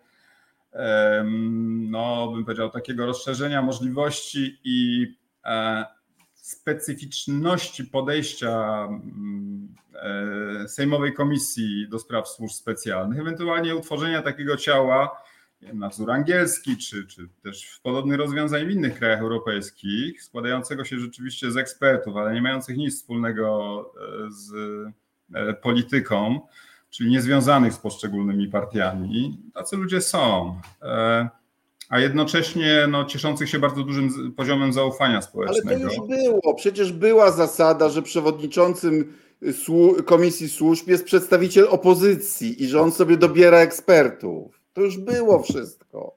no 1.91 2.33
bym 2.33 2.45
powiedział, 2.45 2.71
takiego 2.71 3.07
rozszerzenia 3.07 3.63
możliwości 3.63 4.59
i 4.65 5.07
specyficzności 6.35 7.85
podejścia 7.85 8.85
mm, 8.85 9.75
Sejmowej 10.69 11.15
Komisji 11.15 11.89
do 11.89 11.99
Spraw 11.99 12.29
Służb 12.29 12.55
Specjalnych, 12.55 13.21
ewentualnie 13.21 13.77
utworzenia 13.77 14.23
takiego 14.23 14.57
ciała, 14.57 15.23
na 15.75 15.89
wzór 15.89 16.11
angielski, 16.11 16.77
czy, 16.77 17.07
czy 17.07 17.29
też 17.43 17.71
w 17.71 17.81
podobnych 17.81 18.19
rozwiązań 18.19 18.67
w 18.67 18.71
innych 18.71 18.99
krajach 18.99 19.21
europejskich, 19.21 20.23
składającego 20.23 20.85
się 20.85 20.99
rzeczywiście 20.99 21.51
z 21.51 21.57
ekspertów, 21.57 22.17
ale 22.17 22.35
nie 22.35 22.43
mających 22.43 22.77
nic 22.77 22.97
wspólnego 22.97 23.81
e, 24.27 24.31
z 24.31 24.53
e, 25.35 25.55
polityką, 25.55 26.41
czyli 26.91 27.11
niezwiązanych 27.11 27.73
z 27.73 27.79
poszczególnymi 27.79 28.49
partiami. 28.49 29.39
Tacy 29.55 29.77
ludzie 29.77 30.01
są. 30.01 30.57
E, 30.83 31.29
a 31.89 32.01
jednocześnie 32.01 32.87
no, 32.89 33.05
cieszących 33.05 33.49
się 33.49 33.59
bardzo 33.59 33.83
dużym 33.83 34.33
poziomem 34.37 34.73
zaufania 34.73 35.23
społecznego. 35.23 35.69
Ale 35.69 35.79
to 35.79 35.85
już 35.85 36.23
było. 36.23 36.55
Przecież 36.55 36.93
była 36.93 37.31
zasada, 37.31 37.89
że 37.89 38.03
przewodniczącym 38.03 39.13
Komisji 40.05 40.49
Służb 40.49 40.89
jest 40.89 41.05
przedstawiciel 41.05 41.67
opozycji 41.71 42.63
i 42.63 42.67
że 42.67 42.81
on 42.81 42.93
sobie 42.93 43.17
dobiera 43.17 43.59
ekspertów. 43.59 44.62
To 44.73 44.81
już 44.81 44.99
było 44.99 45.43
wszystko. 45.43 46.17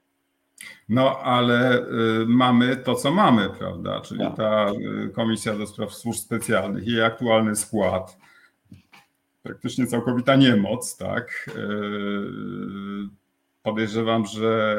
No, 0.90 1.20
ale 1.20 1.82
y, 1.82 2.26
mamy 2.28 2.78
to, 2.78 2.96
co 2.96 3.12
mamy, 3.12 3.50
prawda? 3.50 4.02
Czyli 4.02 4.20
tak. 4.20 4.36
ta 4.36 4.72
y, 5.06 5.10
Komisja 5.10 5.56
do 5.56 5.68
Spraw 5.68 5.94
Służb 5.94 6.20
Specjalnych, 6.20 6.88
jej 6.88 7.04
aktualny 7.04 7.56
skład, 7.56 8.18
praktycznie 9.44 9.88
całkowita 9.88 10.36
niemoc, 10.36 10.98
tak? 10.98 11.50
Y, 11.56 13.10
podejrzewam, 13.64 14.26
że 14.26 14.78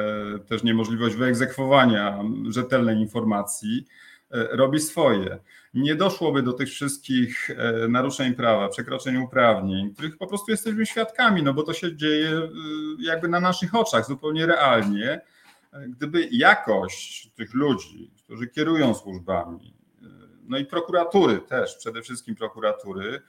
też 0.48 0.62
niemożliwość 0.62 1.16
wyegzekwowania 1.16 2.18
rzetelnej 2.48 2.96
informacji 2.96 3.86
robi 4.50 4.80
swoje 4.80 5.38
nie 5.76 5.94
doszłoby 5.94 6.42
do 6.42 6.52
tych 6.52 6.68
wszystkich 6.68 7.50
e, 7.50 7.88
naruszeń 7.88 8.34
prawa, 8.34 8.68
przekroczeń 8.68 9.16
uprawnień, 9.16 9.94
których 9.94 10.18
po 10.18 10.26
prostu 10.26 10.50
jesteśmy 10.50 10.86
świadkami, 10.86 11.42
no 11.42 11.54
bo 11.54 11.62
to 11.62 11.72
się 11.72 11.96
dzieje 11.96 12.28
e, 12.28 12.48
jakby 12.98 13.28
na 13.28 13.40
naszych 13.40 13.74
oczach, 13.74 14.06
zupełnie 14.06 14.46
realnie. 14.46 15.20
E, 15.72 15.88
gdyby 15.88 16.28
jakość 16.30 17.30
tych 17.34 17.54
ludzi, 17.54 18.10
którzy 18.24 18.46
kierują 18.46 18.94
służbami, 18.94 19.76
no 20.48 20.58
i 20.58 20.64
prokuratury 20.64 21.38
też, 21.38 21.76
przede 21.76 22.02
wszystkim 22.02 22.34
prokuratury, 22.34 23.20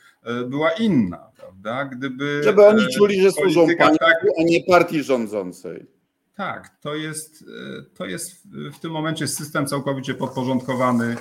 była 0.47 0.71
inna, 0.71 1.31
prawda? 1.37 1.85
Gdyby. 1.85 2.41
Żeby 2.43 2.65
oni 2.65 2.87
czuli, 2.93 3.21
że 3.21 3.31
służą 3.31 3.67
państwu, 3.77 4.05
tak, 4.05 4.25
a 4.39 4.43
nie 4.43 4.63
partii 4.63 5.03
rządzącej. 5.03 5.85
Tak, 6.37 6.77
to 6.81 6.95
jest, 6.95 7.45
to 7.93 8.05
jest 8.05 8.47
w 8.73 8.79
tym 8.79 8.91
momencie 8.91 9.27
system 9.27 9.67
całkowicie 9.67 10.13
podporządkowany 10.13 11.15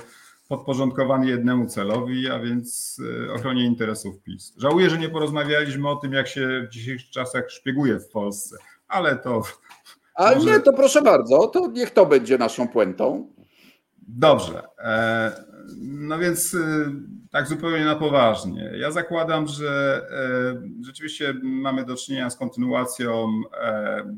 podporządkowany 0.49 1.27
jednemu 1.27 1.67
celowi, 1.67 2.31
a 2.31 2.39
więc 2.39 3.01
e, 3.29 3.33
ochronie 3.33 3.65
interesów 3.65 4.23
PiS. 4.23 4.55
Żałuję, 4.57 4.91
że 4.91 4.99
nie 4.99 5.09
porozmawialiśmy 5.09 5.89
o 5.89 5.97
tym, 5.97 6.13
jak 6.13 6.29
się 6.29 6.67
w 6.69 6.73
dzisiejszych 6.73 7.11
czasach 7.11 7.51
szpieguje 7.51 8.01
w 8.01 8.09
Polsce, 8.09 8.57
ale 8.89 9.17
to. 9.17 9.43
Ale 10.15 10.37
może... 10.37 10.51
nie, 10.51 10.61
to 10.61 10.73
proszę 10.73 11.03
bardzo, 11.03 11.47
to 11.47 11.67
niech 11.67 11.91
to 11.91 12.07
będzie 12.07 12.39
naszą 12.39 12.69
puentą. 12.69 13.33
Dobrze. 14.09 14.63
E, 14.79 15.33
no 15.79 16.19
więc 16.19 16.55
e, 16.55 16.59
tak 17.37 17.49
zupełnie 17.49 17.85
na 17.85 17.97
poważnie. 17.97 18.73
Ja 18.79 18.91
zakładam, 18.91 19.47
że 19.47 20.03
rzeczywiście 20.83 21.35
mamy 21.43 21.85
do 21.85 21.97
czynienia 21.97 22.31
z 22.31 22.37
kontynuacją 22.37 23.43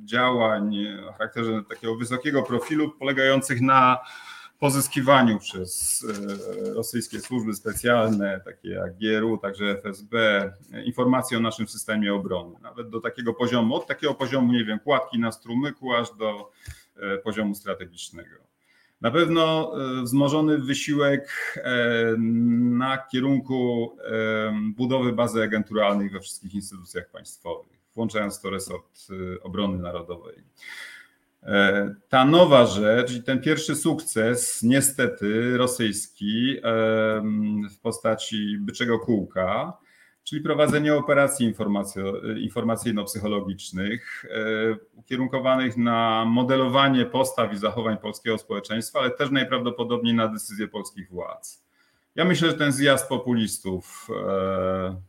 działań 0.05 0.77
o 1.09 1.13
charakterze 1.13 1.63
takiego 1.69 1.97
wysokiego 1.97 2.43
profilu, 2.43 2.91
polegających 2.91 3.61
na 3.61 3.99
pozyskiwaniu 4.59 5.39
przez 5.39 6.05
e, 6.71 6.75
rosyjskie 6.75 7.21
służby 7.21 7.55
specjalne, 7.55 8.41
takie 8.45 8.69
jak 8.69 8.99
GRU, 8.99 9.39
także 9.39 9.79
FSB, 9.79 10.15
informacji 10.85 11.37
o 11.37 11.41
naszym 11.41 11.69
systemie 11.69 12.15
obrony. 12.15 12.57
Nawet 12.63 12.91
do 12.91 13.01
takiego 13.01 13.35
poziomu, 13.35 13.75
od 13.75 13.87
takiego 13.87 14.15
poziomu, 14.15 14.53
nie 14.53 14.65
wiem, 14.65 14.79
kładki 14.79 15.19
na 15.19 15.33
strumyku, 15.33 15.95
aż 15.95 16.17
do 16.17 16.51
e, 16.97 17.19
poziomu 17.19 17.55
strategicznego. 17.55 18.48
Na 19.01 19.11
pewno 19.11 19.73
e, 20.01 20.03
wzmożony 20.03 20.59
wysiłek 20.59 21.55
na 22.59 22.99
kierunku 23.13 23.97
budowy 24.77 25.13
bazy 25.13 25.43
agenturalnej 25.43 26.11
we 26.11 26.21
wszystkich 26.21 26.55
instytucjach 26.55 27.11
państwowych, 27.11 27.79
włączając 27.95 28.41
to 28.41 28.51
resort 28.51 28.99
obrony 29.43 29.79
narodowej. 29.79 30.37
E, 31.43 31.95
ta 32.09 32.25
nowa 32.25 32.67
rzecz 32.67 33.13
i 33.13 33.23
ten 33.23 33.41
pierwszy 33.41 33.77
sukces, 33.77 34.63
niestety 34.63 35.57
rosyjski, 35.57 36.57
w 37.71 37.81
postaci 37.83 38.59
byczego 38.59 38.99
kółka, 38.99 39.79
czyli 40.29 40.43
prowadzenie 40.43 40.95
operacji 40.95 41.55
informacyjno-psychologicznych 42.37 44.25
e, 44.25 44.77
ukierunkowanych 44.95 45.77
na 45.77 46.25
modelowanie 46.25 47.07
postaw 47.07 47.53
i 47.53 47.57
zachowań 47.57 47.97
polskiego 47.97 48.39
społeczeństwa, 48.39 49.01
ale 49.01 49.11
też 49.11 49.31
najprawdopodobniej 49.31 50.15
na 50.15 50.29
decyzje 50.29 50.69
polskich 50.69 51.11
władz. 51.11 51.65
Ja 52.15 52.25
myślę, 52.25 52.51
że 52.51 52.57
ten 52.57 52.73
zjazd 52.73 53.09
populistów 53.09 54.09
e, 54.11 55.01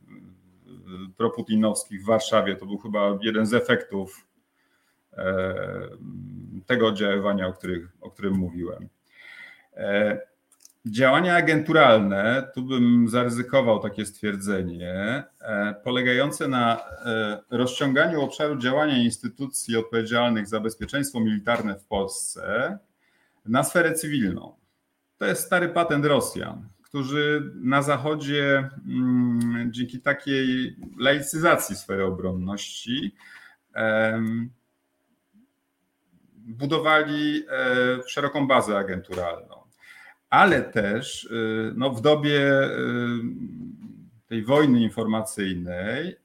proputinowskich 1.17 2.01
w 2.01 2.05
Warszawie 2.05 2.55
to 2.55 2.65
był 2.65 2.77
chyba 2.77 3.17
jeden 3.21 3.45
z 3.45 3.53
efektów 3.53 4.29
E, 5.19 5.55
tego 6.65 6.87
oddziaływania, 6.87 7.47
o, 7.47 7.53
których, 7.53 7.87
o 8.01 8.11
którym 8.11 8.33
mówiłem. 8.33 8.89
E, 10.87 10.91
działania 10.91 11.35
agenturalne, 11.35 12.51
tu 12.55 12.61
bym 12.61 13.09
zaryzykował 13.09 13.79
takie 13.79 14.05
stwierdzenie, 14.05 15.23
e, 15.41 15.75
polegające 15.83 16.47
na 16.47 16.79
rozciąganiu 17.49 18.21
obszaru 18.21 18.57
działania 18.57 18.97
instytucji 18.97 19.77
odpowiedzialnych 19.77 20.47
za 20.47 20.59
bezpieczeństwo 20.59 21.19
militarne 21.19 21.75
w 21.75 21.85
Polsce 21.85 22.77
na 23.45 23.63
sferę 23.63 23.93
cywilną. 23.93 24.55
To 25.17 25.25
jest 25.25 25.45
stary 25.45 25.69
patent 25.69 26.05
Rosjan, 26.05 26.69
którzy 26.81 27.51
na 27.55 27.81
Zachodzie 27.81 28.69
mm, 28.87 29.69
dzięki 29.73 29.99
takiej 29.99 30.75
laicyzacji 30.97 31.75
sfery 31.75 32.05
obronności 32.05 33.15
budowali 36.49 37.45
e, 37.49 38.07
szeroką 38.07 38.47
bazę 38.47 38.77
agenturalną, 38.77 39.58
ale 40.29 40.61
też 40.61 41.25
e, 41.25 41.35
no, 41.75 41.89
w 41.89 42.01
dobie 42.01 42.41
e, 42.51 42.69
tej 44.27 44.43
wojny 44.43 44.81
informacyjnej 44.81 46.15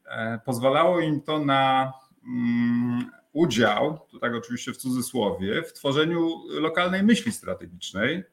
pozwalało 0.45 1.01
im 1.01 1.21
to 1.21 1.39
na 1.39 1.93
mm, 2.27 3.11
udział, 3.33 3.99
to 4.11 4.19
tak 4.19 4.35
oczywiście 4.35 4.73
w 4.73 4.77
cudzysłowie, 4.77 5.63
w 5.63 5.73
tworzeniu 5.73 6.31
lokalnej 6.61 7.03
myśli 7.03 7.33
strategicznej, 7.33 8.25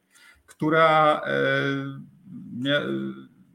która 0.46 1.22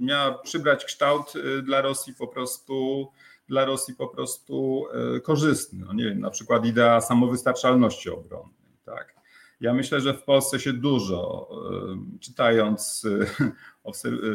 miała 0.01 0.39
przybrać 0.39 0.85
kształt 0.85 1.33
dla 1.63 1.81
Rosji 1.81 2.15
po 2.15 2.29
prostu 2.29 3.09
dla 3.49 3.65
Rosji 3.65 3.95
po 3.95 4.09
prostu 4.09 4.87
e, 5.17 5.21
korzystny. 5.21 5.85
No 5.87 5.93
nie 5.93 6.05
wiem, 6.05 6.21
na 6.21 6.31
przykład 6.31 6.67
idea 6.67 7.01
samowystarczalności 7.01 8.11
obronnej. 8.11 8.55
Tak? 8.85 9.16
Ja 9.61 9.75
myślę, 9.75 10.01
że 10.01 10.15
w 10.15 10.23
Polsce 10.23 10.61
się 10.61 10.73
dużo, 10.73 11.49
e, 11.73 12.19
czytając, 12.21 13.07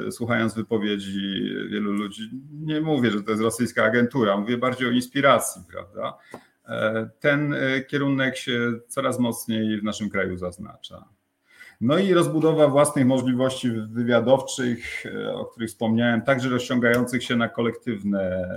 e, 0.08 0.12
słuchając 0.12 0.54
wypowiedzi 0.54 1.20
wielu 1.70 1.92
ludzi, 1.92 2.30
nie 2.52 2.82
mówię, 2.82 3.12
że 3.12 3.24
to 3.24 3.32
jest 3.32 3.44
rosyjska 3.44 3.84
agentura, 3.84 4.38
mówię 4.38 4.58
bardziej 4.58 4.88
o 4.88 4.92
inspiracji, 4.92 5.62
prawda? 5.72 6.18
Ten 7.20 7.56
kierunek 7.88 8.38
się 8.38 8.72
coraz 8.88 9.20
mocniej 9.20 9.80
w 9.80 9.84
naszym 9.84 10.10
kraju 10.10 10.38
zaznacza. 10.38 11.06
No 11.82 11.98
i 11.98 12.14
rozbudowa 12.14 12.68
własnych 12.68 13.06
możliwości 13.06 13.72
wywiadowczych, 13.72 15.06
e, 15.06 15.34
o 15.34 15.46
których 15.46 15.70
wspomniałem, 15.70 16.22
także 16.22 16.50
rozciągających 16.50 17.24
się 17.24 17.36
na 17.36 17.50
kolektywne 17.50 18.50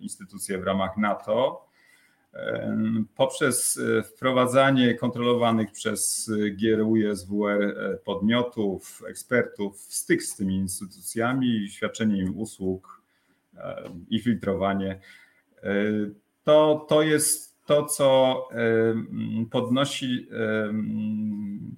instytucje 0.00 0.58
w 0.58 0.62
ramach 0.62 0.96
NATO, 0.96 1.66
e, 1.66 1.71
poprzez 3.14 3.78
e, 3.78 4.02
wprowadzanie 4.02 4.94
kontrolowanych 4.94 5.72
przez 5.72 6.30
GRU 6.50 6.96
i 6.96 7.16
SWR 7.16 8.00
podmiotów, 8.04 9.02
ekspertów 9.08 9.78
styk 9.78 10.22
z 10.22 10.36
tymi 10.36 10.56
instytucjami, 10.56 11.68
świadczenie 11.68 12.18
im 12.18 12.38
usług 12.38 13.02
i 14.08 14.20
filtrowanie. 14.20 15.00
To, 16.44 16.86
to 16.88 17.02
jest 17.02 17.64
to, 17.66 17.84
co 17.86 18.48
podnosi 19.50 20.28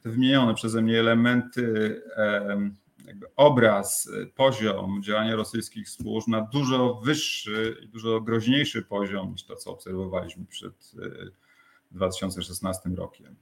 te 0.03 0.11
wymienione 0.11 0.55
przeze 0.55 0.83
mnie 0.83 1.01
elementy, 1.01 2.03
obraz, 3.37 4.11
poziom 4.35 5.03
działania 5.03 5.37
rosyjskich 5.37 5.89
służb 5.89 6.29
na 6.29 6.41
dużo 6.41 7.01
wyższy 7.05 7.77
i 7.83 7.89
dużo 7.89 8.21
groźniejszy 8.21 8.83
poziom 8.83 9.31
niż 9.33 9.45
to, 9.45 9.57
co 9.57 9.71
obserwowaliśmy 9.71 10.45
przed 10.47 10.93
2016 11.91 12.91
rokiem. 12.97 13.37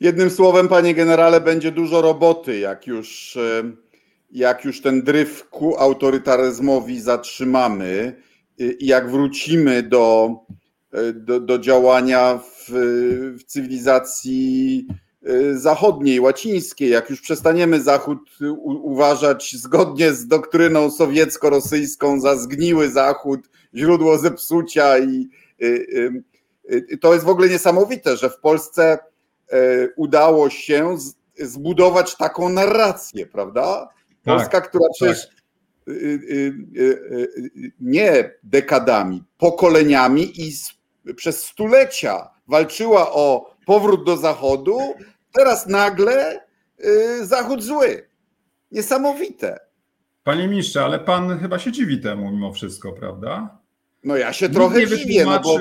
Jednym 0.00 0.30
słowem, 0.30 0.68
panie 0.68 0.94
generale, 0.94 1.40
będzie 1.40 1.72
dużo 1.72 2.02
roboty, 2.02 2.58
jak 2.58 2.86
już, 2.86 3.38
jak 4.30 4.64
już 4.64 4.82
ten 4.82 5.02
dryf 5.02 5.48
ku 5.50 5.76
autorytaryzmowi 5.78 7.00
zatrzymamy 7.00 8.22
i 8.58 8.86
jak 8.86 9.10
wrócimy 9.10 9.82
do, 9.82 10.30
do, 11.14 11.40
do 11.40 11.58
działania 11.58 12.38
w, 12.38 12.70
w 13.38 13.44
cywilizacji 13.44 14.86
zachodniej, 15.52 16.20
łacińskiej, 16.20 16.90
jak 16.90 17.10
już 17.10 17.20
przestaniemy 17.20 17.80
Zachód 17.80 18.18
uważać 18.64 19.56
zgodnie 19.56 20.12
z 20.12 20.26
doktryną 20.26 20.90
sowiecko-rosyjską 20.90 22.20
za 22.20 22.36
zgniły 22.36 22.90
Zachód, 22.90 23.40
źródło 23.74 24.18
zepsucia 24.18 24.98
i 24.98 25.28
to 27.00 27.12
jest 27.12 27.24
w 27.24 27.28
ogóle 27.28 27.48
niesamowite, 27.48 28.16
że 28.16 28.30
w 28.30 28.38
Polsce 28.38 28.98
udało 29.96 30.50
się 30.50 30.96
zbudować 31.38 32.16
taką 32.16 32.48
narrację, 32.48 33.26
prawda? 33.26 33.88
Polska, 34.24 34.60
tak, 34.60 34.68
która 34.68 34.84
przecież 34.94 35.26
tak. 35.26 35.36
Y, 35.88 35.92
y, 35.92 36.80
y, 36.80 37.72
nie 37.80 38.30
dekadami, 38.42 39.24
pokoleniami 39.38 40.32
i 40.40 40.52
przez 41.14 41.44
stulecia 41.44 42.30
walczyła 42.48 43.12
o 43.12 43.54
powrót 43.66 44.04
do 44.04 44.16
Zachodu, 44.16 44.78
teraz 45.36 45.66
nagle 45.66 46.40
Zachód 47.22 47.62
zły. 47.62 48.08
Niesamowite. 48.72 49.58
Panie 50.24 50.48
ministrze, 50.48 50.84
ale 50.84 50.98
pan 50.98 51.38
chyba 51.38 51.58
się 51.58 51.72
dziwi 51.72 52.00
temu 52.00 52.30
mimo 52.30 52.52
wszystko, 52.52 52.92
prawda? 52.92 53.58
No 54.04 54.16
ja 54.16 54.32
się 54.32 54.46
Nikt 54.46 54.56
trochę 54.56 54.86
dziwię, 54.86 55.24
no 55.24 55.40
bo 55.40 55.58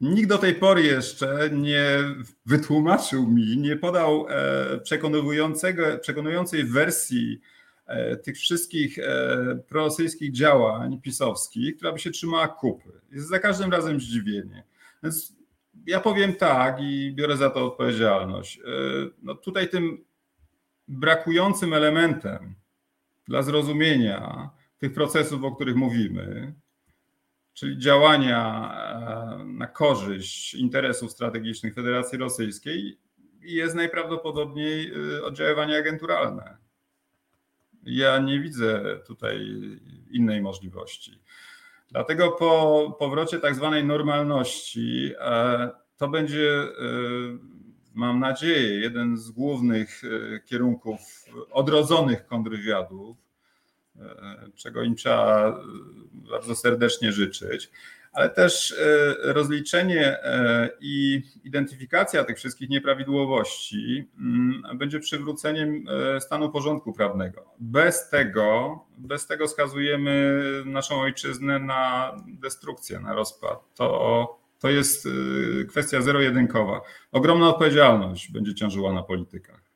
Nikt 0.00 0.28
do 0.28 0.38
tej 0.38 0.54
pory 0.54 0.82
jeszcze 0.82 1.50
nie 1.52 1.98
wytłumaczył 2.46 3.26
mi, 3.26 3.56
nie 3.56 3.76
podał 3.76 4.26
e, 4.28 4.78
przekonującego, 4.78 5.82
przekonującej 6.00 6.64
wersji 6.64 7.40
e, 7.86 8.16
tych 8.16 8.36
wszystkich 8.36 8.98
e, 8.98 9.58
prorosyjskich 9.68 10.32
działań 10.32 11.00
pisowskich, 11.00 11.76
która 11.76 11.92
by 11.92 11.98
się 11.98 12.10
trzymała 12.10 12.48
kupy. 12.48 12.92
Jest 13.12 13.28
za 13.28 13.38
każdym 13.38 13.72
razem 13.72 14.00
zdziwienie. 14.00 14.64
Więc 15.02 15.32
ja 15.88 16.00
powiem 16.00 16.34
tak 16.34 16.80
i 16.80 17.12
biorę 17.14 17.36
za 17.36 17.50
to 17.50 17.66
odpowiedzialność. 17.66 18.60
No 19.22 19.34
tutaj 19.34 19.68
tym 19.68 20.04
brakującym 20.88 21.72
elementem 21.72 22.54
dla 23.28 23.42
zrozumienia 23.42 24.50
tych 24.78 24.94
procesów, 24.94 25.44
o 25.44 25.54
których 25.54 25.76
mówimy, 25.76 26.54
czyli 27.54 27.78
działania 27.78 28.70
e, 29.40 29.44
na 29.44 29.66
korzyść 29.66 30.54
interesów 30.54 31.12
strategicznych 31.12 31.74
Federacji 31.74 32.18
Rosyjskiej, 32.18 32.98
jest 33.40 33.74
najprawdopodobniej 33.74 34.92
e, 35.16 35.24
oddziaływanie 35.24 35.76
agenturalne. 35.76 36.56
Ja 37.82 38.18
nie 38.18 38.40
widzę 38.40 39.00
tutaj 39.06 39.60
innej 40.10 40.42
możliwości. 40.42 41.22
Dlatego 41.90 42.32
po 42.32 42.96
powrocie 42.98 43.38
tak 43.38 43.54
zwanej 43.54 43.84
normalności 43.84 45.12
e, 45.20 45.70
to 45.96 46.08
będzie, 46.08 46.62
mam 47.94 48.20
nadzieję, 48.20 48.80
jeden 48.80 49.16
z 49.16 49.30
głównych 49.30 50.02
kierunków 50.46 51.00
odrodzonych 51.50 52.26
kontrwywiadów, 52.26 53.16
czego 54.54 54.82
im 54.82 54.96
trzeba 54.96 55.60
bardzo 56.12 56.56
serdecznie 56.56 57.12
życzyć, 57.12 57.70
ale 58.18 58.30
też 58.30 58.72
e, 58.72 59.32
rozliczenie 59.32 60.24
e, 60.24 60.70
i 60.80 61.22
identyfikacja 61.44 62.24
tych 62.24 62.36
wszystkich 62.36 62.68
nieprawidłowości 62.68 64.08
mm, 64.18 64.78
będzie 64.78 65.00
przywróceniem 65.00 65.84
e, 66.16 66.20
stanu 66.20 66.50
porządku 66.50 66.92
prawnego. 66.92 67.44
Bez 67.60 68.08
tego, 68.08 68.78
bez 68.96 69.26
tego 69.26 69.48
skazujemy 69.48 70.42
naszą 70.64 71.00
ojczyznę 71.00 71.58
na 71.58 72.12
destrukcję, 72.26 73.00
na 73.00 73.14
rozpad. 73.14 73.74
To, 73.74 74.40
to 74.58 74.70
jest 74.70 75.08
kwestia 75.68 76.00
zero-jedynkowa. 76.00 76.80
Ogromna 77.12 77.48
odpowiedzialność 77.48 78.32
będzie 78.32 78.54
ciążyła 78.54 78.92
na 78.92 79.02
politykach. 79.02 79.67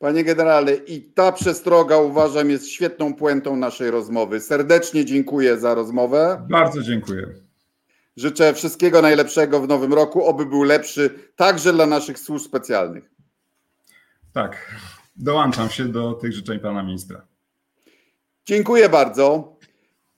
Panie 0.00 0.24
generale, 0.24 0.74
i 0.74 1.02
ta 1.02 1.32
przestroga 1.32 1.96
uważam 1.96 2.50
jest 2.50 2.68
świetną 2.68 3.14
puentą 3.14 3.56
naszej 3.56 3.90
rozmowy. 3.90 4.40
Serdecznie 4.40 5.04
dziękuję 5.04 5.58
za 5.58 5.74
rozmowę. 5.74 6.46
Bardzo 6.50 6.82
dziękuję. 6.82 7.26
Życzę 8.16 8.54
wszystkiego 8.54 9.02
najlepszego 9.02 9.60
w 9.60 9.68
nowym 9.68 9.94
roku, 9.94 10.24
oby 10.26 10.46
był 10.46 10.62
lepszy 10.62 11.10
także 11.36 11.72
dla 11.72 11.86
naszych 11.86 12.18
służb 12.18 12.46
specjalnych. 12.46 13.10
Tak, 14.32 14.74
dołączam 15.16 15.68
się 15.70 15.84
do 15.84 16.12
tych 16.12 16.32
życzeń 16.32 16.58
pana 16.58 16.82
ministra. 16.82 17.26
Dziękuję 18.46 18.88
bardzo. 18.88 19.56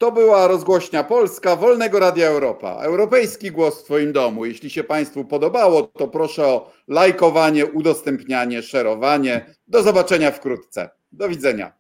To 0.03 0.13
była 0.13 0.47
rozgłośnia 0.47 1.05
Polska 1.05 1.57
Wolnego 1.57 1.99
Radia 1.99 2.27
Europa. 2.29 2.79
Europejski 2.83 3.51
głos 3.51 3.81
w 3.81 3.85
Twoim 3.85 4.13
domu. 4.13 4.45
Jeśli 4.45 4.71
się 4.71 4.85
Państwu 4.85 5.25
podobało, 5.25 5.83
to 5.83 6.09
proszę 6.09 6.47
o 6.47 6.73
lajkowanie, 6.89 7.67
udostępnianie, 7.67 8.63
szerowanie. 8.63 9.55
Do 9.69 9.83
zobaczenia 9.83 10.31
wkrótce. 10.31 10.91
Do 11.13 11.29
widzenia. 11.29 11.73